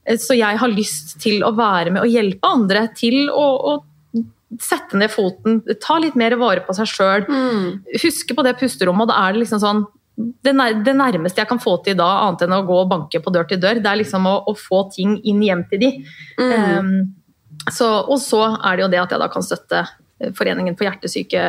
Eh, 0.08 0.16
Så 0.18 0.34
jeg 0.34 0.58
har 0.58 0.72
lyst 0.72 1.18
til 1.22 1.44
å 1.46 1.52
være 1.54 1.92
med 1.94 2.02
og 2.02 2.10
hjelpe 2.10 2.48
andre 2.48 2.88
til 2.96 3.28
å, 3.30 3.44
å 3.70 3.76
sette 4.64 4.96
ned 4.96 5.12
foten, 5.12 5.60
ta 5.84 5.98
litt 6.00 6.16
mer 6.16 6.34
vare 6.40 6.64
på 6.64 6.74
seg 6.76 6.88
sjøl. 6.88 7.28
Mm. 7.28 7.84
Huske 8.00 8.34
på 8.34 8.44
det 8.46 8.56
pusterommet, 8.58 9.04
og 9.04 9.12
da 9.12 9.20
er 9.26 9.36
det 9.36 9.44
liksom 9.44 9.60
sånn 9.62 9.84
det, 10.18 10.94
nærmeste 10.98 11.42
jeg 11.42 11.48
kan 11.50 11.60
få 11.62 11.76
til 11.84 11.94
da, 11.98 12.08
annet 12.26 12.42
enn 12.46 12.56
å 12.56 12.64
gå 12.66 12.80
og 12.82 12.90
banke 12.90 13.20
på 13.22 13.32
dør 13.34 13.46
til 13.48 13.60
dør, 13.62 13.78
det 13.82 13.90
er 13.90 14.00
liksom 14.00 14.26
å, 14.26 14.34
å 14.50 14.54
få 14.58 14.82
ting 14.94 15.16
inn 15.22 15.44
hjem 15.46 15.62
til 15.70 15.82
de. 15.84 15.92
Mm. 16.40 16.50
Um, 16.78 17.14
så, 17.70 17.86
og 18.08 18.18
så 18.22 18.42
er 18.58 18.76
det 18.76 18.84
jo 18.86 18.90
det 18.92 19.00
at 19.04 19.14
jeg 19.14 19.22
da 19.22 19.28
kan 19.30 19.44
støtte 19.46 19.84
eh, 19.84 20.32
Foreningen 20.34 20.76
for 20.78 20.88
hjertesyke 20.88 21.40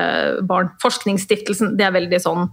barn. 0.50 0.72
Forskningsstiftelsen, 0.84 1.76
det 1.80 1.88
er 1.88 1.96
veldig 1.96 2.22
sånn 2.22 2.48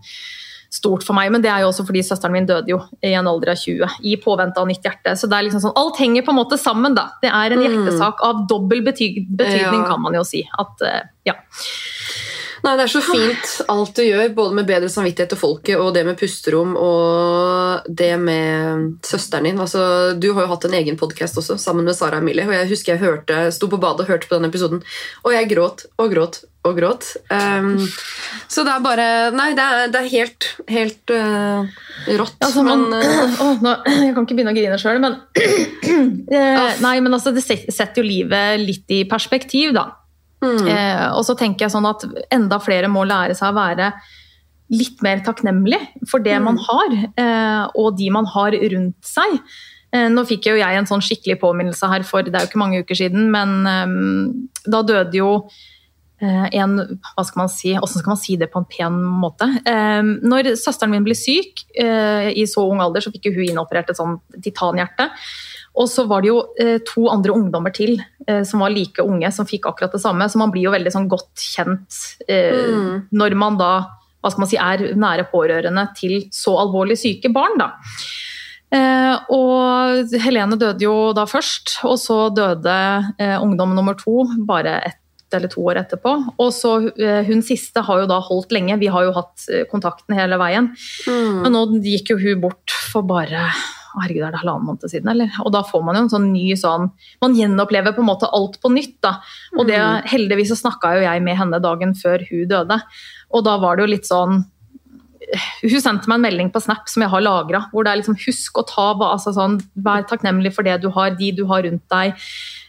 stort 0.77 1.05
for 1.07 1.15
meg, 1.17 1.31
men 1.33 1.43
det 1.45 1.49
er 1.53 1.63
jo 1.63 1.69
også 1.71 1.85
fordi 1.87 2.03
søsteren 2.05 2.35
min 2.35 2.47
døde 2.49 2.73
jo 2.73 2.81
i 3.05 3.13
en 3.17 3.29
alder 3.31 3.53
av 3.55 3.61
20, 3.61 4.01
i 4.11 4.17
påvente 4.21 4.61
av 4.61 4.67
nytt 4.69 4.85
hjerte. 4.85 5.15
Så 5.17 5.29
det 5.31 5.39
er 5.39 5.47
liksom 5.47 5.63
sånn, 5.63 5.77
alt 5.79 6.01
henger 6.03 6.25
på 6.27 6.33
en 6.35 6.41
måte 6.41 6.59
sammen, 6.61 6.97
da. 6.97 7.11
Det 7.23 7.31
er 7.31 7.55
en 7.55 7.61
Mm. 7.63 7.67
hjertesak 7.69 8.23
av 8.27 8.47
dobbel 8.51 8.83
betydning, 8.85 9.47
Ja. 9.47 9.85
kan 9.87 10.03
man 10.03 10.15
jo 10.15 10.25
si. 10.27 10.43
At, 10.59 10.83
uh, 10.83 11.01
ja. 11.25 11.35
Nei, 12.65 12.77
Det 12.77 12.87
er 12.87 12.93
så 12.93 13.03
fint 13.05 13.53
alt 13.73 13.95
du 13.97 14.03
gjør, 14.07 14.35
både 14.37 14.57
med 14.59 14.69
bedre 14.69 14.89
samvittighet 14.93 15.33
til 15.35 15.41
folket 15.41 15.81
og 15.81 15.93
det 15.97 16.05
med 16.09 16.19
pusterom 16.21 16.75
og 16.81 17.87
det 17.89 18.15
med 18.21 18.99
søsteren 19.07 19.51
din. 19.51 19.61
Altså, 19.61 20.15
du 20.17 20.33
har 20.33 20.47
jo 20.47 20.53
hatt 20.55 20.67
en 20.69 20.77
egen 20.81 20.99
podkast 21.01 21.39
også, 21.41 21.59
sammen 21.61 21.87
med 21.89 21.97
Sara 21.99 22.21
Emilie. 22.23 22.47
og 22.49 22.57
Jeg 22.57 22.71
husker 22.73 22.95
jeg 22.95 23.05
hørte, 23.05 23.47
sto 23.53 23.69
på 23.69 23.81
badet 23.81 24.07
og 24.07 24.13
hørte 24.13 24.29
på 24.29 24.39
den 24.39 24.49
episoden, 24.49 24.85
og 25.25 25.35
jeg 25.35 25.51
gråt 25.53 25.87
og 25.99 26.13
gråt 26.15 26.45
og 26.67 26.75
gråt. 26.79 27.09
Um, 27.31 27.77
så 28.51 28.65
det 28.67 28.73
er 28.73 28.83
bare 28.85 29.07
Nei, 29.37 29.51
det 29.57 29.67
er, 29.67 29.93
det 29.93 30.01
er 30.01 30.09
helt, 30.11 30.49
helt 30.71 31.13
uh, 31.15 31.69
rått. 32.19 32.39
Altså, 32.43 32.65
man, 32.67 32.87
men 32.91 33.05
uh, 33.05 33.37
Åh, 33.45 33.63
nå, 33.63 33.77
jeg 34.07 34.17
kan 34.17 34.27
ikke 34.27 34.39
begynne 34.39 34.55
å 34.55 34.59
grine 34.59 34.81
sjøl, 34.81 34.99
men 35.03 35.21
uh, 36.35 36.73
Nei, 36.83 36.97
men 37.05 37.13
altså, 37.13 37.35
det 37.37 37.45
setter 37.47 38.03
jo 38.03 38.07
livet 38.07 38.65
litt 38.65 38.97
i 38.97 39.05
perspektiv, 39.09 39.77
da. 39.77 39.91
Mm, 40.43 40.69
Eh, 40.69 41.07
og 41.13 41.25
så 41.25 41.37
tenker 41.39 41.67
jeg 41.67 41.75
sånn 41.75 41.89
at 41.89 42.05
enda 42.31 42.59
flere 42.63 42.89
må 42.89 43.05
lære 43.07 43.35
seg 43.37 43.53
å 43.53 43.57
være 43.57 43.93
litt 44.71 45.03
mer 45.03 45.21
takknemlig 45.23 45.79
for 46.11 46.19
det 46.19 46.35
Mm. 46.41 46.45
man 46.45 46.57
har, 46.59 46.97
eh, 47.17 47.69
og 47.75 47.97
de 47.97 48.11
man 48.11 48.27
har 48.27 48.51
rundt 48.51 48.99
seg. 49.03 49.41
Eh, 49.93 50.09
nå 50.09 50.27
fikk 50.27 50.47
jo 50.51 50.57
jeg 50.57 50.77
en 50.77 50.85
sånn 50.87 51.01
skikkelig 51.01 51.39
påminnelse 51.41 51.89
her 51.89 52.03
for 52.03 52.23
det 52.23 52.35
er 52.35 52.41
jo 52.45 52.51
ikke 52.51 52.65
mange 52.65 52.83
uker 52.83 52.95
siden, 52.99 53.31
men 53.31 53.67
eh, 53.67 54.71
da 54.71 54.83
døde 54.83 55.15
jo 55.15 55.49
eh, 56.21 56.49
en 56.59 56.99
Hva 56.99 57.25
skal 57.25 57.43
man 57.43 57.49
si? 57.49 57.75
Hvordan 57.75 58.01
skal 58.01 58.11
man 58.11 58.17
si 58.17 58.37
det 58.37 58.51
på 58.51 58.59
en 58.59 58.67
pen 58.69 58.93
måte? 59.23 59.47
Eh, 59.65 60.03
når 60.03 60.57
søsteren 60.57 60.91
min 60.91 61.05
ble 61.05 61.15
syk 61.15 61.63
i 61.77 62.45
så 62.49 62.65
ung 62.67 62.81
alder, 62.81 63.01
så 63.01 63.13
fikk 63.13 63.29
jo 63.31 63.37
hun 63.37 63.51
inoperert 63.53 63.91
et 63.91 63.97
sånt 63.97 64.21
titanhjerte. 64.43 65.11
Og 65.77 65.89
så 65.93 66.07
var 66.09 66.23
det 66.25 66.31
jo 66.31 66.39
eh, 66.63 66.79
to 66.89 67.07
andre 67.13 67.35
ungdommer 67.37 67.75
til 67.77 67.99
eh, 68.27 68.43
som 68.49 68.63
var 68.65 68.73
like 68.73 69.03
unge, 69.05 69.29
som 69.33 69.47
fikk 69.49 69.69
akkurat 69.69 69.93
det 69.93 70.01
samme. 70.03 70.25
Så 70.33 70.41
man 70.41 70.51
blir 70.55 70.69
jo 70.69 70.75
veldig 70.75 70.93
sånn 70.95 71.09
godt 71.13 71.35
kjent 71.43 72.03
eh, 72.29 72.65
Mm. 72.67 73.09
når 73.13 73.35
man 73.37 73.59
da 73.61 73.73
hva 74.25 74.31
skal 74.33 74.43
man 74.43 74.49
si, 74.51 74.57
er 74.59 74.97
nære 74.99 75.29
pårørende 75.31 75.85
til 75.95 76.25
så 76.35 76.57
alvorlig 76.59 76.97
syke 76.99 77.31
barn. 77.31 77.53
Da. 77.61 77.69
Eh, 78.75 79.15
og 79.31 80.11
Helene 80.25 80.57
døde 80.59 80.83
jo 80.83 81.13
da 81.15 81.23
først, 81.31 81.77
og 81.87 81.95
så 82.03 82.17
døde 82.35 82.75
eh, 83.23 83.37
ungdom 83.39 83.77
nummer 83.77 83.95
to 84.01 84.25
bare 84.49 84.81
ett 84.89 85.03
eller 85.37 85.51
to 85.53 85.63
år 85.69 85.79
etterpå. 85.85 86.13
Og 86.43 86.51
så 86.55 86.73
eh, 86.99 87.23
Hun 87.29 87.43
siste 87.47 87.83
har 87.87 88.03
jo 88.03 88.09
da 88.11 88.19
holdt 88.23 88.51
lenge, 88.55 88.79
vi 88.83 88.91
har 88.91 89.07
jo 89.07 89.15
hatt 89.15 89.47
kontakten 89.71 90.15
hele 90.19 90.39
veien. 90.43 90.73
mm. 91.07 91.43
Men 91.45 91.53
nå 91.55 91.65
gikk 91.85 92.15
jo 92.15 92.19
hun 92.23 92.41
bort 92.49 92.75
for 92.91 93.07
bare 93.07 93.47
herregud, 94.03 94.25
er 94.27 94.35
det 94.35 94.41
halvannen 94.43 94.67
måned 94.67 94.91
siden, 94.91 95.09
eller? 95.13 95.31
Og 95.45 95.53
da 95.53 95.63
får 95.67 95.85
man 95.85 95.97
jo 95.97 96.03
en 96.03 96.13
sånn 96.13 96.33
ny 96.33 96.53
sånn 96.59 96.91
Man 97.23 97.35
gjenopplever 97.35 97.95
på 97.97 98.03
en 98.05 98.11
måte 98.11 98.29
alt 98.33 98.61
på 98.63 98.73
nytt, 98.73 99.01
da. 99.03 99.21
Og 99.59 99.67
det, 99.67 99.79
Mm. 99.79 100.03
heldigvis 100.05 100.53
så 100.53 100.59
snakka 100.61 100.97
jo 100.97 101.07
jeg 101.07 101.23
med 101.23 101.37
henne 101.37 101.61
dagen 101.63 101.95
før 101.95 102.25
hun 102.29 102.49
døde, 102.49 102.83
og 103.33 103.45
da 103.45 103.57
var 103.59 103.77
det 103.77 103.87
jo 103.87 103.95
litt 103.95 104.07
sånn 104.07 104.45
hun 105.63 105.81
sendte 105.81 106.07
meg 106.07 106.17
en 106.21 106.23
melding 106.23 106.51
på 106.53 106.63
Snap 106.63 106.89
som 106.89 107.03
jeg 107.03 107.11
har 107.11 107.21
lagra, 107.21 107.67
hvor 107.73 107.83
det 107.85 107.93
er 107.93 108.01
liksom 108.01 108.19
husk 108.27 108.61
å 108.61 108.67
ta 108.67 108.95
altså 108.95 109.35
sånn, 109.35 109.61
Vær 109.77 110.07
takknemlig 110.07 110.53
for 110.55 110.63
det 110.63 110.81
du 110.83 110.89
har, 110.91 111.11
de 111.11 111.33
du 111.33 111.45
har 111.47 111.63
rundt 111.63 111.83
deg. 111.91 112.15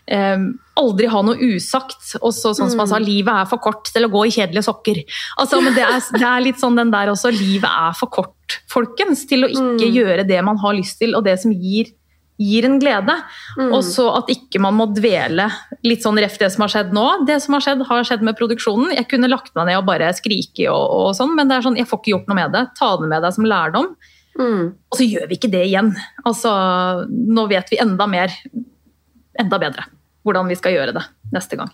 Eh, 0.08 0.38
aldri 0.80 1.08
ha 1.12 1.22
noe 1.26 1.36
usagt. 1.56 2.13
Og 2.22 2.32
så, 2.32 2.54
sånn 2.56 2.70
som 2.72 2.80
han 2.84 2.88
sa, 2.88 3.00
livet 3.02 3.34
er 3.34 3.48
for 3.50 3.60
kort 3.60 3.89
til 3.91 4.08
å 4.08 4.12
gå 4.13 4.26
i 4.28 4.32
kjedelige 4.32 4.63
sokker. 4.70 5.02
Altså, 5.41 5.60
men 5.62 5.76
det 5.76 5.84
er, 5.84 6.00
det 6.22 6.28
er 6.30 6.43
litt 6.46 6.62
sånn 6.63 6.78
den 6.80 6.91
der 6.93 7.12
også, 7.12 7.32
livet 7.36 7.67
er 7.67 7.96
for 7.98 8.12
kort, 8.13 8.60
folkens, 8.72 9.26
til 9.28 9.43
å 9.43 9.52
ikke 9.52 9.88
Mm. 9.89 9.96
gjøre 10.00 10.28
det 10.28 10.41
man 10.46 10.58
har 10.62 10.78
lyst 10.78 11.00
til, 11.02 11.15
og 11.17 11.26
det 11.26 11.39
som 11.41 11.52
gir, 11.52 11.89
gir 12.39 12.65
en 12.67 12.78
glede. 12.80 13.15
Mm. 13.58 13.72
Og 13.74 13.82
så 13.84 14.06
at 14.20 14.28
ikke 14.30 14.60
man 14.62 14.76
må 14.78 14.86
dvele 14.93 15.48
litt 15.84 16.04
sånn 16.06 16.20
reft 16.22 16.39
det 16.39 16.52
som 16.54 16.62
har 16.63 16.70
skjedd 16.70 16.93
nå. 16.93 17.26
Det 17.26 17.39
som 17.41 17.56
har 17.58 17.65
skjedd, 17.65 17.82
har 17.89 18.04
skjedd 18.06 18.22
med 18.22 18.38
produksjonen. 18.38 18.93
Jeg 18.93 19.08
kunne 19.10 19.28
lagt 19.32 19.56
meg 19.58 19.65
ned 19.72 19.80
og 19.82 19.88
bare 19.89 20.12
skrike 20.13 20.70
og, 20.70 20.86
og 21.02 21.10
sånn, 21.17 21.34
men 21.36 21.50
det 21.50 21.58
er 21.58 21.65
sånn, 21.65 21.80
jeg 21.82 21.89
får 21.89 22.00
ikke 22.04 22.13
gjort 22.13 22.30
noe 22.30 22.38
med 22.38 22.54
det. 22.54 22.63
Ta 22.78 22.91
det 23.02 23.10
med 23.10 23.26
deg 23.26 23.34
som 23.34 23.50
lærdom. 23.50 23.89
Mm. 24.38 24.63
Og 24.93 25.00
så 25.00 25.10
gjør 25.10 25.28
vi 25.32 25.39
ikke 25.39 25.50
det 25.50 25.63
igjen. 25.65 25.91
Altså, 26.30 26.54
nå 27.10 27.48
vet 27.50 27.74
vi 27.74 27.82
enda 27.82 28.06
mer, 28.06 28.30
enda 29.41 29.58
bedre, 29.62 29.88
hvordan 30.28 30.52
vi 30.52 30.60
skal 30.60 30.76
gjøre 30.76 30.96
det 30.98 31.06
neste 31.34 31.60
gang. 31.60 31.72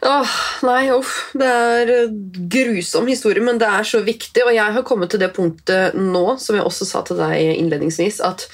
Åh, 0.00 0.36
nei, 0.64 0.88
uff. 0.96 1.12
Det 1.36 1.46
er 1.46 1.90
eh, 1.92 2.12
grusom 2.52 3.08
historie, 3.10 3.44
men 3.44 3.58
det 3.60 3.68
er 3.68 3.84
så 3.84 4.00
viktig. 4.04 4.44
Og 4.46 4.54
jeg 4.56 4.76
har 4.76 4.86
kommet 4.86 5.12
til 5.12 5.20
det 5.20 5.32
punktet 5.36 5.96
nå, 5.98 6.24
som 6.40 6.56
jeg 6.56 6.64
også 6.64 6.88
sa 6.88 7.02
til 7.04 7.20
deg 7.20 7.36
innledningsvis, 7.58 8.22
at 8.24 8.46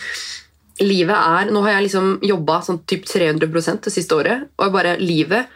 livet 0.82 1.14
er 1.16 1.52
Nå 1.54 1.62
har 1.64 1.76
jeg 1.76 1.86
liksom 1.86 2.10
jobba 2.26 2.58
sånn 2.66 2.82
typ 2.88 3.06
300% 3.08 3.86
det 3.86 3.94
siste 3.94 4.18
året, 4.18 4.42
og 4.58 4.66
jeg 4.66 4.74
bare 4.74 4.98
Livet 5.00 5.54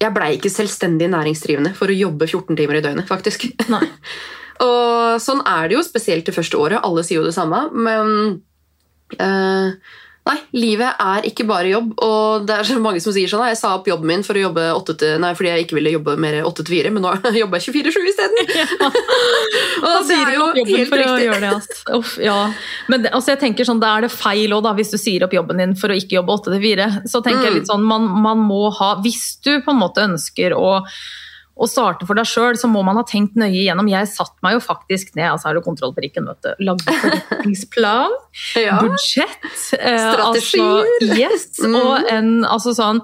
Jeg 0.00 0.14
blei 0.14 0.30
ikke 0.38 0.52
selvstendig 0.52 1.10
næringsdrivende 1.12 1.74
for 1.76 1.92
å 1.92 1.98
jobbe 1.98 2.28
14 2.30 2.56
timer 2.56 2.78
i 2.78 2.84
døgnet, 2.86 3.10
faktisk. 3.10 3.48
Og 4.64 5.20
sånn 5.20 5.42
er 5.44 5.68
det 5.68 5.76
jo, 5.76 5.84
spesielt 5.84 6.28
det 6.28 6.34
første 6.36 6.56
året. 6.60 6.80
Alle 6.84 7.02
sier 7.04 7.20
jo 7.20 7.26
det 7.26 7.34
samme, 7.36 7.66
men 7.76 8.38
eh, 9.20 9.96
Nei, 10.26 10.34
livet 10.58 10.98
er 10.98 11.22
ikke 11.28 11.44
bare 11.46 11.68
jobb, 11.70 11.92
og 12.02 12.46
det 12.48 12.54
er 12.56 12.66
så 12.66 12.80
mange 12.82 12.98
som 13.04 13.12
sier 13.14 13.30
sånn 13.30 13.44
Jeg 13.46 13.58
sa 13.60 13.76
opp 13.76 13.86
jobben 13.86 14.08
min 14.10 14.24
for 14.26 14.34
å 14.34 14.40
jobbe 14.48 14.64
8 14.74 14.94
til, 14.98 15.12
nei, 15.22 15.30
fordi 15.38 15.52
jeg 15.52 15.66
ikke 15.66 15.76
ville 15.78 15.92
jobbe 15.94 16.16
mer 16.18 16.40
8 16.42 16.64
til 16.66 16.72
4, 16.80 16.90
men 16.96 17.04
nå 17.06 17.12
jobber 17.42 17.62
jeg 17.62 17.76
24-7 17.76 18.08
isteden! 18.10 18.50
og 19.86 19.86
Man 19.86 20.08
det 20.10 20.16
er 20.18 20.32
jo 20.34 20.46
jobben 20.48 20.72
helt 20.72 20.96
riktig. 20.98 21.28
det. 21.44 21.52
altså. 21.52 21.98
Uff, 22.00 22.16
ja. 22.22 22.38
Men 22.90 23.04
det, 23.06 23.12
altså 23.14 23.34
jeg 23.36 23.42
tenker 23.44 23.68
sånn, 23.68 23.82
da 23.82 23.92
er 24.00 24.06
det 24.08 24.12
feil 24.14 24.56
da, 24.66 24.72
hvis 24.78 24.90
du 24.94 24.98
sier 24.98 25.22
opp 25.28 25.36
jobben 25.36 25.62
din 25.62 25.76
for 25.78 25.94
å 25.94 25.98
ikke 25.98 26.18
jobbe 26.18 26.34
8 26.40 26.56
til 26.56 26.64
4. 26.64 26.88
Så 27.06 27.22
tenker 27.22 27.46
jeg 27.46 27.54
Mm. 27.54 27.60
litt 27.60 27.70
sånn, 27.70 27.84
man, 27.86 28.06
man 28.26 28.42
må 28.48 28.64
ha, 28.80 28.96
Hvis 29.04 29.36
du 29.46 29.52
på 29.62 29.70
en 29.70 29.78
måte 29.78 30.02
ønsker 30.02 30.54
å 30.58 30.80
å 31.56 31.64
starte 31.68 32.04
for 32.04 32.14
deg 32.18 32.26
sjøl, 32.28 32.56
så 32.60 32.68
må 32.68 32.82
man 32.84 32.96
ha 33.00 33.02
tenkt 33.08 33.34
nøye 33.40 33.62
igjennom. 33.62 33.88
Jeg 33.88 34.08
satte 34.12 34.36
meg 34.44 34.58
jo 34.58 34.60
faktisk 34.60 35.14
ned, 35.16 35.30
altså 35.32 35.48
har 35.48 35.54
du 35.56 35.62
kontroll 35.64 35.94
på 35.96 36.02
rikken, 36.04 36.26
vet 36.28 36.42
du. 36.44 36.64
Lagde 36.68 36.84
forretningsplan, 37.00 38.12
Ja. 38.66 38.78
budsjett. 38.82 39.46
eh, 39.78 40.12
Strategier. 40.12 40.84
Altså, 40.84 41.16
yes, 41.20 41.46
Mm. 41.64 41.76
og 41.80 42.10
en 42.12 42.28
altså 42.44 42.74
sånn 42.76 43.00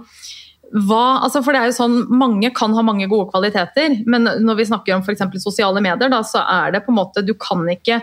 hva, 0.73 1.21
altså 1.25 1.43
for 1.45 1.53
det 1.53 1.61
er 1.61 1.67
jo 1.69 1.77
sånn, 1.77 1.97
Mange 2.09 2.49
kan 2.57 2.73
ha 2.73 2.81
mange 2.83 3.05
gode 3.09 3.31
kvaliteter, 3.33 3.99
men 4.09 4.25
når 4.25 4.57
vi 4.57 4.65
snakker 4.71 4.95
om 4.97 5.03
f.eks. 5.05 5.21
sosiale 5.43 5.81
medier, 5.85 6.09
da, 6.09 6.21
så 6.25 6.41
er 6.49 6.73
det 6.73 6.85
på 6.87 6.93
en 6.93 6.97
måte 6.97 7.25
Du 7.25 7.35
kan 7.35 7.61
ikke 7.69 7.99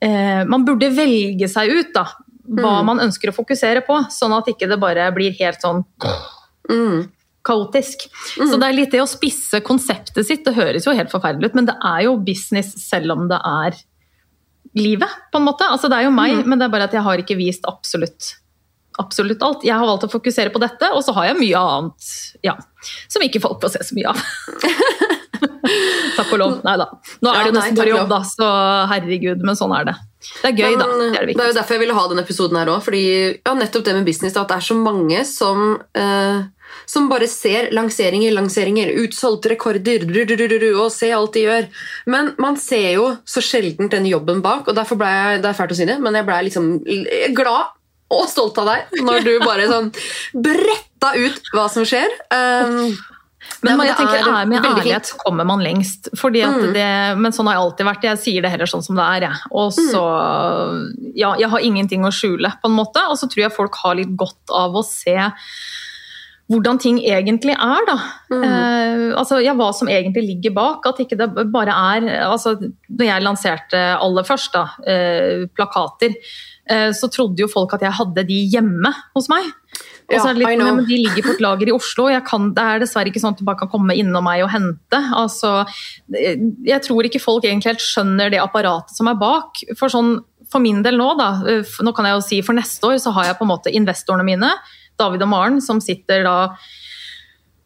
eh, 0.00 0.44
Man 0.48 0.64
burde 0.64 0.88
velge 0.96 1.48
seg 1.52 1.68
ut 1.72 1.92
da, 1.96 2.06
hva 2.48 2.78
Mm. 2.80 2.84
man 2.88 2.98
ønsker 3.04 3.28
å 3.30 3.36
fokusere 3.36 3.84
på, 3.86 3.98
sånn 4.10 4.32
at 4.36 4.48
ikke 4.48 4.68
det 4.68 4.80
bare 4.80 5.10
blir 5.12 5.32
helt 5.38 5.60
sånn 5.60 5.84
Mm. 6.70 7.10
Kaotisk. 7.46 8.04
Mm. 8.38 8.50
Så 8.50 8.58
det 8.60 8.68
er 8.68 8.76
litt 8.76 8.92
det 8.94 9.00
å 9.02 9.08
spisse 9.10 9.60
konseptet 9.66 10.26
sitt. 10.28 10.44
Det 10.46 10.54
høres 10.56 10.86
jo 10.86 10.94
helt 10.96 11.10
forferdelig 11.12 11.50
ut, 11.52 11.56
men 11.58 11.66
det 11.70 11.74
er 11.78 12.04
jo 12.06 12.16
business 12.22 12.74
selv 12.84 13.16
om 13.16 13.26
det 13.30 13.40
er 13.44 13.80
livet, 14.78 15.18
på 15.32 15.40
en 15.40 15.48
måte. 15.48 15.66
Altså 15.68 15.90
det 15.92 15.98
er 15.98 16.06
jo 16.08 16.14
meg, 16.14 16.38
Mm. 16.38 16.46
men 16.48 16.58
det 16.58 16.64
er 16.68 16.72
bare 16.72 16.88
at 16.88 16.94
jeg 16.96 17.02
har 17.02 17.18
ikke 17.18 17.36
vist 17.36 17.66
absolutt 17.68 18.36
absolutt 19.00 19.40
alt. 19.42 19.62
Jeg 19.64 19.72
har 19.72 19.86
valgt 19.88 20.04
å 20.04 20.10
fokusere 20.12 20.52
på 20.52 20.60
dette, 20.60 20.84
og 20.92 21.00
så 21.02 21.14
har 21.16 21.30
jeg 21.30 21.38
mye 21.38 21.56
annet 21.56 22.08
ja, 22.44 22.52
som 23.08 23.22
ikke 23.24 23.40
folk 23.40 23.60
får 23.62 23.72
se 23.78 23.86
så 23.88 23.96
mye 23.96 24.10
av. 24.12 24.20
takk 26.16 26.32
og 26.34 26.38
lov. 26.42 26.56
Nei 26.66 26.74
da. 26.80 26.88
Nå 27.22 27.32
er 27.32 27.38
det 27.38 27.50
jo 27.50 27.56
nesten 27.56 27.78
bare 27.78 27.92
jobb, 27.94 28.10
da, 28.12 28.20
så 28.28 28.48
herregud, 28.92 29.44
men 29.46 29.58
sånn 29.58 29.74
er 29.76 29.88
det. 29.88 29.94
Det 30.42 30.50
er 30.50 30.56
gøy, 30.58 30.76
da. 30.78 30.86
Det 30.86 31.06
er 31.08 31.26
det 31.26 31.36
det 31.38 31.44
er 31.44 31.50
jo 31.50 31.56
derfor 31.58 31.76
jeg 31.76 31.82
ville 31.82 31.96
ha 31.96 32.04
denne 32.10 32.24
episoden 32.26 32.58
her 32.60 32.70
òg. 32.72 32.82
Fordi 32.84 33.02
ja, 33.40 33.54
nettopp 33.58 33.86
det 33.88 33.96
med 33.98 34.08
business, 34.08 34.36
da, 34.36 34.44
at 34.44 34.52
det 34.52 34.58
er 34.60 34.68
så 34.68 34.76
mange 34.78 35.24
som, 35.28 35.64
eh, 35.98 36.42
som 36.86 37.08
bare 37.10 37.28
ser 37.30 37.70
lanseringer, 37.74 38.32
lanseringer, 38.36 38.90
utsolgte 39.04 39.52
rekorder 39.54 40.06
og 40.72 40.88
se 40.94 41.12
alt 41.14 41.36
de 41.36 41.46
gjør. 41.46 41.68
Men 42.12 42.32
man 42.42 42.58
ser 42.60 42.90
jo 42.96 43.06
så 43.24 43.42
sjelden 43.44 43.90
den 43.92 44.08
jobben 44.10 44.42
bak, 44.44 44.66
og 44.68 44.76
derfor 44.78 45.00
ble 45.00 45.12
jeg 45.12 45.44
det 45.44 45.52
er 45.52 45.58
fælt 45.58 45.76
å 45.76 45.78
si 45.78 45.88
det, 45.88 46.00
men 46.02 46.18
jeg 46.18 46.28
ble 46.28 46.42
liksom 46.48 46.74
glad 47.36 47.78
og 48.12 48.26
stolt 48.28 48.58
av 48.60 48.68
deg 48.68 49.00
når 49.06 49.24
du 49.24 49.32
bare 49.48 49.70
sånn 49.70 49.88
bretta 50.34 51.14
ut 51.16 51.50
hva 51.54 51.68
som 51.72 51.86
skjer. 51.88 52.12
Um, 52.34 52.92
Men 53.62 53.76
men 53.78 53.88
jeg 53.88 53.96
tenker, 53.98 54.20
er, 54.20 54.28
er 54.42 54.48
med 54.50 54.64
ærlighet 54.64 55.08
fint. 55.08 55.22
kommer 55.22 55.46
man 55.46 55.62
lengst. 55.62 56.08
Mm. 56.14 56.72
det, 56.74 56.86
men 57.18 57.34
sånn 57.34 57.48
har 57.50 57.56
jeg 57.56 57.64
alltid 57.64 57.88
vært. 57.88 58.06
Jeg 58.06 58.20
sier 58.22 58.44
det 58.44 58.50
heller 58.52 58.70
sånn 58.70 58.84
som 58.86 58.98
det 58.98 59.06
er. 59.16 59.26
Jeg. 59.26 59.50
Og 59.58 59.70
så, 59.74 60.02
ja, 61.18 61.32
jeg 61.38 61.50
har 61.52 61.66
ingenting 61.66 62.06
å 62.06 62.12
skjule, 62.14 62.52
på 62.62 62.70
en 62.70 62.76
måte. 62.78 63.02
Og 63.10 63.18
så 63.18 63.28
tror 63.30 63.44
jeg 63.44 63.54
folk 63.54 63.78
har 63.82 63.98
litt 63.98 64.14
godt 64.18 64.54
av 64.54 64.78
å 64.78 64.84
se 64.86 65.16
hvordan 66.52 66.78
ting 66.80 67.00
egentlig 67.00 67.54
er, 67.56 67.84
da. 67.88 67.96
Mm. 68.32 68.42
Eh, 68.44 69.04
altså, 69.18 69.40
ja, 69.42 69.54
hva 69.58 69.70
som 69.76 69.90
egentlig 69.90 70.24
ligger 70.28 70.54
bak. 70.56 70.86
At 70.90 71.00
ikke 71.02 71.18
det 71.20 71.30
bare 71.52 71.74
er 71.94 72.08
altså, 72.28 72.56
Når 72.60 73.08
jeg 73.08 73.24
lanserte 73.24 73.82
aller 73.96 74.26
først, 74.28 74.52
da, 74.56 74.66
eh, 74.86 75.46
plakater, 75.56 76.16
eh, 76.68 76.90
så 76.92 77.10
trodde 77.12 77.44
jo 77.44 77.50
folk 77.50 77.72
at 77.74 77.84
jeg 77.86 77.98
hadde 77.98 78.26
de 78.28 78.40
hjemme 78.52 78.92
hos 79.16 79.30
meg. 79.32 79.48
Og 80.12 80.18
så 80.18 80.28
er 80.28 80.34
det 80.34 80.42
litt, 80.42 80.58
ja, 80.58 80.72
men 80.74 80.84
De 80.84 80.98
ligger 80.98 81.24
på 81.24 81.32
et 81.32 81.40
lager 81.40 81.70
i 81.70 81.72
Oslo. 81.72 82.08
og 82.10 82.26
kan, 82.26 82.50
det 82.52 82.62
er 82.62 82.82
dessverre 82.82 83.08
ikke 83.08 83.22
sånn 83.22 83.32
at 83.32 83.40
du 83.40 83.46
bare 83.48 83.62
kan 83.62 83.70
komme 83.72 83.96
innom 83.96 84.26
meg 84.26 84.42
og 84.44 84.50
hente. 84.52 85.00
Altså, 85.16 85.64
jeg 86.12 86.82
tror 86.84 87.08
ikke 87.08 87.22
folk 87.22 87.46
egentlig 87.46 87.72
helt 87.72 87.86
skjønner 87.86 88.30
det 88.34 88.42
apparatet 88.42 88.98
som 88.98 89.08
er 89.08 89.16
bak. 89.16 89.62
For, 89.78 89.88
sånn, 89.88 90.18
for 90.52 90.60
min 90.60 90.82
del 90.84 91.00
nå, 91.00 91.08
da, 91.16 91.30
nå 91.40 91.96
kan 91.96 92.10
jeg 92.10 92.18
jo 92.18 92.28
si 92.28 92.42
for 92.44 92.58
neste 92.58 92.90
år 92.90 93.00
så 93.00 93.14
har 93.16 93.30
jeg 93.30 93.38
på 93.40 93.46
en 93.46 93.52
måte 93.54 93.72
investorene 93.72 94.26
mine, 94.26 94.52
David 95.00 95.22
og 95.24 95.28
Maren, 95.32 95.60
som 95.64 95.80
sitter 95.80 96.24
da 96.26 96.36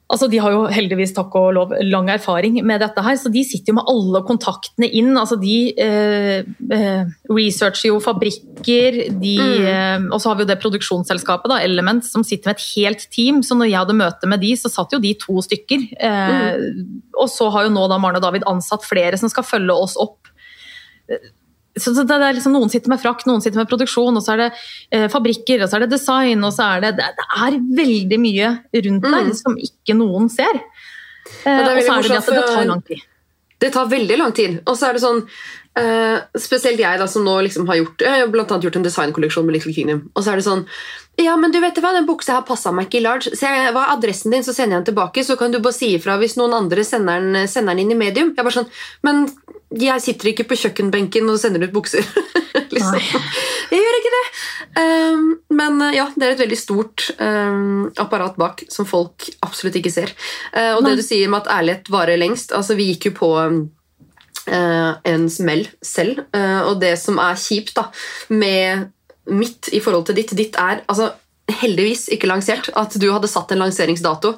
Altså, 0.06 0.28
De 0.30 0.38
har 0.38 0.52
jo 0.54 0.68
heldigvis 0.70 1.10
takk 1.16 1.32
og 1.34 1.48
lov 1.56 1.72
lang 1.82 2.06
erfaring 2.12 2.60
med 2.62 2.78
dette, 2.78 3.02
her, 3.02 3.16
så 3.18 3.26
de 3.26 3.40
sitter 3.42 3.72
jo 3.72 3.78
med 3.80 3.88
alle 3.90 4.20
kontaktene 4.22 4.86
inn. 4.86 5.08
altså 5.18 5.34
De 5.40 5.56
eh, 5.82 6.46
eh, 6.76 7.08
researcher 7.26 7.88
jo 7.88 7.96
fabrikker, 7.98 9.00
de, 9.18 9.32
eh, 9.66 10.06
og 10.06 10.20
så 10.22 10.30
har 10.30 10.38
vi 10.38 10.46
jo 10.46 10.50
det 10.52 10.60
produksjonsselskapet, 10.62 11.50
da, 11.50 11.58
Element, 11.66 12.06
som 12.06 12.22
sitter 12.22 12.52
med 12.52 12.60
et 12.60 12.68
helt 12.76 13.02
team. 13.10 13.42
Så 13.42 13.58
når 13.58 13.66
jeg 13.72 13.80
hadde 13.80 13.98
møte 13.98 14.30
med 14.30 14.44
de, 14.46 14.52
så 14.54 14.70
satt 14.70 14.94
jo 14.94 15.02
de 15.02 15.10
to 15.18 15.42
stykker. 15.42 15.88
Eh, 15.98 16.54
Og 17.18 17.26
så 17.32 17.50
har 17.50 17.66
jo 17.66 17.74
nå 17.74 17.88
da 17.90 17.98
Maren 17.98 18.20
og 18.20 18.22
David 18.28 18.46
ansatt 18.46 18.86
flere 18.86 19.18
som 19.18 19.28
skal 19.32 19.42
følge 19.42 19.74
oss 19.74 19.98
opp. 19.98 20.30
Så 21.76 21.92
så 21.92 22.06
det 22.08 22.16
er 22.16 22.36
liksom, 22.36 22.54
Noen 22.56 22.72
sitter 22.72 22.92
med 22.92 23.02
frakt, 23.02 23.26
noen 23.28 23.42
sitter 23.44 23.60
med 23.60 23.68
produksjon, 23.70 24.16
og 24.16 24.24
så 24.24 24.34
er 24.34 24.44
det 24.44 24.50
eh, 24.90 25.08
fabrikker, 25.12 25.60
og 25.62 25.70
så 25.70 25.78
er 25.78 25.84
det 25.84 25.92
design, 25.92 26.44
og 26.46 26.54
så 26.56 26.70
er 26.76 26.86
det 26.86 26.94
Det, 27.02 27.26
er 27.46 27.58
veldig 27.82 28.20
mye 28.22 28.54
rundt 28.86 29.10
der 29.10 29.34
som 29.36 29.58
ikke 29.60 29.98
noen 29.98 30.30
ser. 30.32 30.62
Eh, 31.44 31.60
og 31.60 31.82
så 31.84 31.98
er 31.98 32.08
det 32.08 32.14
det 32.14 32.22
at 32.22 32.32
det 32.32 32.48
tar 32.48 32.66
lang 32.70 32.82
tid. 32.86 33.04
Det 33.58 33.70
tar 33.72 33.88
veldig 33.88 34.18
lang 34.20 34.34
tid. 34.36 34.58
Og 34.68 34.76
så 34.76 34.90
er 34.90 34.96
det 34.96 35.02
sånn 35.02 35.22
eh, 35.80 36.18
Spesielt 36.36 36.80
jeg, 36.80 37.00
da, 37.00 37.06
som 37.08 37.24
nå 37.24 37.38
liksom 37.46 37.64
har 37.70 37.80
gjort 37.80 38.04
Jeg 38.04 38.22
har 38.22 38.32
blant 38.32 38.52
annet 38.52 38.68
gjort 38.68 38.76
en 38.80 38.84
designkolleksjon 38.84 39.46
med 39.48 39.56
Little 39.56 39.72
Kingdom. 39.72 40.02
Og 40.12 40.24
så 40.24 40.34
er 40.34 40.40
det 40.40 40.46
sånn 40.46 40.66
Ja, 41.22 41.38
men 41.40 41.54
du 41.54 41.56
vet 41.64 41.80
hva, 41.80 41.94
den 41.96 42.08
buksa 42.08 42.36
her 42.36 42.44
passa 42.44 42.72
meg 42.76 42.90
ikke 42.90 43.00
i 43.00 43.06
large. 43.06 43.32
Så 43.32 43.48
jeg, 43.48 43.72
hva 43.72 43.86
er 43.86 43.94
adressen 43.94 44.34
din, 44.34 44.44
så 44.44 44.52
sender 44.52 44.76
jeg 44.76 44.82
den 44.82 44.90
tilbake. 44.90 45.24
Så 45.24 45.38
kan 45.40 45.54
du 45.54 45.62
bare 45.64 45.76
si 45.76 45.94
ifra 45.96 46.18
hvis 46.20 46.36
noen 46.36 46.56
andre 46.58 46.84
sender 46.84 47.24
den, 47.24 47.48
sender 47.48 47.72
den 47.72 47.86
inn 47.86 47.96
i 47.96 48.00
medium. 48.04 48.34
Jeg 48.34 48.44
er 48.44 48.48
bare 48.50 48.58
sånn 48.58 48.72
Men 49.06 49.24
jeg 49.82 50.02
sitter 50.04 50.30
ikke 50.32 50.46
på 50.50 50.58
kjøkkenbenken 50.62 51.28
og 51.30 51.38
sender 51.40 51.66
ut 51.66 51.74
bukser. 51.74 52.04
liksom. 52.74 52.98
Jeg 53.72 53.82
gjør 53.82 53.98
ikke 54.00 54.14
det. 54.14 54.24
Um, 54.76 55.28
men 55.56 55.78
uh, 55.82 55.92
ja, 55.94 56.06
det 56.14 56.26
er 56.26 56.34
et 56.34 56.42
veldig 56.44 56.58
stort 56.60 57.06
um, 57.18 57.86
apparat 58.00 58.36
bak 58.40 58.64
som 58.72 58.88
folk 58.88 59.28
absolutt 59.46 59.78
ikke 59.80 59.92
ser. 59.94 60.12
Uh, 60.52 60.76
og 60.76 60.84
Nei. 60.84 60.92
det 60.92 61.00
du 61.00 61.06
sier 61.06 61.32
med 61.32 61.44
at 61.44 61.52
ærlighet 61.58 61.90
varer 61.92 62.20
lengst 62.20 62.54
altså 62.56 62.76
Vi 62.78 62.90
gikk 62.92 63.10
jo 63.10 63.14
på 63.20 63.30
uh, 63.40 64.92
en 65.12 65.28
smell 65.32 65.66
selv. 65.84 66.26
Uh, 66.34 66.68
og 66.70 66.80
det 66.82 66.94
som 67.00 67.20
er 67.22 67.40
kjipt 67.40 67.76
da, 67.78 67.88
med 68.32 68.90
mitt 69.26 69.72
i 69.74 69.82
forhold 69.82 70.06
til 70.06 70.20
ditt 70.20 70.36
Ditt 70.38 70.58
er 70.60 70.84
altså, 70.86 71.10
heldigvis 71.48 72.08
ikke 72.14 72.26
lansert. 72.28 72.70
At 72.76 72.96
du 72.98 73.06
hadde 73.12 73.28
satt 73.30 73.52
en 73.54 73.60
lanseringsdato 73.62 74.32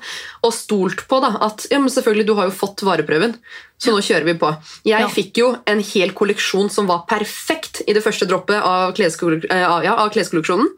og 0.45 0.53
stolt 0.53 1.07
på 1.09 1.21
da, 1.25 1.31
at 1.47 1.67
ja, 1.71 1.79
men 1.81 1.89
selvfølgelig, 1.93 2.27
du 2.29 2.35
har 2.39 2.51
jo 2.51 2.57
fått 2.59 2.85
vareprøven, 2.85 3.37
så 3.81 3.95
nå 3.95 4.03
kjører 4.05 4.25
vi 4.29 4.35
på. 4.41 4.51
Jeg 4.85 5.01
Ja. 5.01 5.09
fikk 5.09 5.39
jo 5.41 5.57
en 5.67 5.81
hel 5.81 6.13
kolleksjon 6.13 6.71
som 6.71 6.87
var 6.87 7.07
perfekt 7.09 7.83
i 7.89 7.93
det 7.95 8.05
første 8.05 8.27
droppet 8.29 8.61
av, 8.63 8.93
kleskollek- 8.95 9.47
eh, 9.51 9.85
ja, 9.85 9.95
av 9.95 10.11
kleskolleksjonen. 10.13 10.69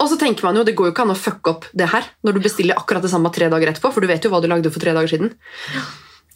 Og 0.00 0.08
så 0.10 0.18
tenker 0.18 0.42
man 0.44 0.56
jo, 0.56 0.64
Det 0.64 0.74
går 0.74 0.86
jo 0.86 0.92
ikke 0.92 1.02
an 1.02 1.14
å 1.14 1.18
fucke 1.18 1.50
opp 1.50 1.64
det 1.74 1.88
her 1.90 2.02
når 2.24 2.32
du 2.34 2.40
bestiller 2.40 2.74
akkurat 2.74 3.02
det 3.02 3.10
samme 3.10 3.30
tre 3.32 3.48
dager 3.48 3.68
etterpå. 3.70 3.92
for 3.92 4.00
du 4.00 4.06
vet 4.08 4.22
jo 4.24 4.30
hva 4.30 4.40
du 4.42 4.48
lagde 4.48 4.72
for 4.72 4.80
tre 4.80 4.92
dager 4.92 5.06
siden. 5.08 5.34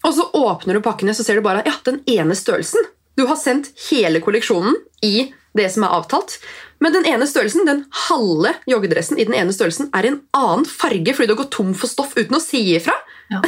Og 0.05 0.15
så 0.15 0.31
åpner 0.33 0.75
du 0.75 0.81
pakkene, 0.81 1.11
så 1.17 1.25
ser 1.25 1.35
du 1.37 1.41
bare 1.41 1.65
ja, 1.67 1.73
den 1.85 2.01
ene 2.07 2.35
størrelsen. 2.37 2.79
Du 3.17 3.25
har 3.29 3.39
sendt 3.41 3.73
hele 3.89 4.21
kolleksjonen 4.25 4.77
i 5.05 5.31
det 5.57 5.71
som 5.73 5.87
er 5.87 5.95
avtalt. 5.97 6.37
Men 6.85 6.93
den 6.93 7.07
ene 7.09 7.25
størrelsen, 7.29 7.65
den 7.65 7.85
halve 8.09 8.53
joggedressen 8.69 9.17
i 9.17 9.25
den 9.25 9.37
ene 9.39 9.55
størrelsen 9.57 9.89
er 9.97 10.09
en 10.09 10.19
annen 10.37 10.67
farge 10.69 11.15
fordi 11.17 11.31
du 11.31 11.39
gått 11.39 11.55
tom 11.57 11.73
for 11.79 11.89
stoff 11.89 12.13
uten 12.19 12.37
å 12.37 12.43
si 12.43 12.61
ifra. 12.77 12.95
Ja. 13.33 13.41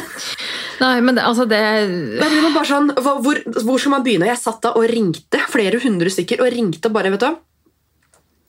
Nei, 0.81 0.95
men 1.05 1.15
det, 1.15 1.23
altså 1.23 1.45
det 1.47 1.61
blir 1.87 2.49
bare 2.49 2.67
sånn, 2.67 2.89
hvor, 2.99 3.37
hvor 3.61 3.79
skal 3.79 3.93
man 3.93 4.03
begynne? 4.03 4.27
Jeg 4.27 4.41
satt 4.41 4.63
da 4.65 4.73
og 4.75 4.89
ringte 4.89 5.43
flere 5.51 5.79
hundre 5.83 6.11
stykker 6.11 6.41
og 6.43 6.51
ringte 6.55 6.89
og 6.89 6.97
bare, 6.97 7.13
vet 7.13 7.27
du? 7.27 7.37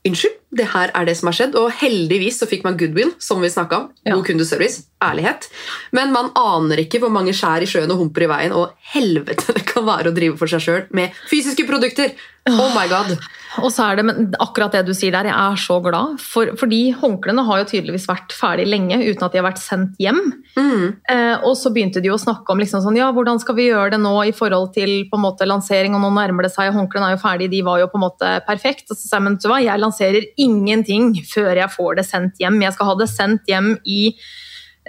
Unnskyld, 0.09 0.37
det 0.57 0.65
her 0.73 0.91
er 0.97 1.05
det 1.05 1.15
som 1.19 1.29
har 1.29 1.37
skjedd. 1.37 1.57
Og 1.61 1.75
heldigvis 1.77 2.39
så 2.41 2.49
fikk 2.49 2.65
man 2.65 2.79
goodwill, 2.81 3.13
som 3.21 3.43
vi 3.45 3.51
snakket 3.53 3.77
om. 3.77 3.89
Ja. 4.07 4.15
God 4.15 4.25
kundeservice, 4.31 4.87
ærlighet. 5.05 5.51
Men 5.97 6.15
man 6.15 6.31
aner 6.39 6.81
ikke 6.81 7.03
hvor 7.03 7.13
mange 7.13 7.35
skjær 7.37 7.65
i 7.65 7.69
sjøen 7.69 7.93
og 7.93 8.01
humper 8.01 8.25
i 8.25 8.31
veien, 8.31 8.57
og 8.57 8.73
helvete 8.95 9.53
det 9.59 9.67
kan 9.69 9.85
være 9.89 10.13
å 10.13 10.17
drive 10.17 10.41
for 10.41 10.51
seg 10.51 10.65
sjøl 10.65 10.87
med 10.97 11.17
fysiske 11.31 11.69
produkter. 11.69 12.15
Oh 12.49 12.70
my 12.72 12.86
god. 12.88 13.18
Og 13.61 13.68
så 13.74 13.88
er 13.91 13.99
det 13.99 14.05
men 14.07 14.28
akkurat 14.41 14.72
det 14.72 14.84
du 14.86 14.93
sier 14.97 15.12
der, 15.12 15.28
jeg 15.28 15.34
er 15.34 15.59
så 15.61 15.76
glad. 15.82 16.20
For, 16.22 16.53
fordi 16.59 16.93
håndklærne 16.97 17.43
har 17.47 17.61
jo 17.61 17.68
tydeligvis 17.72 18.07
vært 18.09 18.32
ferdig 18.36 18.68
lenge 18.68 18.97
uten 19.03 19.26
at 19.26 19.34
de 19.34 19.41
har 19.41 19.47
vært 19.49 19.61
sendt 19.61 19.99
hjem. 20.01 20.20
Mm. 20.55 20.84
Eh, 21.11 21.34
og 21.47 21.57
så 21.59 21.72
begynte 21.74 22.03
de 22.03 22.12
jo 22.12 22.16
å 22.16 22.22
snakke 22.22 22.55
om 22.55 22.62
liksom 22.62 22.84
sånn, 22.84 22.99
ja, 23.01 23.11
hvordan 23.14 23.43
skal 23.43 23.59
vi 23.59 23.68
gjøre 23.68 23.97
det 23.97 24.03
nå 24.03 24.14
i 24.30 24.34
forhold 24.36 24.70
til 24.76 24.95
på 25.11 25.18
en 25.18 25.26
måte 25.26 25.49
lansering, 25.49 25.97
og 25.99 26.05
nå 26.05 26.12
nærmer 26.16 26.47
det 26.47 26.53
seg, 26.55 26.72
håndklærne 26.76 27.11
er 27.11 27.16
jo 27.18 27.24
ferdig, 27.24 27.51
de 27.53 27.64
var 27.66 27.82
jo 27.82 27.91
på 27.91 28.01
en 28.01 28.07
måte 28.07 28.34
perfekt. 28.47 28.86
Og 28.88 28.95
så 28.95 29.03
sa 29.03 29.18
jeg, 29.18 29.26
men 29.26 29.36
vet 29.36 29.47
du 29.47 29.51
hva, 29.53 29.62
jeg 29.66 29.84
lanserer 29.84 30.30
ingenting 30.47 31.11
før 31.28 31.64
jeg 31.64 31.74
får 31.74 31.99
det 32.01 32.07
sendt 32.09 32.41
hjem. 32.41 32.62
Jeg 32.64 32.78
skal 32.78 32.93
ha 32.93 33.01
det 33.03 33.11
sendt 33.11 33.51
hjem 33.51 33.74
i 33.82 34.05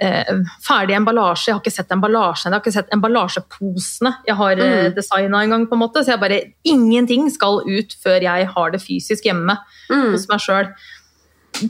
ferdig 0.00 0.94
emballasje. 0.96 1.48
Jeg 1.48 1.54
har 1.54 1.60
ikke 1.62 1.72
sett 1.76 1.88
emballasjen, 1.92 2.50
jeg 2.50 2.56
har 2.56 2.60
ikke 2.64 2.72
sett 2.72 2.90
emballasjeposene 2.96 4.14
jeg 4.26 4.36
har 4.36 4.52
eh, 4.52 4.88
Mm. 4.88 4.94
designa 4.96 5.42
en 5.42 5.50
gang. 5.50 5.66
på 5.66 5.72
en 5.74 5.80
måte, 5.80 6.02
Så 6.04 6.06
jeg 6.12 6.20
bare 6.20 6.52
Ingenting 6.64 7.30
skal 7.30 7.60
ut 7.66 7.94
før 8.02 8.20
jeg 8.22 8.46
har 8.48 8.70
det 8.70 8.80
fysisk 8.80 9.22
hjemme 9.24 9.58
Mm. 9.90 10.12
hos 10.12 10.28
meg 10.28 10.38
sjøl. 10.40 10.72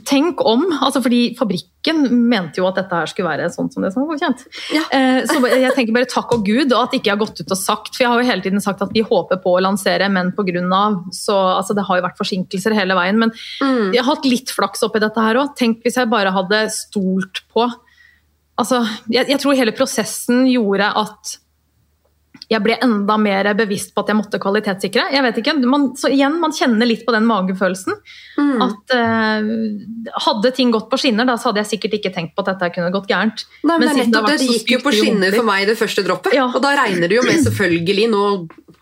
Tenk 0.07 0.39
om, 0.47 0.61
altså 0.81 1.01
fordi 1.03 1.35
Fabrikken 1.37 2.05
mente 2.29 2.55
jo 2.61 2.67
at 2.69 2.75
dette 2.75 2.89
her 2.95 3.05
skulle 3.05 3.27
være 3.27 3.49
sånn 3.51 3.69
som 3.71 3.83
det 3.83 3.91
som 3.91 4.05
var 4.07 4.15
godkjent. 4.15 4.45
Ja. 4.71 4.83
Eh, 4.95 5.25
så 5.27 5.41
jeg 5.51 5.73
tenker 5.75 5.93
bare 5.93 6.05
takk 6.07 6.31
og 6.31 6.45
Gud, 6.45 6.71
og 6.71 6.83
at 6.87 6.93
ikke 6.95 7.03
jeg 7.11 7.17
har 7.17 7.25
gått 7.25 7.41
ut 7.41 7.51
og 7.51 7.57
sagt 7.59 7.89
For 7.97 8.03
jeg 8.05 8.07
har 8.07 8.21
jo 8.23 8.29
hele 8.29 8.41
tiden 8.41 8.61
sagt 8.63 8.81
at 8.81 8.93
vi 8.93 9.01
håper 9.03 9.41
på 9.43 9.57
å 9.59 9.61
lansere, 9.61 10.09
men 10.09 10.31
pga. 10.31 11.03
Så 11.11 11.35
altså, 11.35 11.75
det 11.75 11.83
har 11.83 11.97
jo 11.99 12.07
vært 12.07 12.17
forsinkelser 12.17 12.73
hele 12.73 12.95
veien. 12.95 13.17
Men 13.19 13.31
Mm. 13.61 13.91
jeg 13.93 14.01
har 14.03 14.15
hatt 14.15 14.23
litt 14.25 14.47
flaks 14.49 14.81
oppi 14.83 14.99
dette 15.01 15.19
her 15.19 15.35
òg. 15.35 15.53
Tenk 15.57 15.83
hvis 15.83 15.95
jeg 15.97 16.09
bare 16.09 16.31
hadde 16.31 16.71
stolt 16.71 17.41
på 17.53 17.69
Altså, 18.61 18.83
jeg, 19.09 19.27
jeg 19.31 19.39
tror 19.41 19.57
hele 19.57 19.73
prosessen 19.75 20.45
gjorde 20.49 20.91
at 20.99 21.37
jeg 22.51 22.61
ble 22.63 22.75
enda 22.83 23.15
mer 23.21 23.47
bevisst 23.57 23.93
på 23.93 24.03
at 24.03 24.11
jeg 24.11 24.17
måtte 24.17 24.39
kvalitetssikre. 24.41 25.05
Jeg 25.13 25.23
vet 25.25 25.39
ikke, 25.41 25.55
man, 25.69 25.87
så 25.99 26.09
igjen, 26.11 26.35
man 26.41 26.53
kjenner 26.55 26.89
litt 26.89 27.05
på 27.05 27.13
den 27.15 27.27
magefølelsen. 27.29 27.95
Mm. 28.37 28.63
At 28.65 28.95
eh, 28.97 29.51
Hadde 30.25 30.51
ting 30.55 30.73
gått 30.73 30.89
på 30.91 30.99
skinner, 31.01 31.27
da, 31.29 31.37
så 31.39 31.49
hadde 31.49 31.63
jeg 31.63 31.71
sikkert 31.75 31.97
ikke 31.99 32.13
tenkt 32.15 32.35
på 32.35 32.43
at 32.43 32.51
dette 32.53 32.71
kunne 32.75 32.91
gått 32.93 33.09
gærent. 33.11 33.45
Nei, 33.63 33.77
men 33.77 33.87
Men 33.87 33.95
det, 33.95 34.07
nettopp, 34.07 34.29
det, 34.29 34.37
det 34.41 34.57
gikk 34.57 34.75
jo 34.75 34.81
på 34.83 34.95
skinner 34.97 35.37
for 35.37 35.47
meg 35.47 35.65
det 35.69 35.77
første 35.79 36.05
droppet. 36.05 36.35
Ja. 36.37 36.49
Og 36.51 36.61
da 36.63 36.75
regner 36.83 37.09
det 37.09 37.21
jo 37.21 37.25
med 37.25 37.41
selvfølgelig 37.47 38.09
nå 38.13 38.25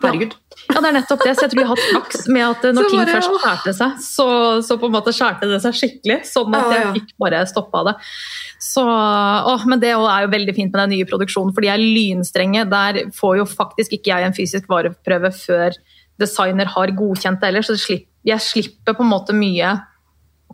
Herregud. 0.10 0.34
Ja, 0.72 0.80
det 0.80 0.88
er 0.90 0.96
nettopp 0.96 1.24
det. 1.26 1.34
Så 1.38 1.46
jeg 1.46 1.52
tror 1.54 1.62
jeg 1.62 1.68
har 1.70 1.76
hatt 1.76 1.90
flaks 1.92 2.28
med 2.32 2.44
at 2.46 2.66
eh, 2.68 2.74
når 2.78 2.90
ting 2.92 3.04
først 3.10 3.36
skjærte 3.44 3.74
seg, 3.78 4.00
så, 4.06 4.28
så 4.66 4.78
på 4.82 4.90
en 4.90 4.96
måte 4.96 5.14
skjærte 5.16 5.50
det 5.52 5.60
seg 5.64 5.78
skikkelig. 5.80 6.18
Sånn 6.30 6.58
at 6.58 6.74
jeg 6.76 6.90
fikk 7.00 7.14
bare 7.22 7.42
stoppa 7.50 7.84
det. 7.90 7.96
Så, 8.62 8.84
å, 8.86 9.56
men 9.68 9.82
det 9.82 9.94
er 9.94 10.26
jo 10.26 10.34
veldig 10.34 10.56
fint 10.58 10.72
med 10.74 10.84
den 10.84 10.94
nye 10.98 11.10
produksjonen, 11.10 11.54
for 11.56 11.66
de 11.66 11.72
er 11.74 11.82
lynstrenge. 11.82 12.66
Der 12.72 13.02
får 13.18 13.38
jo 13.42 13.48
faktisk 13.50 13.98
ikke 13.98 14.14
jeg 14.14 14.30
en 14.30 14.38
fysisk 14.38 14.70
vareprøve 14.72 15.34
før 15.36 15.78
designer 16.22 16.70
har 16.76 16.94
godkjent 16.98 17.42
det 17.42 17.50
ellers. 17.50 17.72
Så 17.72 17.98
jeg 18.28 18.46
slipper 18.46 18.94
på 18.98 19.06
en 19.06 19.12
måte 19.16 19.34
mye 19.36 19.80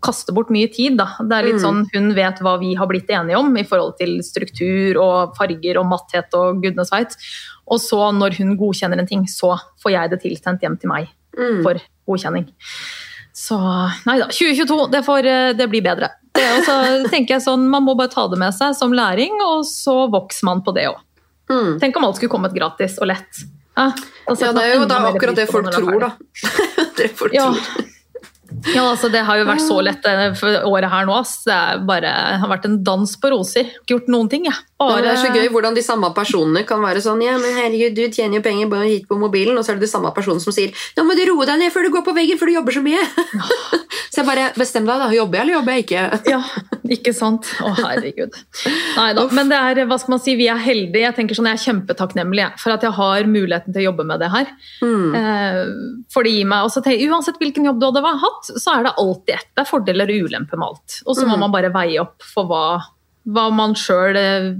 kaste 0.03 0.33
bort 0.35 0.51
mye 0.53 0.69
tid. 0.71 0.97
Da. 0.99 1.07
Det 1.19 1.35
er 1.37 1.47
litt 1.47 1.61
Mm. 1.61 1.65
sånn 1.65 1.85
Hun 1.93 2.13
vet 2.15 2.39
hva 2.39 2.59
vi 2.59 2.75
har 2.75 2.87
blitt 2.87 3.09
enige 3.09 3.37
om 3.37 3.55
i 3.57 3.63
forhold 3.63 3.97
til 3.97 4.19
struktur 4.23 4.99
og 5.01 5.35
farger 5.35 5.79
og 5.79 5.87
matthet 5.89 6.33
og 6.37 6.61
gudene 6.61 6.85
veit. 6.91 7.15
Og 7.67 7.81
så, 7.83 7.99
når 8.15 8.37
hun 8.39 8.55
godkjenner 8.59 8.99
en 9.01 9.07
ting, 9.09 9.25
så 9.27 9.55
får 9.83 9.91
jeg 9.91 10.09
det 10.13 10.21
tilsendt 10.23 10.61
hjem 10.63 10.79
til 10.79 10.89
meg 10.93 11.09
Mm. 11.37 11.59
for 11.61 11.77
godkjenning. 12.09 12.47
Så 13.37 13.57
nei 14.07 14.15
da, 14.17 14.25
2022, 14.33 14.87
det, 14.89 15.03
får, 15.05 15.25
eh, 15.29 15.51
det 15.53 15.67
blir 15.69 15.83
bedre. 15.85 16.07
Det, 16.33 16.45
og 16.57 16.63
så 16.65 16.77
tenker 17.13 17.35
jeg 17.35 17.43
sånn, 17.45 17.67
Man 17.69 17.83
må 17.85 17.93
bare 17.99 18.09
ta 18.09 18.23
det 18.31 18.39
med 18.41 18.55
seg 18.57 18.73
som 18.73 18.95
læring, 18.97 19.35
og 19.45 19.61
så 19.69 20.07
vokser 20.09 20.47
man 20.49 20.63
på 20.65 20.73
det 20.73 20.87
òg. 20.89 20.97
Mm. 21.51 21.75
Tenk 21.79 21.95
om 21.99 22.07
alt 22.07 22.17
skulle 22.17 22.33
kommet 22.33 22.55
gratis 22.57 22.97
og 22.99 23.07
lett. 23.11 23.43
Ja, 23.77 23.91
altså, 24.27 24.47
Ja, 24.47 24.53
det 24.57 24.63
er 24.65 24.73
jo 24.79 24.87
da 24.89 24.97
akkurat 25.11 25.35
det 25.37 25.45
folk 25.51 25.69
tror, 25.75 25.99
da. 26.01 26.09
det 26.97 27.11
folk 27.19 27.33
Ja. 27.37 27.51
tror. 27.53 27.85
Ja, 28.73 28.83
altså 28.89 29.09
Det 29.11 29.23
har 29.27 29.39
jo 29.39 29.47
vært 29.47 29.63
så 29.65 29.77
lett 29.83 30.05
eh, 30.07 30.29
for 30.37 30.69
året 30.69 30.91
her 30.91 31.07
nå. 31.07 31.15
ass. 31.19 31.41
Det 31.47 31.59
bare, 31.87 32.11
det 32.33 32.41
har 32.43 32.51
vært 32.51 32.67
en 32.69 32.79
dans 32.85 33.13
på 33.19 33.31
roser. 33.33 33.71
Ikke 33.81 33.97
gjort 33.97 34.11
noen 34.13 34.31
ting, 34.31 34.47
jeg. 34.49 34.57
Ja, 34.77 34.85
Bare, 34.85 35.01
det 35.01 35.09
er 35.09 35.21
så 35.23 35.29
gøy 35.33 35.47
hvordan 35.49 35.73
de 35.73 35.81
samme 35.81 36.09
personene 36.13 36.61
kan 36.69 36.83
være 36.83 37.01
sånn 37.01 37.23
Ja, 37.25 37.33
men 37.41 37.55
herregud, 37.57 37.95
du 37.97 38.13
tjener 38.13 38.37
jo 38.37 38.43
penger 38.45 38.67
bare 38.69 38.85
hit 38.91 39.07
på 39.09 39.17
mobilen, 39.17 39.57
og 39.57 39.65
så 39.65 39.73
er 39.73 39.79
det 39.79 39.87
de 39.87 39.89
samme 39.89 40.11
personene 40.13 40.43
som 40.43 40.53
sier 40.53 40.69
Nå 40.93 41.05
må 41.07 41.15
du 41.17 41.23
roe 41.31 41.47
deg 41.49 41.57
ned 41.63 41.73
før 41.73 41.87
du 41.87 41.89
går 41.95 42.03
på 42.05 42.13
veggen, 42.13 42.37
for 42.37 42.45
du 42.45 42.53
jobber 42.53 42.75
så 42.75 42.83
mye. 42.85 43.01
så 44.11 44.21
jeg 44.21 44.27
bare 44.27 44.51
Bestem 44.57 44.85
deg, 44.85 45.01
da. 45.01 45.09
Jobber 45.17 45.39
jeg, 45.39 45.47
eller 45.47 45.57
jobber 45.57 45.77
jeg 45.79 45.87
ikke? 45.87 46.03
Ja, 46.35 46.41
ikke 46.93 47.13
sant? 47.15 47.49
Å, 47.63 47.71
herregud. 47.79 48.37
Nei 48.99 49.07
da. 49.17 49.25
Men 49.33 49.49
det 49.49 49.57
er, 49.57 49.81
hva 49.89 49.97
skal 49.97 50.13
man 50.13 50.21
si, 50.21 50.37
vi 50.37 50.49
er 50.51 50.61
heldige. 50.61 51.07
Jeg 51.07 51.17
tenker 51.17 51.39
sånn, 51.39 51.49
jeg 51.49 51.57
er 51.57 51.65
kjempetakknemlig 51.65 52.43
jeg, 52.43 52.61
for 52.61 52.75
at 52.75 52.85
jeg 52.85 52.93
har 52.99 53.29
muligheten 53.31 53.73
til 53.73 53.81
å 53.81 53.87
jobbe 53.89 54.05
med 54.11 54.21
det 54.21 54.29
her. 54.33 54.53
Mm. 54.85 55.17
Eh, 55.17 55.61
for 56.13 56.27
det 56.27 56.35
gir 56.35 56.49
meg 56.49 56.67
også 56.67 56.85
Uansett 56.87 57.41
hvilken 57.41 57.65
jobb 57.65 57.81
du 57.81 57.87
hadde 57.89 58.03
hatt, 58.21 58.36
så 58.45 58.73
er 58.79 58.83
det 58.83 58.93
alltid 58.97 59.35
ett. 59.35 59.47
Det 59.55 59.61
er 59.63 59.69
fordeler 59.71 60.09
og 60.13 60.27
ulemper 60.29 60.57
med 60.57 60.67
alt. 60.67 61.01
Og 61.05 61.15
så 61.15 61.25
må 61.27 61.33
Mm. 61.35 61.39
man 61.39 61.51
bare 61.51 61.73
veie 61.73 61.99
opp 62.01 62.21
for 62.23 62.45
hva, 62.45 62.81
hva 63.27 63.51
man 63.53 63.73
sjøl 63.73 64.15
eh, 64.15 64.53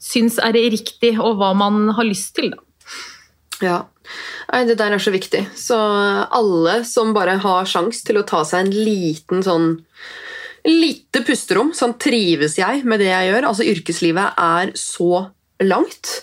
syns 0.00 0.38
er 0.38 0.52
riktig, 0.52 1.18
og 1.18 1.36
hva 1.38 1.54
man 1.56 1.88
har 1.96 2.04
lyst 2.04 2.34
til. 2.34 2.50
Da. 2.50 2.58
Ja. 3.62 3.78
Nei, 4.52 4.64
det 4.66 4.76
der 4.78 4.92
er 4.92 4.98
så 4.98 5.10
viktig. 5.10 5.46
Så 5.56 5.74
alle 6.30 6.84
som 6.84 7.12
bare 7.14 7.38
har 7.38 7.64
sjans 7.64 8.02
til 8.04 8.16
å 8.18 8.26
ta 8.26 8.44
seg 8.44 8.66
en 8.66 8.70
liten 8.70 9.42
sånn 9.42 9.82
lite 10.66 11.22
pusterom. 11.26 11.72
Sånn 11.74 11.96
trives 11.98 12.56
jeg 12.58 12.84
med 12.84 13.00
det 13.00 13.06
jeg 13.10 13.32
gjør. 13.32 13.48
Altså 13.48 13.66
Yrkeslivet 13.66 14.32
er 14.38 14.72
så 14.78 15.30
langt. 15.62 16.22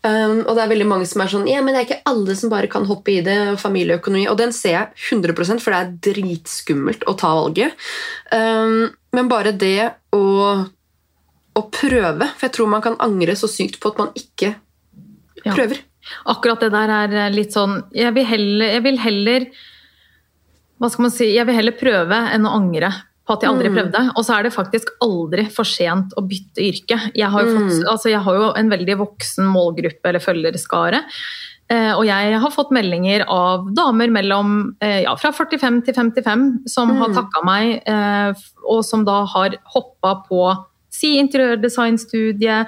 Um, 0.00 0.38
og 0.48 0.54
det 0.56 0.62
er 0.62 0.70
veldig 0.70 0.86
mange 0.88 1.04
som 1.04 1.20
er 1.20 1.28
sånn 1.28 1.42
Ja, 1.50 1.58
men 1.60 1.74
det 1.76 1.80
er 1.82 1.86
ikke 1.90 2.08
alle 2.08 2.32
som 2.38 2.48
bare 2.48 2.70
kan 2.72 2.86
hoppe 2.88 3.12
i 3.12 3.20
det. 3.20 3.34
og 3.52 3.58
Familieøkonomi. 3.60 4.22
Og 4.32 4.38
den 4.40 4.52
ser 4.56 4.72
jeg 4.72 4.88
100% 5.12 5.60
for 5.60 5.74
det 5.76 5.80
er 5.82 5.90
dritskummelt 6.14 7.04
å 7.10 7.12
ta 7.20 7.34
valget. 7.36 7.74
Um, 8.32 8.86
men 9.12 9.28
bare 9.28 9.52
det 9.52 9.90
å, 10.16 10.22
å 11.58 11.62
prøve 11.74 12.30
For 12.38 12.46
jeg 12.46 12.54
tror 12.56 12.70
man 12.72 12.84
kan 12.84 12.96
angre 13.02 13.34
så 13.36 13.48
sykt 13.50 13.76
på 13.82 13.92
at 13.92 13.98
man 14.00 14.12
ikke 14.16 14.54
Ja. 15.44 15.52
prøver. 15.52 15.82
Akkurat 16.32 16.60
det 16.64 16.70
der 16.72 16.90
er 16.96 17.30
litt 17.34 17.52
sånn 17.52 17.82
Jeg 17.92 18.14
vil 18.16 18.24
heller, 18.24 18.72
jeg 18.78 18.82
vil 18.86 18.98
heller 19.04 19.44
Hva 20.80 20.88
skal 20.90 21.02
man 21.04 21.12
si 21.12 21.28
Jeg 21.34 21.44
vil 21.48 21.54
heller 21.58 21.76
prøve 21.76 22.18
enn 22.34 22.46
å 22.48 22.54
angre 22.56 22.88
på 23.30 23.36
at 23.38 23.44
jeg 23.46 23.52
aldri 23.52 23.70
Mm. 23.70 23.76
prøvde. 23.78 24.00
Og 24.16 24.24
så 24.26 24.34
er 24.38 24.42
det 24.48 24.52
faktisk 24.56 24.90
aldri 25.06 25.46
for 25.54 25.68
sent 25.68 26.16
å 26.18 26.26
bytte 26.26 26.58
yrke. 26.66 26.98
Jeg 27.14 27.30
har 27.30 27.46
jo, 27.46 27.54
fått, 27.54 27.70
Mm. 27.78 27.86
altså 27.94 28.10
jeg 28.10 28.20
har 28.26 28.34
jo 28.40 28.50
en 28.58 28.68
veldig 28.74 28.96
voksen 28.98 29.46
målgruppe 29.46 30.10
eller 30.10 30.18
følgerskare. 30.24 31.04
Eh, 31.70 31.92
og 31.94 32.02
jeg 32.04 32.40
har 32.42 32.50
fått 32.50 32.72
meldinger 32.74 33.22
av 33.30 33.68
damer 33.72 34.10
mellom 34.10 34.74
eh, 34.82 35.04
ja, 35.04 35.14
fra 35.14 35.30
45 35.30 35.84
til 35.86 35.94
55 35.94 36.66
som 36.66 36.90
har 36.98 37.08
Mm. 37.10 37.14
takka 37.14 37.44
meg, 37.46 37.82
eh, 37.86 38.32
og 38.68 38.84
som 38.84 39.04
da 39.04 39.24
har 39.24 39.50
hoppa 39.72 40.24
på 40.28 40.66
si 40.90 41.20
interiørdesignstudie, 41.22 42.66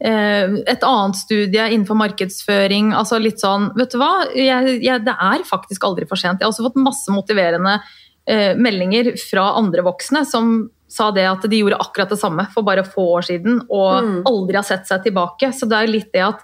eh, 0.00 0.46
et 0.68 0.82
annet 0.86 1.16
studie 1.16 1.66
innenfor 1.72 1.96
markedsføring. 1.98 2.92
altså 2.94 3.20
litt 3.20 3.40
sånn, 3.40 3.74
vet 3.76 3.90
du 3.90 3.98
hva, 3.98 4.24
jeg, 4.34 4.80
jeg, 4.82 5.04
Det 5.04 5.16
er 5.18 5.42
faktisk 5.42 5.80
aldri 5.82 6.06
for 6.06 6.16
sent. 6.16 6.38
Jeg 6.40 6.46
har 6.46 6.52
også 6.52 6.70
fått 6.70 6.76
masse 6.82 7.08
motiverende 7.10 7.80
eh, 8.26 8.54
meldinger 8.56 9.12
fra 9.30 9.50
andre 9.58 9.82
voksne 9.84 10.24
som 10.26 10.70
sa 10.88 11.10
det 11.10 11.24
at 11.26 11.42
de 11.50 11.58
gjorde 11.62 11.80
akkurat 11.82 12.08
det 12.12 12.18
samme 12.20 12.46
for 12.54 12.62
bare 12.62 12.84
få 12.86 13.02
år 13.18 13.24
siden 13.26 13.60
og 13.68 14.04
Mm. 14.04 14.22
aldri 14.28 14.54
har 14.56 14.62
sett 14.68 14.86
seg 14.86 15.02
tilbake. 15.04 15.50
Så 15.52 15.66
det 15.68 15.76
er 15.76 15.86
jo 15.86 15.92
litt 15.96 16.12
det 16.12 16.22
at 16.22 16.40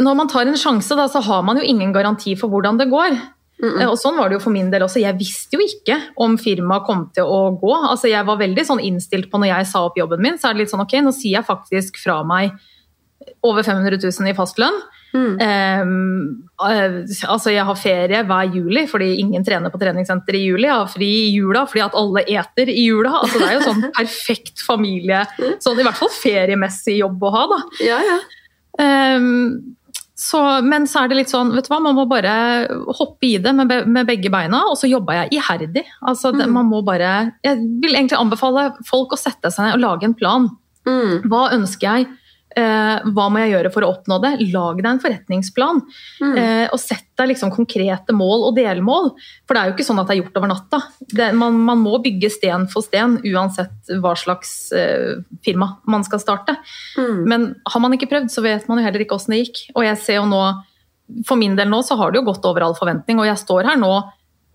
når 0.00 0.14
man 0.16 0.28
tar 0.30 0.46
en 0.46 0.54
sjanse, 0.58 0.94
da, 0.96 1.06
så 1.10 1.20
har 1.22 1.42
man 1.42 1.56
jo 1.58 1.62
ingen 1.66 1.92
garanti 1.92 2.36
for 2.38 2.48
hvordan 2.52 2.78
det 2.78 2.88
går. 2.90 3.16
Mm-mm. 3.58 3.80
Eh, 3.82 3.88
Og 3.90 3.96
sånn 3.98 4.16
var 4.16 4.28
det 4.30 4.36
jo 4.38 4.44
for 4.44 4.54
min 4.54 4.70
del 4.70 4.82
også. 4.86 5.00
Jeg 5.02 5.18
visste 5.18 5.58
jo 5.58 5.64
ikke 5.64 5.96
om 6.16 6.36
firmaet 6.38 6.84
kom 6.86 7.10
til 7.14 7.24
å 7.24 7.40
gå. 7.58 7.72
Altså 7.90 8.08
Jeg 8.08 8.24
var 8.24 8.36
veldig 8.38 8.64
sånn 8.66 8.80
innstilt 8.80 9.30
på 9.30 9.38
når 9.40 9.48
jeg 9.50 9.66
sa 9.66 9.84
opp 9.86 9.96
jobben 9.98 10.20
min, 10.22 10.38
så 10.38 10.48
er 10.50 10.54
det 10.54 10.60
litt 10.62 10.70
sånn 10.70 10.84
ok, 10.84 10.94
nå 11.02 11.12
sier 11.12 11.40
jeg 11.40 11.46
faktisk 11.48 11.96
fra 11.98 12.22
meg 12.22 12.52
over 13.42 13.62
500 13.66 13.98
000 13.98 14.30
i 14.30 14.34
fastlønn. 14.38 14.78
Mm. 15.14 15.38
Eh, 15.40 15.92
altså 17.32 17.52
Jeg 17.54 17.64
har 17.64 17.78
ferie 17.80 18.18
hver 18.28 18.50
juli 18.52 18.82
fordi 18.90 19.14
ingen 19.22 19.44
trener 19.46 19.72
på 19.72 19.80
treningssenter 19.80 20.36
i 20.36 20.42
juli. 20.50 20.66
Jeg 20.68 20.74
har 20.76 20.90
fri 20.92 21.08
i 21.28 21.30
jula 21.36 21.62
fordi 21.70 21.84
at 21.86 21.96
alle 21.96 22.24
eter 22.28 22.68
i 22.72 22.84
jula. 22.88 23.14
Altså 23.22 23.40
Det 23.40 23.48
er 23.48 23.56
jo 23.56 23.64
sånn 23.70 23.86
perfekt 24.00 24.60
familie, 24.66 25.22
sånn 25.64 25.80
i 25.80 25.86
hvert 25.86 25.96
fall 26.00 26.12
feriemessig 26.12 26.98
jobb 27.00 27.24
å 27.24 27.32
ha. 27.36 27.46
da. 27.54 27.60
Ja, 27.86 27.98
ja. 28.04 28.18
Um, 28.78 29.74
så, 30.18 30.38
men 30.66 30.86
så 30.90 31.04
er 31.04 31.10
det 31.12 31.16
litt 31.20 31.30
sånn, 31.30 31.52
vet 31.54 31.68
du 31.68 31.70
hva, 31.72 31.78
man 31.82 31.94
må 31.94 32.04
bare 32.10 32.32
hoppe 32.98 33.28
i 33.28 33.36
det 33.42 33.52
med, 33.54 33.68
be, 33.70 33.76
med 33.86 34.06
begge 34.08 34.30
beina, 34.34 34.64
og 34.66 34.74
så 34.80 34.90
jobba 34.90 35.14
jeg 35.22 35.38
iherdig. 35.38 35.84
Altså, 36.02 36.32
det, 36.34 36.48
Mm. 36.48 36.54
man 36.58 36.66
må 36.72 36.80
bare, 36.86 37.32
jeg 37.46 37.60
vil 37.82 37.94
egentlig 37.94 38.18
anbefale 38.18 38.64
folk 38.88 39.14
å 39.14 39.18
sette 39.20 39.50
seg 39.54 39.68
ned 39.68 39.76
og 39.78 39.84
lage 39.84 40.08
en 40.10 40.16
plan. 40.18 40.48
Mm. 40.88 41.22
Hva 41.30 41.44
ønsker 41.54 41.86
jeg? 42.00 42.08
Eh, 42.56 43.08
hva 43.12 43.26
må 43.28 43.42
jeg 43.42 43.52
gjøre 43.52 43.70
for 43.74 43.84
å 43.84 43.90
oppnå 43.92 44.16
det? 44.22 44.30
Lag 44.54 44.78
deg 44.80 44.88
en 44.88 45.00
forretningsplan. 45.02 45.82
Mm. 46.22 46.36
Eh, 46.40 46.64
og 46.72 46.80
sett 46.80 47.06
deg 47.18 47.32
liksom 47.32 47.52
konkrete 47.54 48.14
mål 48.16 48.46
og 48.48 48.56
delmål. 48.56 49.10
For 49.44 49.54
det 49.54 49.60
er 49.60 49.70
jo 49.70 49.76
ikke 49.76 49.86
sånn 49.88 50.00
at 50.00 50.08
det 50.08 50.16
er 50.16 50.22
gjort 50.22 50.40
over 50.40 50.52
natta. 50.52 50.80
Det, 51.12 51.28
man, 51.36 51.58
man 51.68 51.82
må 51.82 51.98
bygge 52.04 52.32
sten 52.32 52.66
for 52.72 52.86
sten 52.86 53.18
uansett 53.28 53.92
hva 54.00 54.14
slags 54.18 54.72
eh, 54.72 55.20
firma 55.44 55.74
man 55.90 56.06
skal 56.06 56.22
starte. 56.24 56.56
Mm. 56.96 57.20
Men 57.28 57.48
har 57.68 57.84
man 57.84 57.94
ikke 57.96 58.10
prøvd, 58.10 58.32
så 58.32 58.44
vet 58.46 58.68
man 58.70 58.80
jo 58.80 58.88
heller 58.88 59.04
ikke 59.04 59.18
åssen 59.18 59.36
det 59.36 59.44
gikk. 59.44 59.66
Og 59.76 59.84
jeg 59.86 60.00
ser 60.06 60.22
jo 60.22 60.28
nå, 60.30 60.42
for 61.28 61.40
min 61.40 61.58
del 61.58 61.70
nå, 61.70 61.82
så 61.84 61.98
har 62.00 62.12
det 62.12 62.22
jo 62.22 62.28
gått 62.30 62.48
over 62.48 62.64
all 62.64 62.78
forventning. 62.78 63.20
Og 63.20 63.28
jeg 63.28 63.44
står 63.44 63.74
her 63.74 63.80
nå 63.80 63.92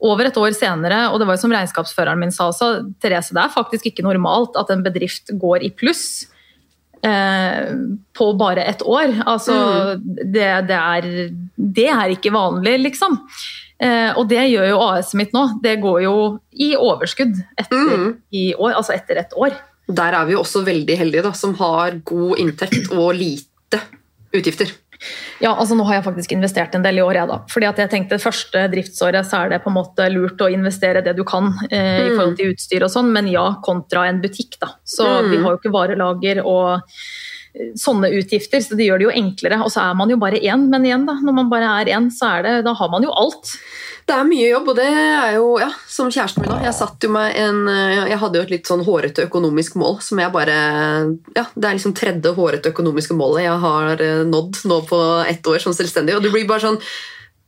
over 0.03 0.27
et 0.27 0.35
år 0.35 0.51
senere, 0.51 1.05
og 1.13 1.21
det 1.21 1.29
var 1.29 1.37
jo 1.37 1.45
som 1.45 1.53
regnskapsføreren 1.55 2.19
min 2.19 2.33
sa 2.33 2.49
også, 2.49 2.73
Therese, 2.99 3.31
det 3.31 3.39
er 3.39 3.53
faktisk 3.53 3.85
ikke 3.87 4.03
normalt 4.03 4.57
at 4.59 4.73
en 4.73 4.83
bedrift 4.83 5.31
går 5.39 5.63
i 5.63 5.69
pluss. 5.71 6.25
Eh, 7.03 7.73
på 8.15 8.29
bare 8.39 8.63
et 8.69 8.79
år. 8.87 9.11
Altså, 9.27 9.53
det, 9.99 10.45
det, 10.69 10.77
er, 10.77 11.07
det 11.57 11.87
er 11.91 12.13
ikke 12.15 12.31
vanlig, 12.31 12.77
liksom. 12.85 13.17
Eh, 13.83 14.13
og 14.15 14.29
det 14.31 14.45
gjør 14.53 14.69
jo 14.69 14.77
AS-et 14.85 15.17
mitt 15.19 15.33
nå. 15.35 15.41
Det 15.63 15.73
går 15.83 16.03
jo 16.05 16.13
i 16.55 16.69
overskudd 16.79 17.35
etter, 17.59 17.81
Mm. 17.91 18.07
i 18.31 18.45
år, 18.55 18.77
altså 18.79 18.95
etter 18.95 19.19
et 19.19 19.35
år. 19.35 19.57
Der 19.91 20.15
er 20.15 20.25
vi 20.29 20.37
jo 20.37 20.43
også 20.45 20.61
veldig 20.63 20.95
heldige, 20.97 21.25
da, 21.25 21.33
som 21.35 21.57
har 21.59 21.97
god 22.07 22.39
inntekt 22.39 22.87
og 22.95 23.11
lite 23.19 23.81
utgifter. 24.33 24.71
Ja, 25.41 25.53
altså 25.55 25.75
nå 25.75 25.83
har 25.87 25.95
jeg 25.99 26.05
faktisk 26.05 26.31
investert 26.35 26.75
en 26.75 26.83
del 26.85 26.97
i 26.99 27.01
år, 27.03 27.13
jeg 27.19 27.27
da. 27.27 27.39
Fordi 27.51 27.67
at 27.69 27.77
jeg 27.83 27.89
tenkte 27.91 28.19
første 28.21 28.67
driftsåret 28.71 29.25
så 29.27 29.43
er 29.43 29.49
det 29.49 29.63
på 29.63 29.69
en 29.71 29.77
måte 29.79 30.07
lurt 30.13 30.39
å 30.41 30.51
investere 30.53 31.03
det 31.03 31.15
du 31.17 31.23
kan 31.27 31.51
eh, 31.69 32.05
i 32.05 32.09
Mm. 32.09 32.15
forhold 32.17 32.37
til 32.37 32.53
utstyr 32.53 32.83
og 32.83 32.91
sånn, 32.93 33.11
men 33.11 33.27
ja, 33.27 33.55
kontra 33.63 34.07
en 34.07 34.21
butikk, 34.21 34.59
da. 34.61 34.73
Så 34.85 35.03
Mm. 35.05 35.29
vi 35.31 35.37
har 35.43 35.51
jo 35.51 35.57
ikke 35.59 35.73
varelager 35.73 36.43
og 36.45 36.81
eh, 37.55 37.73
sånne 37.77 38.09
utgifter, 38.17 38.59
så 38.65 38.75
det 38.75 38.87
gjør 38.87 38.97
det 38.99 39.05
jo 39.09 39.15
enklere. 39.23 39.61
Og 39.63 39.69
så 39.71 39.81
er 39.89 39.93
man 39.95 40.09
jo 40.09 40.17
bare 40.17 40.39
én, 40.41 40.69
men 40.69 40.83
igjen, 40.85 41.05
da. 41.05 41.13
Når 41.21 41.33
man 41.33 41.49
bare 41.49 41.81
er 41.81 41.91
én, 41.93 42.09
så 42.09 42.39
er 42.39 42.43
det, 42.43 42.65
da 42.65 42.73
har 42.73 42.89
man 42.89 43.03
jo 43.03 43.11
alt. 43.11 43.51
Det 44.03 44.15
er 44.15 44.25
mye 44.27 44.49
jobb, 44.49 44.67
og 44.73 44.75
det 44.75 44.85
er 44.89 45.37
jo 45.37 45.45
ja, 45.61 45.69
som 45.87 46.09
kjæresten 46.11 46.43
min 46.43 46.51
òg. 46.51 46.65
Jeg 46.65 46.75
eh, 47.71 48.09
Jeg 48.11 48.19
hadde 48.19 48.39
jo 48.39 48.43
et 48.43 48.51
litt 48.51 48.67
sånn 48.67 48.83
hårete 48.83 49.27
økonomisk 49.29 49.77
mål 49.79 50.01
som 50.03 50.19
jeg 50.19 50.33
bare 50.33 50.57
Ja, 51.37 51.45
det 51.55 51.69
er 51.69 51.77
liksom 51.77 51.95
tredje 51.95 52.33
hårete 52.35 52.73
økonomiske 52.73 53.15
målet 53.15 53.45
jeg 53.45 53.63
har 53.63 54.03
eh, 54.03 54.23
nådd 54.27 54.63
nå 54.67 54.81
på 54.89 54.99
ett 55.29 55.47
år 55.47 55.63
som 55.63 55.75
selvstendig, 55.75 56.17
og 56.17 56.23
det 56.25 56.33
blir 56.35 56.47
bare 56.49 56.65
sånn 56.67 56.79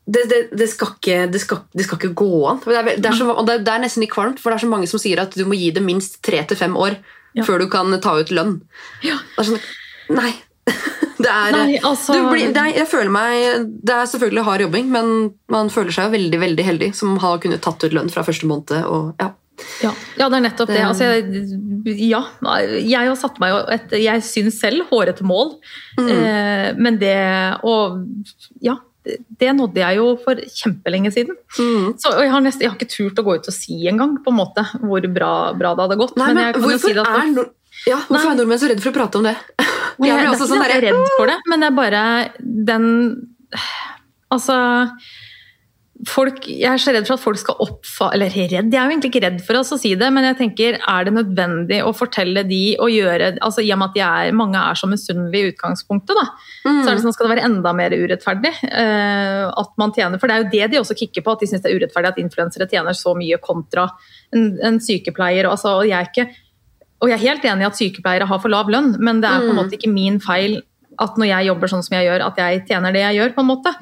det, 0.06 0.22
det, 0.30 0.40
det, 0.54 0.68
skal 0.70 0.92
ikke, 0.94 1.22
det, 1.34 1.40
skal, 1.42 1.64
det 1.74 1.88
skal 1.88 1.98
ikke 1.98 2.14
gå 2.14 2.44
an. 2.46 2.60
Er, 2.70 2.92
er 2.94 3.16
så, 3.18 3.26
det, 3.48 3.56
det 3.66 3.72
er 3.74 3.82
nesten 3.82 4.04
litt 4.04 4.14
kvalmt, 4.14 4.38
for 4.38 4.54
det 4.54 4.60
er 4.60 4.66
så 4.68 4.70
mange 4.70 4.90
som 4.90 5.02
sier 5.02 5.18
at 5.24 5.34
du 5.34 5.42
må 5.50 5.58
gi 5.58 5.72
det 5.74 5.82
minst 5.82 6.20
tre 6.26 6.44
til 6.46 6.60
fem 6.60 6.78
år 6.78 7.00
Ja. 7.36 7.44
før 7.44 7.60
du 7.60 7.66
kan 7.68 7.90
ta 8.00 8.14
ut 8.16 8.30
lønn. 8.32 8.60
Ja. 9.04 9.18
Det 9.34 9.42
er 9.42 9.48
sånn, 9.50 9.64
nei. 10.16 10.30
Det 11.26 11.32
er, 11.32 11.52
Nei, 11.56 11.78
altså 11.80 12.14
du 12.14 12.26
blir, 12.28 12.50
det 12.54 12.60
er, 12.60 12.74
jeg 12.82 12.88
føler 12.92 13.10
meg, 13.14 13.70
det 13.88 13.94
er 13.96 14.10
selvfølgelig 14.12 14.44
hard 14.46 14.62
jobbing, 14.66 14.90
men 14.92 15.12
man 15.50 15.70
føler 15.74 15.96
seg 15.96 16.12
veldig 16.12 16.40
veldig 16.42 16.66
heldig 16.68 16.90
som 16.98 17.16
har 17.24 17.40
kunnet 17.42 17.64
tatt 17.64 17.86
ut 17.88 17.96
lønn 17.96 18.12
fra 18.12 18.22
første 18.28 18.46
måned. 18.50 18.76
Og, 18.84 19.14
ja. 19.24 19.30
Ja, 19.80 19.94
ja, 20.20 20.28
det 20.28 20.36
er 20.36 20.44
nettopp 20.44 20.68
det. 20.68 20.76
Det- 20.76 20.88
Altså, 20.90 21.06
jeg, 21.08 22.10
ja, 22.12 22.20
jeg 22.76 23.08
har 23.08 23.16
satt 23.16 23.40
meg 23.40 23.56
et 23.72 23.94
Jeg 24.04 24.26
syns 24.28 24.60
selv 24.60 24.90
hårete 24.92 25.24
mål, 25.24 25.56
Mm. 25.98 26.10
eh, 26.12 26.74
men 26.76 27.00
det 27.00 27.16
Og 27.64 28.04
ja, 28.62 28.76
det- 29.40 29.56
nådde 29.56 29.80
jeg 29.80 29.96
jo 29.96 30.18
for 30.18 30.36
kjempelenge 30.36 31.14
siden. 31.16 31.36
Mm. 31.58 31.94
Så 31.98 32.12
og 32.12 32.22
jeg 32.26 32.32
har, 32.32 32.42
nesten, 32.42 32.62
jeg 32.62 32.70
har 32.72 32.78
ikke 32.78 32.92
turt 32.92 33.16
å 33.22 33.24
gå 33.24 33.36
ut 33.40 33.48
og 33.48 33.54
si 33.54 33.88
engang 33.88 34.18
hvor 34.84 35.08
bra, 35.14 35.54
bra 35.54 35.74
det 35.76 35.84
hadde 35.88 35.98
gått. 36.04 36.18
Nei, 36.18 36.34
men, 36.34 36.54
jo 36.54 36.60
hvorfor, 36.68 36.90
si 36.90 36.94
det 36.94 37.08
at- 37.08 37.38
er, 37.38 37.50
ja, 37.90 38.00
hvorfor 38.10 38.32
er 38.32 38.40
nordmenn 38.40 38.62
så 38.62 38.70
redde 38.72 38.82
for 38.86 38.94
å 38.94 38.98
prate 39.00 39.22
om 39.22 39.28
det? 39.30 39.36
Jeg 39.96 40.10
jeg, 40.10 40.18
det 40.18 40.24
er 40.26 40.34
ikke 40.34 40.48
sånn 40.50 40.60
derre- 40.66 40.82
redd 40.84 41.12
for 41.16 41.30
det, 41.32 41.38
men 41.48 41.62
det 41.64 41.68
er 41.70 41.76
bare 41.78 42.02
den 42.68 42.88
Altså 44.34 44.56
folk, 46.06 46.44
Jeg 46.46 46.68
er 46.68 46.82
så 46.82 46.92
redd 46.94 47.06
for 47.08 47.16
at 47.16 47.24
folk 47.24 47.40
skal 47.40 47.56
oppfa... 47.64 48.10
Eller 48.14 48.28
redd, 48.36 48.52
jeg 48.52 48.76
er 48.76 48.84
jo 48.84 48.92
egentlig 48.92 49.10
ikke 49.14 49.22
redd 49.24 49.38
for 49.46 49.58
oss 49.62 49.72
å 49.74 49.78
si 49.80 49.94
det, 49.98 50.10
men 50.14 50.26
jeg 50.28 50.36
tenker, 50.42 50.76
er 50.92 51.08
det 51.08 51.14
nødvendig 51.16 51.78
å 51.88 51.94
fortelle 51.96 52.44
de 52.46 52.60
og 52.84 52.92
gjøre 52.92 53.30
altså 53.40 53.64
I 53.64 53.72
og 53.74 53.80
med 53.80 53.96
at 53.96 54.28
er, 54.28 54.36
mange 54.36 54.60
er 54.60 54.78
så 54.78 54.90
misunnelige 54.92 55.48
i 55.48 55.54
utgangspunktet, 55.56 56.20
da, 56.20 56.26
Mm. 56.66 56.80
så 56.84 56.90
er 56.90 56.96
det 56.98 57.04
sånn, 57.06 57.14
skal 57.14 57.28
det 57.30 57.34
være 57.36 57.46
enda 57.48 57.72
mer 57.78 57.94
urettferdig 57.94 58.52
uh, 58.66 59.52
at 59.62 59.76
man 59.78 59.92
tjener 59.94 60.18
For 60.18 60.26
det 60.28 60.34
er 60.36 60.42
jo 60.44 60.50
det 60.50 60.70
de 60.74 60.80
også 60.82 60.96
kikker 60.98 61.22
på, 61.22 61.36
at 61.38 61.44
de 61.46 61.50
syns 61.52 61.62
det 61.62 61.70
er 61.72 61.78
urettferdig 61.80 62.10
at 62.12 62.22
influensere 62.24 62.66
tjener 62.72 62.98
så 62.98 63.14
mye 63.18 63.38
kontra 63.44 63.86
en, 64.34 64.48
en 64.66 64.80
sykepleier. 64.82 65.46
og 65.46 65.54
Altså, 65.56 65.76
og 65.80 65.86
jeg 65.86 65.96
er 66.00 66.10
ikke 66.10 66.28
og 67.02 67.10
jeg 67.10 67.18
er 67.20 67.28
helt 67.28 67.44
enig 67.46 67.62
i 67.62 67.70
at 67.70 67.78
sykepleiere 67.80 68.28
har 68.28 68.40
for 68.40 68.50
lav 68.50 68.68
lønn, 68.72 68.96
men 69.00 69.22
det 69.22 69.30
er 69.30 69.40
på 69.44 69.50
en 69.52 69.56
Mm. 69.56 69.62
måte 69.64 69.78
ikke 69.78 69.92
min 69.94 70.20
feil 70.20 70.62
at 71.00 71.16
når 71.18 71.28
jeg 71.28 71.48
jobber 71.48 71.68
sånn 71.68 71.84
som 71.84 71.98
jeg 71.98 72.08
gjør, 72.08 72.26
at 72.26 72.36
jeg 72.38 72.68
tjener 72.68 72.94
det 72.94 73.02
jeg 73.04 73.16
gjør, 73.20 73.34
på 73.36 73.42
en 73.44 73.50
måte. 73.52 73.76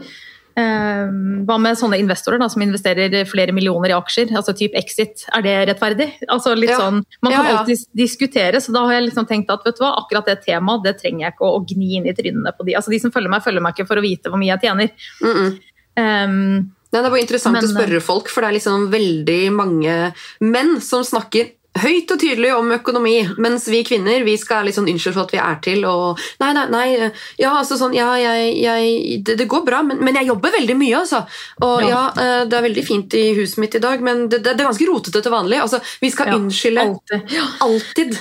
Eh, 0.55 1.09
hva 1.47 1.55
med 1.59 1.75
sånne 1.77 1.97
investorer 1.97 2.37
da, 2.37 2.47
som 2.47 2.61
investerer 2.61 3.25
flere 3.25 3.51
millioner 3.51 3.89
i 3.89 3.95
aksjer, 3.97 4.29
altså 4.37 4.53
type 4.55 4.75
exit, 4.77 5.25
er 5.33 5.41
det 5.41 5.53
rettferdig? 5.69 6.11
Altså 6.29 6.55
litt 6.55 6.69
Ja. 6.69 6.77
sånn, 6.77 7.03
Man 7.23 7.31
kan 7.33 7.45
Ja, 7.45 7.51
ja. 7.51 7.57
alltid 7.59 7.77
diskutere, 7.95 8.61
så 8.61 8.71
da 8.71 8.85
har 8.85 8.93
jeg 9.01 9.09
liksom 9.09 9.27
tenkt 9.27 9.49
at 9.49 9.63
vet 9.65 9.77
du 9.77 9.83
hva, 9.83 9.97
akkurat 9.97 10.25
det 10.25 10.45
temaet 10.45 10.83
det 10.83 11.01
trenger 11.01 11.21
jeg 11.25 11.33
ikke 11.33 11.45
å, 11.49 11.59
å 11.59 11.65
gni 11.65 11.95
inn 11.97 12.05
i 12.05 12.13
trynene 12.13 12.51
på 12.57 12.65
de. 12.65 12.75
Altså 12.75 12.89
De 12.91 12.99
som 12.99 13.11
følger 13.11 13.29
meg, 13.29 13.41
følger 13.43 13.61
meg 13.61 13.73
ikke 13.75 13.87
for 13.87 13.95
å 13.97 14.01
vite 14.01 14.29
hvor 14.29 14.37
mye 14.37 14.53
jeg 14.57 14.61
tjener. 14.61 14.89
Mm 15.21 15.33
-mm. 15.33 15.59
Um, 15.95 16.55
Nei, 16.93 17.01
det 17.01 17.05
er 17.05 17.09
bare 17.09 17.21
interessant 17.21 17.53
Men, 17.53 17.63
å 17.63 17.67
spørre 17.73 18.01
folk, 18.01 18.27
for 18.29 18.41
det 18.41 18.49
er 18.49 18.53
liksom 18.59 18.91
veldig 18.91 19.51
mange 19.51 20.13
menn 20.41 20.79
som 20.81 21.01
snakker 21.03 21.51
høyt 21.81 22.11
og 22.13 22.19
tydelig 22.21 22.51
om 22.53 22.67
økonomi, 22.75 23.15
mens 23.41 23.63
vi 23.71 23.79
kvinner 23.87 24.21
vi 24.27 24.35
skal 24.37 24.67
litt 24.67 24.75
sånn 24.77 24.89
unnskylde 24.91 25.15
for 25.17 25.25
at 25.25 25.31
vi 25.33 25.39
er 25.41 25.55
til 25.65 25.85
og 25.89 26.19
Nei, 26.43 26.51
nei, 26.53 26.65
nei. 26.69 27.09
Ja, 27.41 27.55
altså 27.57 27.77
sånn, 27.79 27.95
ja, 27.97 28.11
jeg, 28.21 28.51
jeg, 28.61 29.23
det, 29.25 29.37
det 29.41 29.47
går 29.49 29.63
bra, 29.65 29.81
men, 29.87 29.97
men 30.05 30.15
jeg 30.19 30.29
jobber 30.29 30.53
veldig 30.53 30.75
mye, 30.77 30.99
altså. 31.01 31.23
Og 31.65 31.81
ja, 31.81 31.89
Ja. 31.89 32.03
eh, 32.21 32.45
det 32.51 32.59
er 32.59 32.67
veldig 32.67 32.85
fint 32.85 33.13
i 33.17 33.23
huset 33.39 33.57
mitt 33.63 33.75
i 33.75 33.81
dag, 33.83 34.01
men 34.05 34.27
det, 34.29 34.43
det, 34.45 34.53
det 34.57 34.61
er 34.65 34.69
ganske 34.69 34.87
rotete 34.91 35.21
til 35.25 35.33
vanlig. 35.33 35.59
Altså, 35.65 35.81
vi 36.01 36.11
skal 36.13 36.29
Ja, 36.33 36.37
unnskylde 36.37 36.85
alltid. 36.87 37.37
alltid. 37.65 38.17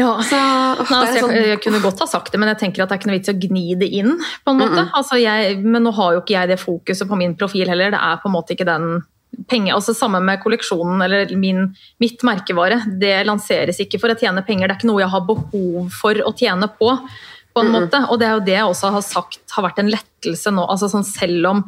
Ja. 0.00 0.12
Så, 0.24 0.36
åh, 0.36 0.76
Nei, 0.90 0.98
altså, 0.98 1.14
jeg, 1.14 1.22
sånn, 1.22 1.34
jeg 1.52 1.60
kunne 1.64 1.80
godt 1.84 2.00
ha 2.04 2.06
sagt 2.08 2.32
det, 2.32 2.40
men 2.40 2.48
jeg 2.52 2.60
tenker 2.64 2.82
at 2.84 2.88
det 2.92 2.96
er 2.96 3.00
ikke 3.02 3.10
noe 3.10 3.18
vits 3.18 3.28
i 3.28 3.34
å 3.34 3.40
gni 3.46 3.64
det 3.80 3.88
inn. 4.02 4.14
på 4.44 4.52
en 4.54 4.60
måte. 4.60 4.84
Altså, 4.96 5.16
jeg, 5.20 5.58
men 5.64 5.84
nå 5.84 5.92
har 5.96 6.14
jo 6.16 6.22
ikke 6.24 6.36
jeg 6.36 6.48
det 6.52 6.60
fokuset 6.60 7.08
på 7.08 7.18
min 7.20 7.34
profil 7.40 7.68
heller. 7.72 7.92
Det 7.96 8.00
er 8.00 8.20
på 8.22 8.28
en 8.30 8.36
måte 8.36 8.52
ikke 8.56 8.68
den 8.68 9.02
penge, 9.48 9.72
altså 9.74 9.94
Samme 9.96 10.20
med 10.24 10.40
kolleksjonen 10.42 11.02
eller 11.04 11.32
min, 11.38 11.70
mitt 12.02 12.22
merkevare. 12.26 12.82
Det 13.00 13.14
lanseres 13.28 13.80
ikke 13.82 14.00
for 14.02 14.12
å 14.12 14.18
tjene 14.18 14.44
penger. 14.46 14.68
Det 14.68 14.76
er 14.76 14.80
ikke 14.80 14.90
noe 14.90 15.04
jeg 15.04 15.12
har 15.12 15.26
behov 15.28 15.92
for 16.00 16.24
å 16.24 16.34
tjene 16.36 16.68
på. 16.78 16.92
på 17.52 17.60
en 17.60 17.72
måte, 17.72 17.98
Og 18.10 18.18
det 18.18 18.26
er 18.28 18.36
jo 18.38 18.46
det 18.46 18.56
jeg 18.56 18.68
også 18.68 18.92
har 18.92 19.04
sagt 19.04 19.56
har 19.56 19.66
vært 19.66 19.82
en 19.82 19.90
lettelse 19.92 20.50
nå. 20.50 20.64
altså 20.64 20.88
sånn 20.88 21.04
Selv 21.04 21.46
om 21.50 21.64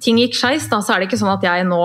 ting 0.00 0.18
gikk 0.18 0.34
skeis, 0.38 0.68
så 0.68 0.94
er 0.94 1.00
det 1.00 1.08
ikke 1.08 1.20
sånn 1.20 1.34
at 1.34 1.44
jeg 1.44 1.66
nå 1.68 1.82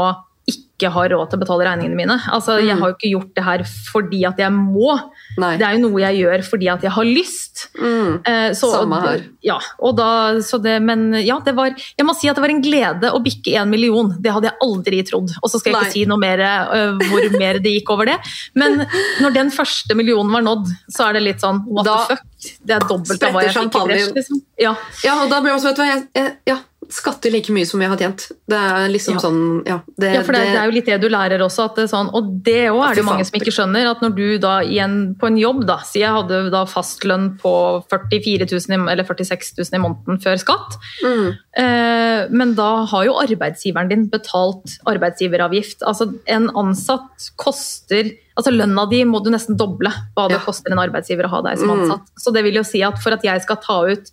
ikke 0.74 0.90
har 0.90 1.12
råd 1.14 1.30
til 1.30 1.38
å 1.38 1.42
betale 1.44 1.66
regningene 1.68 1.96
mine. 1.98 2.16
Altså, 2.34 2.58
Jeg 2.60 2.76
har 2.80 2.90
jo 2.90 2.96
ikke 2.96 3.12
gjort 3.12 3.34
det 3.38 3.44
her 3.46 3.64
fordi 3.92 4.24
at 4.26 4.40
jeg 4.42 4.52
må. 4.56 4.96
Nei. 5.38 5.54
Det 5.58 5.68
er 5.68 5.78
jo 5.78 5.84
noe 5.86 6.02
jeg 6.02 6.24
gjør 6.24 6.44
fordi 6.50 6.70
at 6.74 6.82
jeg 6.84 6.92
har 6.96 7.06
lyst. 7.06 7.68
mm, 7.78 8.22
Eh, 8.26 8.54
så, 8.58 8.70
Samme 8.72 9.00
her. 9.02 9.24
Ja, 9.44 9.60
da, 9.94 10.40
så 10.42 10.58
det, 10.62 10.82
men 10.82 11.14
ja, 11.22 11.40
det 11.46 11.54
var, 11.56 11.74
jeg 11.76 12.06
må 12.06 12.16
si 12.18 12.30
at 12.30 12.36
det 12.38 12.44
var 12.44 12.54
en 12.54 12.62
glede 12.64 13.12
å 13.14 13.22
bikke 13.24 13.56
en 13.62 13.70
million. 13.70 14.12
Det 14.20 14.34
hadde 14.34 14.50
jeg 14.50 14.58
aldri 14.66 15.04
trodd. 15.08 15.32
Og 15.42 15.52
så 15.52 15.60
skal 15.62 15.74
jeg 15.74 15.78
Nei. 15.80 15.86
ikke 15.88 15.98
si 15.98 16.06
noe 16.10 16.22
mer 16.22 16.44
uh, 16.44 16.98
hvor 17.10 17.30
mer 17.38 17.60
det 17.64 17.76
gikk 17.78 17.94
over 17.94 18.10
det. 18.10 18.18
Men 18.58 18.84
når 19.22 19.38
den 19.38 19.54
første 19.54 19.96
millionen 20.00 20.34
var 20.34 20.46
nådd, 20.46 20.72
så 20.90 21.10
er 21.10 21.20
det 21.20 21.26
litt 21.30 21.44
sånn 21.44 21.64
what 21.70 21.86
Da 21.86 21.98
the 22.08 22.16
fuck? 22.16 22.30
Det 22.64 22.76
er 22.76 22.84
dobbelt 22.90 23.24
av 23.24 23.36
hva 23.36 23.46
jeg 23.46 23.56
fikk 23.56 23.78
i. 23.94 24.00
Liksom. 24.18 24.42
Ja. 24.60 24.74
Ja, 25.06 25.14
og 25.24 25.30
da 25.32 25.40
blir 25.44 25.54
også, 25.56 25.72
vet 25.72 25.78
du 25.80 25.84
hva, 25.84 25.92
jeg, 25.94 26.08
jeg 26.18 26.34
ja, 26.50 26.58
skatter 26.94 27.32
like 27.34 27.50
mye 27.54 27.66
som 27.66 27.82
jeg 27.82 27.90
har 27.92 27.98
tjent. 27.98 28.28
Det 28.48 28.58
er 28.60 28.88
liksom 28.94 29.16
Ja. 29.16 29.20
sånn, 29.24 29.40
ja. 29.68 29.78
Det, 29.98 30.14
Ja, 30.14 30.22
for 30.24 30.32
det, 30.38 30.42
det 30.54 30.60
er 30.62 30.66
jo 30.70 30.76
litt 30.78 30.86
det 30.86 30.98
du 31.02 31.08
lærer 31.10 31.42
også. 31.42 31.66
Det 31.76 31.90
sånn, 31.90 32.12
og 32.14 32.44
det 32.44 32.70
òg 32.70 32.84
er 32.92 32.96
det 32.96 33.06
mange 33.06 33.26
som 33.26 33.40
ikke 33.40 33.54
skjønner. 33.56 33.90
At 33.92 34.02
når 34.02 34.16
du 34.16 34.38
da 34.38 34.60
igjen 34.62 35.16
på 35.18 35.28
en 35.28 35.38
jobb, 35.38 35.66
da, 35.66 35.78
si 35.84 36.00
jeg 36.04 36.14
hadde 36.14 36.52
da 36.54 36.64
fastlønn 36.66 37.38
på 37.42 37.54
44 37.90 38.46
000 38.70 38.90
eller 38.90 39.04
46 39.04 39.54
000 39.58 39.80
i 39.80 39.84
måneden 39.84 40.22
før 40.22 40.38
skatt, 40.38 40.78
mm, 41.04 41.38
eh, 41.58 42.28
men 42.30 42.54
da 42.56 42.86
har 42.86 43.06
jo 43.06 43.14
arbeidsgiveren 43.20 43.90
din 43.90 44.08
betalt 44.10 44.78
arbeidsgiveravgift. 44.86 45.82
Altså 45.86 46.14
en 46.28 46.50
ansatt 46.56 47.32
koster 47.38 48.12
Altså 48.34 48.50
lønna 48.50 48.88
di 48.90 49.04
må 49.06 49.20
du 49.24 49.30
nesten 49.30 49.54
doble 49.56 49.92
hva 50.18 50.24
det 50.28 50.40
Ja. 50.40 50.44
koster 50.44 50.72
en 50.72 50.80
arbeidsgiver 50.82 51.26
å 51.26 51.30
ha 51.30 51.42
deg 51.44 51.60
som 51.60 51.68
Mm. 51.70 51.82
ansatt. 51.84 52.08
Så 52.18 52.34
det 52.34 52.44
vil 52.44 52.56
jo 52.56 52.64
si 52.64 52.82
at 52.82 52.98
for 52.98 53.12
at 53.14 53.22
jeg 53.22 53.40
skal 53.44 53.58
ta 53.58 53.84
ut 53.86 54.10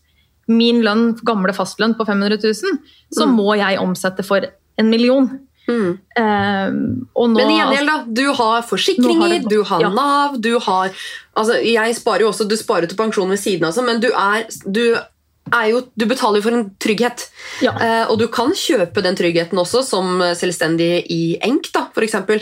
min 0.51 0.83
lønn, 0.85 1.15
gamle 1.27 1.55
fastlønn 1.57 1.95
på 1.99 2.07
500 2.09 2.41
000, 2.43 2.81
så 3.15 3.27
Mm. 3.27 3.37
må 3.39 3.57
jeg 3.57 3.79
omsette 3.79 4.25
for 4.27 4.45
en 4.79 4.91
million. 4.91 5.29
mm. 5.69 5.99
Og 7.15 7.29
nå, 7.31 7.37
Men 7.37 7.51
i 7.51 7.59
gjengjeld, 7.61 7.87
da. 7.87 8.05
Du 8.11 8.33
har 8.35 8.63
forsikringer, 8.67 9.21
har 9.21 9.29
det- 9.39 9.49
du 9.49 9.63
har 9.63 9.81
ja. 9.81 9.89
Nav, 9.95 10.41
du 10.41 10.59
har 10.59 10.91
altså, 11.37 11.63
Jeg 11.63 11.95
sparer 11.95 12.21
jo 12.21 12.31
også, 12.33 12.49
du 12.49 12.57
sparer 12.57 12.89
til 12.89 12.97
pensjon 12.97 13.29
ved 13.29 13.39
siden 13.39 13.63
av, 13.63 13.71
altså, 13.73 13.85
men 13.87 14.01
du 14.01 14.09
er, 14.11 14.47
du 14.71 14.97
jo, 15.71 15.83
du 15.97 16.07
betaler 16.07 16.37
jo 16.37 16.43
for 16.43 16.53
en 16.57 16.71
trygghet. 16.79 17.29
Ja. 17.63 17.73
Eh, 17.73 18.11
og 18.11 18.19
du 18.19 18.29
kan 18.29 18.51
kjøpe 18.51 19.03
den 19.03 19.17
tryggheten 19.17 19.59
også 19.59 19.83
som 19.85 20.21
selvstendig 20.39 21.07
i 21.11 21.39
enk, 21.43 21.73
da, 21.73 21.87
for 21.95 22.03
eksempel. 22.03 22.41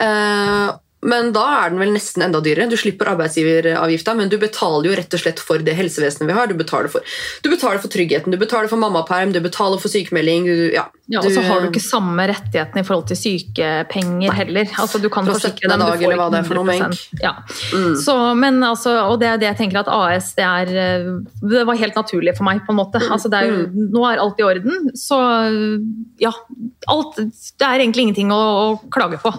Eh, 0.00 0.72
men 1.00 1.30
da 1.32 1.42
er 1.62 1.72
den 1.72 1.80
vel 1.80 1.94
nesten 1.94 2.24
enda 2.26 2.42
dyrere. 2.44 2.68
Du 2.68 2.76
slipper 2.76 3.08
arbeidsgiveravgifta, 3.14 4.12
men 4.18 4.28
du 4.28 4.36
betaler 4.40 4.90
jo 4.90 4.96
rett 4.98 5.14
og 5.16 5.22
slett 5.22 5.40
for 5.40 5.62
det 5.64 5.72
helsevesenet 5.78 6.28
vi 6.28 6.36
har. 6.36 6.50
Du 6.50 6.58
betaler 6.58 6.92
for, 6.92 7.04
du 7.40 7.48
betaler 7.48 7.80
for 7.80 7.92
tryggheten, 7.92 8.34
du 8.34 8.40
betaler 8.40 8.68
for 8.68 8.80
mammaperm, 8.80 9.32
du 9.32 9.40
betaler 9.40 9.80
for 9.80 9.92
sykemelding. 9.92 10.44
Du, 10.44 10.66
ja, 10.74 10.84
ja, 11.10 11.22
og 11.24 11.32
så 11.32 11.44
har 11.46 11.64
du 11.64 11.70
ikke 11.70 11.82
samme 11.82 12.26
rettighetene 12.28 12.84
i 12.84 12.86
forhold 12.86 13.08
til 13.08 13.18
sykepenger 13.18 14.36
heller. 14.42 14.68
Altså, 14.76 15.00
du 15.00 15.08
kan 15.12 15.26
forsikre 15.30 15.70
17. 15.70 15.72
dem, 15.72 15.80
du 15.80 15.86
får 15.86 15.96
ikke 16.04 16.28
det 16.34 16.42
er 16.42 16.50
for 16.50 16.60
noe, 16.60 16.76
100%. 16.76 17.22
Ja. 17.24 17.32
Mm. 17.72 17.94
Så, 18.04 18.16
men 18.42 18.60
altså, 18.66 18.92
og 19.06 19.16
det 19.22 19.30
er 19.30 19.40
det 19.40 19.48
jeg 19.48 19.60
tenker 19.62 19.80
at 19.80 19.90
AS 19.90 20.34
det 20.36 20.44
er 20.46 20.70
eh, 20.84 21.08
Det 21.40 21.64
var 21.66 21.80
helt 21.80 21.96
naturlig 21.96 22.36
for 22.36 22.46
meg, 22.46 22.60
på 22.66 22.74
en 22.74 22.80
måte. 22.82 23.00
Altså, 23.08 23.32
det 23.32 23.40
er 23.40 23.56
mm. 23.56 23.88
nå 23.96 24.04
er 24.10 24.20
alt 24.20 24.38
i 24.38 24.46
orden. 24.46 24.92
Så 24.98 25.16
ja. 26.20 26.34
Alt, 26.92 27.16
det 27.16 27.64
er 27.64 27.80
egentlig 27.80 28.10
ingenting 28.10 28.36
å, 28.36 28.42
å 28.60 28.92
klage 28.92 29.18
på. 29.24 29.32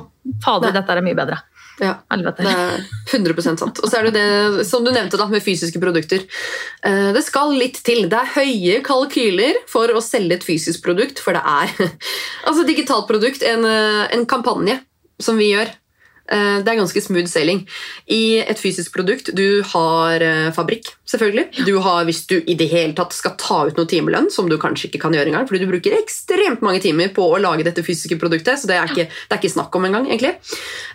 Fader, 0.43 0.69
Nei. 0.69 0.75
dette 0.79 0.93
er 0.97 1.05
mye 1.05 1.17
bedre. 1.17 1.39
Ja. 1.81 1.95
Helvete. 2.13 2.45
Det 2.45 2.51
er 2.53 2.83
100 3.17 3.57
sant. 3.57 3.81
Og 3.81 3.89
så 3.89 3.99
er 3.99 4.07
det 4.07 4.13
det 4.19 4.65
som 4.69 4.85
du 4.85 4.91
nevnte 4.93 5.17
da, 5.19 5.27
med 5.31 5.43
fysiske 5.43 5.81
produkter. 5.81 6.23
Eh, 6.85 7.09
Det 7.15 7.23
skal 7.25 7.55
litt 7.57 7.81
til. 7.83 8.05
Det 8.11 8.19
er 8.19 8.33
høye 8.37 8.79
kalkyler 8.85 9.61
for 9.71 9.89
å 9.89 10.03
selge 10.05 10.37
et 10.37 10.45
fysisk 10.45 10.83
produkt, 10.85 11.19
for 11.19 11.33
det 11.37 11.41
er 11.41 11.73
altså 12.47 12.65
digitalt 12.67 13.09
produkt, 13.09 13.43
en, 13.43 13.65
eh, 13.65 14.05
en 14.13 14.27
kampanje 14.29 14.79
som 15.21 15.37
vi 15.41 15.51
gjør. 15.51 15.73
Eh, 16.31 16.61
Det 16.63 16.71
er 16.71 16.79
ganske 16.79 17.01
smooth 17.03 17.27
sailing. 17.27 17.65
I 18.07 18.39
et 18.39 18.59
fysisk 18.59 18.93
produkt 18.95 19.31
du 19.35 19.61
har 19.73 20.21
eh, 20.23 20.51
fabrikk, 20.55 20.93
selvfølgelig. 21.09 21.65
Du 21.67 21.73
har, 21.83 22.05
hvis 22.07 22.23
du 22.29 22.37
i 22.47 22.55
det 22.55 22.69
hele 22.71 22.93
tatt 22.95 23.11
skal 23.13 23.35
ta 23.37 23.57
ut 23.67 23.77
noe 23.77 23.89
timelønn, 23.91 24.29
som 24.31 24.47
du 24.49 24.55
kanskje 24.61 24.87
ikke 24.89 25.01
kan 25.03 25.13
gjøre 25.17 25.27
engang, 25.31 25.47
fordi 25.49 25.65
du 25.65 25.71
bruker 25.71 25.97
ekstremt 25.99 26.61
mange 26.63 26.79
timer 26.83 27.11
på 27.15 27.25
å 27.35 27.39
lage 27.41 27.65
dette 27.67 27.83
fysiske 27.83 28.15
produktet, 28.21 28.59
så 28.61 28.69
det 28.71 28.77
er 28.79 28.87
ikke, 28.93 29.07
det 29.11 29.35
er 29.35 29.41
ikke 29.41 29.55
snakk 29.57 29.75
om 29.75 29.89
engang, 29.89 30.07
egentlig. 30.07 30.35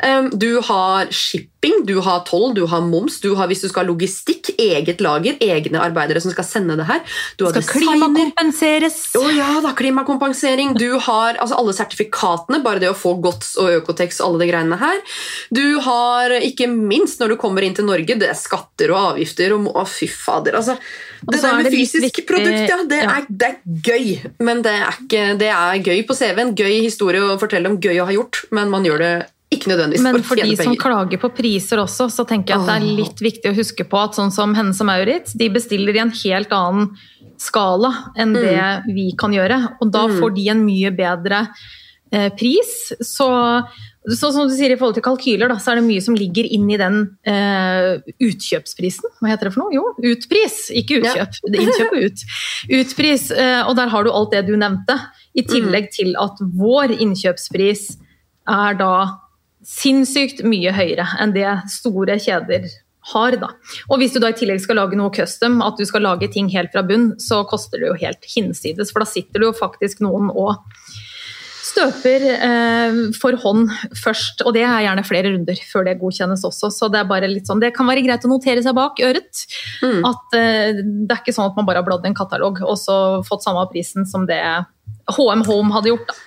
Um, 0.02 0.30
Du 0.36 0.60
har 0.64 1.10
shipping, 1.12 1.84
du 1.86 2.00
har 2.00 2.24
toll, 2.28 2.54
du 2.56 2.64
har 2.70 2.80
moms, 2.80 3.20
du 3.20 3.34
har 3.36 3.48
hvis 3.50 3.60
du 3.64 3.68
skal 3.68 3.84
ha 3.84 3.90
logistikk, 3.90 4.54
eget 4.56 5.00
lager, 5.04 5.36
egne 5.42 5.80
arbeidere 5.82 6.20
som 6.22 6.32
skal 6.32 6.44
sende 6.48 6.76
det 6.80 6.86
her. 6.88 7.00
Du 7.36 7.44
har 7.44 7.52
Skal 7.52 7.62
designer. 7.66 8.06
klimakompenseres! 8.06 8.98
Å 9.20 9.24
ja 9.36 9.60
da, 9.64 9.72
klimakompensering. 9.76 10.74
Du 10.78 10.98
har 10.98 11.36
altså, 11.36 11.58
alle 11.60 11.74
sertifikatene, 11.76 12.62
bare 12.64 12.80
det 12.80 12.90
å 12.90 12.96
få 12.96 13.16
GOTS 13.20 13.56
og 13.60 13.70
Økotex 13.82 14.20
og 14.22 14.28
alle 14.30 14.44
de 14.44 14.50
greiene 14.52 14.78
her. 14.80 15.00
Du 15.52 15.80
har 15.84 16.30
ikke 16.40 16.68
minst 16.70 17.20
når 17.20 17.34
du 17.34 17.36
kommer 17.40 17.62
inn 17.66 17.74
til 17.74 17.86
Norge, 17.88 18.16
det 18.18 18.28
er 18.30 18.38
skatter 18.38 18.90
og 18.94 19.12
avgifter 19.14 19.54
og 19.56 19.68
Å, 19.76 19.84
fy 19.88 20.06
fader. 20.10 20.56
Altså, 20.60 20.76
det 21.22 21.40
der 21.42 21.48
er 21.50 21.56
med 21.56 21.64
det 21.70 21.72
fysisk 21.74 22.04
viktig- 22.08 22.26
produkt, 22.28 22.68
ja, 22.70 22.76
det, 22.88 23.02
ja. 23.02 23.14
Er, 23.18 23.26
det 23.28 23.48
er 23.52 23.56
gøy. 23.90 24.32
Men 24.40 24.62
det 24.62 24.74
er, 24.74 25.00
ikke, 25.02 25.24
det 25.38 25.48
er 25.52 25.80
gøy 25.82 26.02
på 26.08 26.14
CV-en. 26.18 26.54
Gøy 26.58 26.80
historie 26.84 27.20
å 27.22 27.38
fortelle 27.40 27.70
om, 27.70 27.80
gøy 27.80 27.98
å 28.02 28.06
ha 28.10 28.12
gjort, 28.16 28.44
men 28.52 28.70
man 28.70 28.84
gjør 28.84 28.98
det 29.04 29.14
ikke 29.54 29.68
nødvendigvis 29.70 30.02
Men 30.02 30.16
for 30.24 30.34
for 30.34 30.42
de 30.42 30.56
som 30.58 30.74
klager 30.76 31.20
på 31.22 31.28
priser 31.36 31.78
også, 31.78 32.08
så 32.10 32.24
tenker 32.26 32.54
jeg 32.56 32.64
at 32.64 32.66
det 32.66 32.76
er 32.80 32.96
litt 32.98 33.20
viktig 33.22 33.52
å 33.52 33.54
huske 33.54 33.84
på 33.86 34.00
at 34.02 34.16
sånn 34.18 34.32
som 34.34 34.54
Hennes 34.58 34.80
og 34.82 34.88
Maurits, 34.90 35.36
de 35.38 35.46
bestiller 35.54 35.94
i 35.94 36.02
en 36.02 36.10
helt 36.10 36.50
annen 36.50 36.88
skala 37.38 37.92
enn 38.18 38.32
det 38.34 38.58
vi 38.90 39.10
kan 39.18 39.30
gjøre. 39.36 39.60
Og 39.80 39.90
da 39.94 40.06
Mm. 40.08 40.18
får 40.20 40.34
de 40.34 40.48
en 40.50 40.64
mye 40.66 40.90
bedre 40.96 41.46
eh, 42.12 42.28
pris. 42.30 42.92
Så, 43.00 43.28
så 44.14 44.30
som 44.30 44.46
du 44.46 44.54
sier 44.54 44.70
i 44.70 44.78
forhold 44.78 44.94
til 44.98 45.02
kalkyler, 45.02 45.50
da, 45.50 45.58
så 45.58 45.72
er 45.72 45.80
det 45.80 45.86
mye 45.88 46.02
som 46.04 46.14
ligger 46.14 46.46
inn 46.46 46.68
i 46.70 46.78
den 46.78 47.00
eh, 47.26 47.96
utkjøpsprisen. 48.22 49.16
Hva 49.18 49.32
heter 49.32 49.48
det 49.48 49.54
for 49.56 49.64
noe? 49.64 49.74
Jo, 49.74 49.82
utpris, 50.12 50.60
ikke 50.78 51.00
utkjøp. 51.00 51.40
Er 51.50 51.60
Innkjøp 51.64 51.92
og 51.96 52.06
ut. 52.06 52.24
Utpris, 52.80 53.28
eh, 53.34 53.60
og 53.66 53.74
der 53.80 53.90
har 53.90 54.06
du 54.06 54.12
alt 54.14 54.34
det 54.36 54.44
du 54.46 54.54
nevnte. 54.54 54.98
I 55.34 55.42
tillegg 55.48 55.90
til 55.96 56.14
at 56.22 56.38
vår 56.38 56.94
innkjøpspris 57.00 57.86
er 58.46 58.78
da 58.78 58.94
sinnssykt 59.66 60.44
mye 60.46 60.70
høyere 60.76 61.08
enn 61.18 61.34
det 61.34 61.50
store 61.72 62.20
kjeder 62.22 62.68
har. 63.12 63.36
Da. 63.42 63.50
Og 63.90 64.00
hvis 64.00 64.14
du 64.14 64.20
da 64.22 64.30
i 64.32 64.38
tillegg 64.38 64.62
skal 64.62 64.78
lage 64.80 64.98
noe 64.98 65.12
custom, 65.14 65.60
at 65.64 65.78
du 65.78 65.86
skal 65.88 66.06
lage 66.06 66.30
ting 66.32 66.50
helt 66.54 66.72
fra 66.74 66.84
bunn, 66.86 67.12
så 67.22 67.42
koster 67.48 67.82
det 67.82 67.90
jo 67.90 67.98
helt 68.00 68.30
hinsides, 68.36 68.92
for 68.92 69.02
da 69.02 69.10
sitter 69.10 69.42
det 69.42 69.50
jo 69.50 69.56
faktisk 69.56 70.02
noen 70.04 70.30
og 70.30 70.62
støper 71.76 72.26
eh, 72.32 73.00
for 73.20 73.36
hånd 73.42 73.70
først, 74.00 74.42
og 74.46 74.54
det 74.56 74.64
er 74.66 74.86
gjerne 74.86 75.04
flere 75.06 75.32
runder 75.34 75.60
før 75.68 75.88
det 75.88 75.98
godkjennes 76.00 76.44
også. 76.48 76.72
Så 76.72 76.90
det 76.92 77.02
er 77.02 77.10
bare 77.10 77.30
litt 77.30 77.48
sånn, 77.48 77.60
det 77.62 77.74
kan 77.76 77.88
være 77.88 78.04
greit 78.06 78.24
å 78.24 78.32
notere 78.32 78.64
seg 78.64 78.76
bak 78.78 79.02
øret. 79.04 79.44
Mm. 79.84 80.00
At 80.08 80.38
eh, 80.38 80.80
det 80.80 81.12
er 81.12 81.20
ikke 81.20 81.36
sånn 81.36 81.50
at 81.50 81.58
man 81.58 81.68
bare 81.68 81.82
har 81.82 81.88
bladd 81.88 82.06
i 82.06 82.12
en 82.12 82.18
katalog 82.18 82.62
og 82.64 82.78
så 82.80 82.96
fått 83.26 83.44
samme 83.44 83.66
prisen 83.72 84.08
som 84.08 84.24
det 84.28 84.40
HM 85.12 85.44
Home 85.46 85.76
hadde 85.76 85.92
gjort. 85.92 86.08
da. 86.10 86.24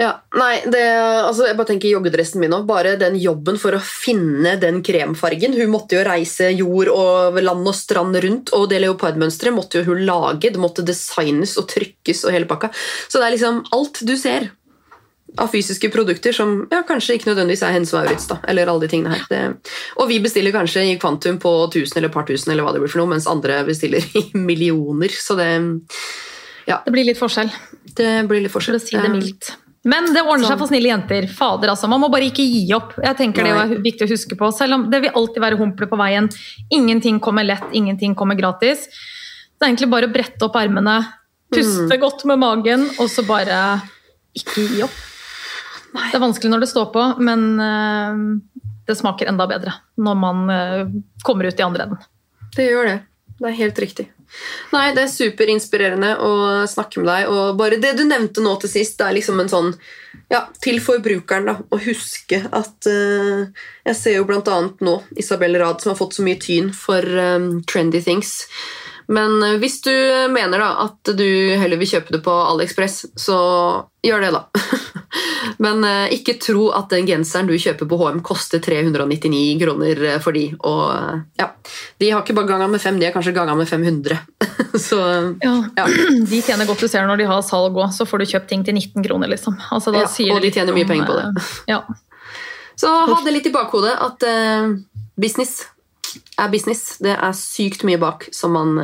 Ja, 0.00 0.14
nei, 0.34 0.62
det, 0.72 0.80
altså 1.20 1.44
jeg 1.50 1.56
bare 1.58 1.68
tenker 1.68 1.92
joggedressen 1.92 2.40
min 2.40 2.50
nå. 2.54 2.62
Bare 2.68 2.94
den 3.00 3.18
jobben 3.20 3.58
for 3.60 3.76
å 3.76 3.82
finne 3.84 4.54
den 4.60 4.80
kremfargen. 4.84 5.52
Hun 5.58 5.72
måtte 5.74 5.98
jo 5.98 6.06
reise 6.06 6.48
jord 6.54 6.88
og 6.94 7.36
land 7.42 7.68
og 7.68 7.76
strand 7.76 8.16
rundt, 8.24 8.54
og 8.56 8.70
det 8.72 8.80
leopardmønsteret 8.86 9.54
måtte 9.54 9.82
jo 9.82 9.92
hun 9.92 10.02
lage. 10.08 10.54
Det 10.54 10.62
måtte 10.62 10.86
designes 10.86 11.58
og 11.60 11.68
trykkes 11.74 12.24
og 12.24 12.34
hele 12.34 12.48
pakka. 12.50 12.72
Så 13.04 13.20
det 13.20 13.28
er 13.28 13.36
liksom 13.36 13.62
alt 13.76 14.02
du 14.08 14.16
ser 14.16 14.48
av 15.40 15.48
fysiske 15.48 15.88
produkter 15.92 16.32
som 16.36 16.66
ja, 16.70 16.82
kanskje 16.84 17.14
ikke 17.16 17.30
nødvendigvis 17.30 17.62
er 17.64 17.72
Hennes 17.72 17.92
Maurits, 17.96 18.26
da, 18.28 18.36
eller 18.48 18.68
alle 18.68 18.84
de 18.84 18.88
tingene 18.92 19.14
her. 19.14 19.22
Det, 19.30 19.70
og 19.96 20.08
vi 20.10 20.18
bestiller 20.20 20.52
kanskje 20.52 20.82
i 20.90 20.98
kvantum 21.00 21.38
på 21.40 21.52
1000 21.70 21.96
eller 22.02 22.12
par 22.12 22.26
tusen, 22.28 22.52
eller 22.52 22.66
hva 22.66 22.72
det 22.74 22.82
blir 22.84 22.92
for 22.92 23.00
noe, 23.00 23.08
mens 23.14 23.26
andre 23.30 23.62
bestiller 23.64 24.04
i 24.18 24.26
millioner. 24.50 25.08
Så 25.08 25.34
det, 25.38 25.48
ja. 26.68 26.82
Det 26.84 26.92
blir 26.94 27.06
litt 27.08 27.18
forskjell, 27.20 27.50
det 27.96 28.10
blir 28.28 28.44
litt 28.44 28.52
forskjell. 28.52 28.76
for 28.78 28.84
å 28.84 28.88
si 28.92 28.96
det 29.00 29.12
mildt. 29.14 29.52
Men 29.84 30.12
det 30.14 30.20
ordner 30.22 30.44
Sånn. 30.46 30.52
seg 30.52 30.60
for 30.60 30.70
snille 30.70 30.90
jenter. 30.92 31.24
Fader, 31.26 31.72
altså. 31.72 31.88
Man 31.90 31.98
må 32.04 32.06
bare 32.12 32.28
ikke 32.28 32.44
gi 32.46 32.68
opp. 32.76 32.92
Jeg 33.02 33.16
tenker 33.18 33.42
Det 33.48 33.54
er 33.64 33.80
viktig 33.82 34.06
å 34.06 34.10
huske 34.12 34.36
på. 34.38 34.50
Selv 34.54 34.76
om 34.76 34.84
det 34.92 35.00
vil 35.02 35.10
alltid 35.18 35.42
være 35.42 35.58
humpler 35.58 35.88
på 35.90 35.98
veien. 35.98 36.28
Ingenting 36.70 37.18
kommer 37.24 37.42
lett, 37.42 37.64
ingenting 37.74 38.14
kommer 38.14 38.38
gratis. 38.38 38.84
Det 39.58 39.66
er 39.66 39.72
egentlig 39.72 39.90
bare 39.90 40.06
å 40.06 40.12
brette 40.14 40.46
opp 40.46 40.54
ermene, 40.60 41.00
puste 41.50 41.88
Mm. 41.90 42.00
godt 42.04 42.24
med 42.30 42.38
magen, 42.38 42.84
og 43.00 43.10
så 43.10 43.26
bare 43.26 43.82
ikke 44.38 44.68
gi 44.70 44.82
opp. 44.86 44.94
Det 45.92 46.16
er 46.16 46.22
vanskelig 46.22 46.52
når 46.52 46.64
det 46.64 46.70
står 46.70 46.90
på, 46.94 47.04
men 47.20 47.46
eh, 47.60 48.20
det 48.88 48.96
smaker 48.98 49.28
enda 49.30 49.46
bedre 49.50 49.76
når 50.00 50.18
man 50.18 50.42
eh, 50.52 50.92
kommer 51.26 51.48
ut 51.48 51.60
i 51.60 51.66
andre 51.66 51.88
enden. 51.88 52.04
Det 52.56 52.68
gjør 52.68 52.88
det. 52.88 52.98
Det 53.42 53.48
er 53.48 53.58
helt 53.58 53.78
riktig. 53.82 54.04
Nei, 54.72 54.92
det 54.96 55.02
er 55.04 55.10
superinspirerende 55.12 56.12
å 56.22 56.32
snakke 56.70 57.02
med 57.02 57.08
deg. 57.10 57.32
Og 57.32 57.58
bare 57.58 57.80
det 57.82 57.96
du 57.98 58.04
nevnte 58.06 58.44
nå 58.44 58.54
til 58.62 58.70
sist, 58.70 58.96
det 59.00 59.08
er 59.08 59.16
liksom 59.18 59.40
en 59.42 59.50
sånn 59.50 59.72
ja, 60.32 60.46
til 60.64 60.78
forbrukeren 60.80 61.48
da, 61.50 61.56
å 61.60 61.78
huske 61.82 62.38
at 62.40 62.88
uh, 62.88 63.42
Jeg 63.84 63.96
ser 63.98 64.16
jo 64.16 64.24
annet 64.30 64.80
nå 64.84 64.94
Isabel 65.20 65.58
Rad 65.60 65.82
som 65.82 65.92
har 65.92 65.98
fått 65.98 66.16
så 66.16 66.24
mye 66.24 66.40
tyn 66.40 66.70
for 66.76 67.02
um, 67.04 67.58
trendy 67.68 68.00
things. 68.04 68.46
Men 69.12 69.42
eh, 69.42 69.58
hvis 69.60 69.80
du 69.84 69.92
mener 70.32 70.62
da 70.62 70.70
at 70.86 71.12
du 71.16 71.28
heller 71.60 71.80
vil 71.80 71.90
kjøpe 71.90 72.14
det 72.16 72.22
på 72.24 72.32
AliExpress, 72.32 73.04
så 73.18 73.38
gjør 74.02 74.24
det, 74.24 74.30
da. 74.34 74.46
Men 75.64 75.84
eh, 75.84 76.14
ikke 76.16 76.38
tro 76.40 76.70
at 76.74 76.88
den 76.94 77.06
genseren 77.08 77.50
du 77.50 77.54
kjøper 77.60 77.88
på 77.90 77.98
HM, 78.00 78.22
koster 78.24 78.62
399 78.64 79.42
kroner 79.60 80.04
eh, 80.14 80.20
for 80.22 80.36
de. 80.36 80.46
Og 80.58 81.34
ja, 81.40 81.50
de 82.00 82.12
har 82.12 82.24
ikke 82.24 82.36
bare 82.38 82.48
ganga 82.54 82.70
med 82.72 82.82
fem, 82.82 83.00
de 83.00 83.08
har 83.08 83.14
kanskje 83.14 83.34
ganga 83.36 83.56
med 83.58 83.68
500. 83.68 84.16
så 84.86 85.02
Ja. 85.42 85.56
ja. 85.76 85.86
De 86.32 86.40
tjener 86.40 86.68
godt 86.68 86.80
du 86.80 86.88
ser 86.88 87.04
når 87.08 87.20
de 87.20 87.28
har 87.28 87.44
salg 87.44 87.76
òg, 87.76 87.90
så 87.92 88.06
får 88.08 88.22
du 88.22 88.30
kjøpt 88.32 88.48
ting 88.48 88.64
til 88.64 88.78
19 88.78 89.04
kroner, 89.04 89.28
liksom. 89.28 89.58
Altså, 89.74 89.92
Ja, 89.92 90.08
og 90.32 90.40
de 90.40 90.54
tjener 90.54 90.72
mye 90.72 90.86
om, 90.86 90.94
penger 90.94 91.10
på 91.10 91.18
det. 91.20 91.44
Ja. 91.68 91.84
Så 92.82 92.88
ha 92.88 93.18
det 93.22 93.34
litt 93.34 93.46
i 93.46 93.50
bakhodet 93.52 93.92
at 94.00 94.24
uh, 94.26 94.70
business 95.20 95.66
er 96.40 96.48
business. 96.52 96.96
Det 97.02 97.12
er 97.14 97.36
sykt 97.36 97.84
mye 97.86 98.00
bak 98.00 98.26
som 98.34 98.54
man 98.56 98.80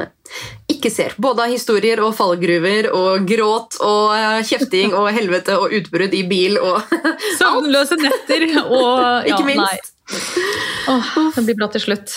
ikke 0.70 0.90
ser. 0.92 1.14
Både 1.16 1.46
av 1.46 1.52
historier 1.52 2.00
og 2.04 2.14
fallgruver 2.16 2.90
og 2.94 3.26
gråt 3.28 3.78
og 3.84 4.14
eh, 4.16 4.40
kjefting 4.46 4.94
og 4.96 5.10
helvete 5.14 5.56
og 5.58 5.74
utbrudd 5.78 6.14
i 6.16 6.24
bil 6.28 6.58
og 6.60 6.82
Søvnløse 7.40 7.98
netter 8.00 8.48
og 8.64 8.90
ja, 9.26 9.34
Ikke 9.34 9.46
minst. 9.48 9.64
Nei. 9.64 9.78
Åh, 10.88 11.16
det 11.36 11.44
blir 11.44 11.58
bra 11.58 11.68
til 11.72 11.84
slutt. 11.84 12.14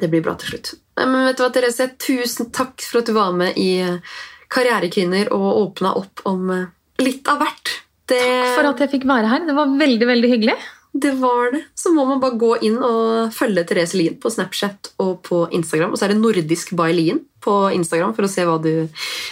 Det 0.00 0.08
blir 0.12 0.24
bra 0.24 0.36
til 0.40 0.54
slutt. 0.54 0.72
Men 1.00 1.28
vet 1.28 1.38
du 1.38 1.44
hva, 1.44 1.50
Therese? 1.52 1.90
Tusen 2.00 2.50
takk 2.54 2.84
for 2.84 3.02
at 3.02 3.10
du 3.10 3.16
var 3.16 3.34
med 3.36 3.58
i 3.60 3.70
eh, 3.84 4.16
Karrierekvinner 4.52 5.32
og 5.36 5.46
åpna 5.62 5.96
opp 6.00 6.22
om 6.28 6.50
eh, 6.52 6.68
litt 7.04 7.28
av 7.28 7.42
hvert. 7.42 7.74
Det, 8.06 8.22
For 8.54 8.68
at 8.68 8.80
jeg 8.84 8.92
fikk 8.92 9.06
være 9.08 9.30
her. 9.32 9.46
Det 9.48 9.56
var 9.56 9.72
veldig, 9.80 10.06
veldig 10.12 10.28
hyggelig. 10.30 10.56
Det 11.02 11.12
var 11.20 11.52
det. 11.52 11.62
Så 11.76 11.92
må 11.94 12.04
man 12.08 12.20
bare 12.22 12.38
gå 12.40 12.54
inn 12.64 12.76
og 12.80 13.32
følge 13.36 13.64
Therese 13.68 13.98
Lien 13.98 14.16
på 14.22 14.30
Snapchat 14.32 14.92
og 15.02 15.18
på 15.26 15.42
Instagram. 15.56 15.92
Og 15.92 16.00
så 16.00 16.06
er 16.06 16.14
det 16.14 16.20
Nordisk 16.22 16.72
by 16.78 16.88
Lien 16.96 17.20
på 17.46 17.54
Instagram 17.76 18.14
for 18.16 18.26
å 18.26 18.30
se 18.30 18.42
hva 18.48 18.56
du 18.58 18.88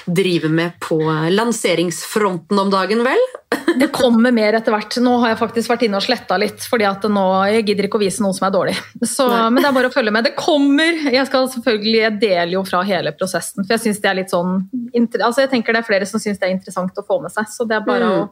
driver 0.06 0.52
med 0.52 0.76
på 0.84 0.98
lanseringsfronten 1.34 2.58
om 2.60 2.70
dagen, 2.70 3.02
vel? 3.06 3.22
Det 3.80 3.88
kommer 3.94 4.30
mer 4.34 4.54
etter 4.54 4.70
hvert. 4.74 4.96
Nå 5.02 5.16
har 5.22 5.32
jeg 5.32 5.38
faktisk 5.40 5.70
vært 5.72 5.82
inne 5.86 5.98
og 5.98 6.04
sletta 6.04 6.36
litt, 6.38 6.62
fordi 6.70 6.86
at 6.86 7.06
nå, 7.10 7.24
jeg 7.50 7.64
gidder 7.66 7.88
ikke 7.88 7.98
å 7.98 8.02
vise 8.04 8.22
noe 8.22 8.36
som 8.36 8.46
er 8.46 8.52
dårlig. 8.54 8.74
Så, 9.02 9.26
men 9.50 9.58
det 9.58 9.66
er 9.70 9.74
bare 9.74 9.90
å 9.90 9.94
følge 9.94 10.12
med. 10.14 10.28
Det 10.28 10.34
kommer! 10.38 11.00
Jeg 11.10 11.26
skal 11.30 11.48
selvfølgelig, 11.56 11.96
jeg 12.04 12.18
deler 12.22 12.52
jo 12.54 12.62
fra 12.68 12.84
hele 12.86 13.14
prosessen, 13.16 13.64
for 13.64 13.74
jeg 13.74 13.82
synes 13.86 14.02
det 14.04 14.10
er 14.12 14.20
litt 14.20 14.34
sånn 14.34 14.60
altså 14.94 15.42
jeg 15.42 15.50
tenker 15.50 15.74
det 15.74 15.80
er 15.82 15.88
flere 15.88 16.06
som 16.06 16.22
syns 16.22 16.38
det 16.38 16.46
er 16.46 16.54
interessant 16.54 17.00
å 17.00 17.06
få 17.06 17.18
med 17.24 17.34
seg. 17.34 17.48
Så 17.50 17.66
det 17.66 17.80
er 17.80 17.86
bare 17.88 18.04
Mm. 18.04 18.28
å 18.28 18.30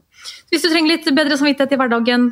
Hvis 0.53 0.62
du 0.62 0.68
trenger 0.68 0.93
litt 0.93 1.07
bedre 1.16 1.35
samvittighet 1.41 1.72
i 1.74 1.78
hverdagen, 1.80 2.28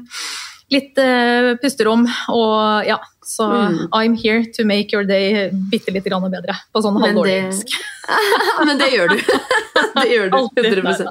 litt 0.71 0.99
uh, 1.03 1.57
pusterom 1.62 2.07
og 2.33 2.87
ja, 2.89 3.01
så 3.31 3.47
Mm. 3.51 3.89
I'm 3.93 4.14
here 4.16 4.45
to 4.57 4.64
make 4.64 4.93
your 4.93 5.05
day 5.05 5.51
bitte 5.71 5.93
litt 5.93 6.05
grann 6.05 6.25
bedre. 6.31 6.55
På 6.73 6.81
sånn 6.83 6.97
halvårlig 6.99 7.35
engelsk. 7.41 7.75
Men 8.66 8.79
det 8.81 8.91
gjør 8.95 9.12
du. 9.12 9.18
Det 10.01 10.07
gjør 10.11 10.31
du. 10.31 10.37
100 10.61 11.11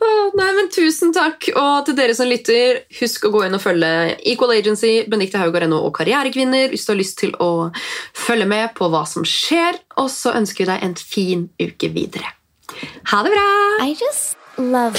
Åh, 0.00 0.30
Nei, 0.38 0.50
men 0.54 0.68
Tusen 0.72 1.12
takk. 1.14 1.48
Og 1.56 1.86
til 1.86 1.96
dere 1.98 2.14
som 2.16 2.28
lytter, 2.30 2.82
husk 3.00 3.26
å 3.26 3.32
gå 3.34 3.42
inn 3.46 3.56
og 3.56 3.62
følge 3.62 3.90
Equal 4.32 4.52
Agency, 4.54 4.92
Benedicte 5.10 5.40
Haugar.no 5.40 5.80
og 5.86 5.94
Karrierekvinner 5.98 6.70
hvis 6.70 6.86
du 6.86 6.92
har 6.94 7.00
lyst 7.00 7.18
til 7.22 7.34
å 7.42 7.70
følge 8.16 8.46
med 8.50 8.74
på 8.78 8.90
hva 8.92 9.02
som 9.08 9.26
skjer. 9.26 9.80
Og 10.00 10.10
så 10.14 10.34
ønsker 10.38 10.64
vi 10.64 10.70
deg 10.70 10.86
en 10.86 10.96
fin 11.00 11.48
uke 11.60 11.90
videre. 11.96 12.28
Ha 13.10 13.24
det 13.26 13.34
bra! 13.34 13.48
I 13.82 13.94
just 13.98 14.38
love 14.58 14.98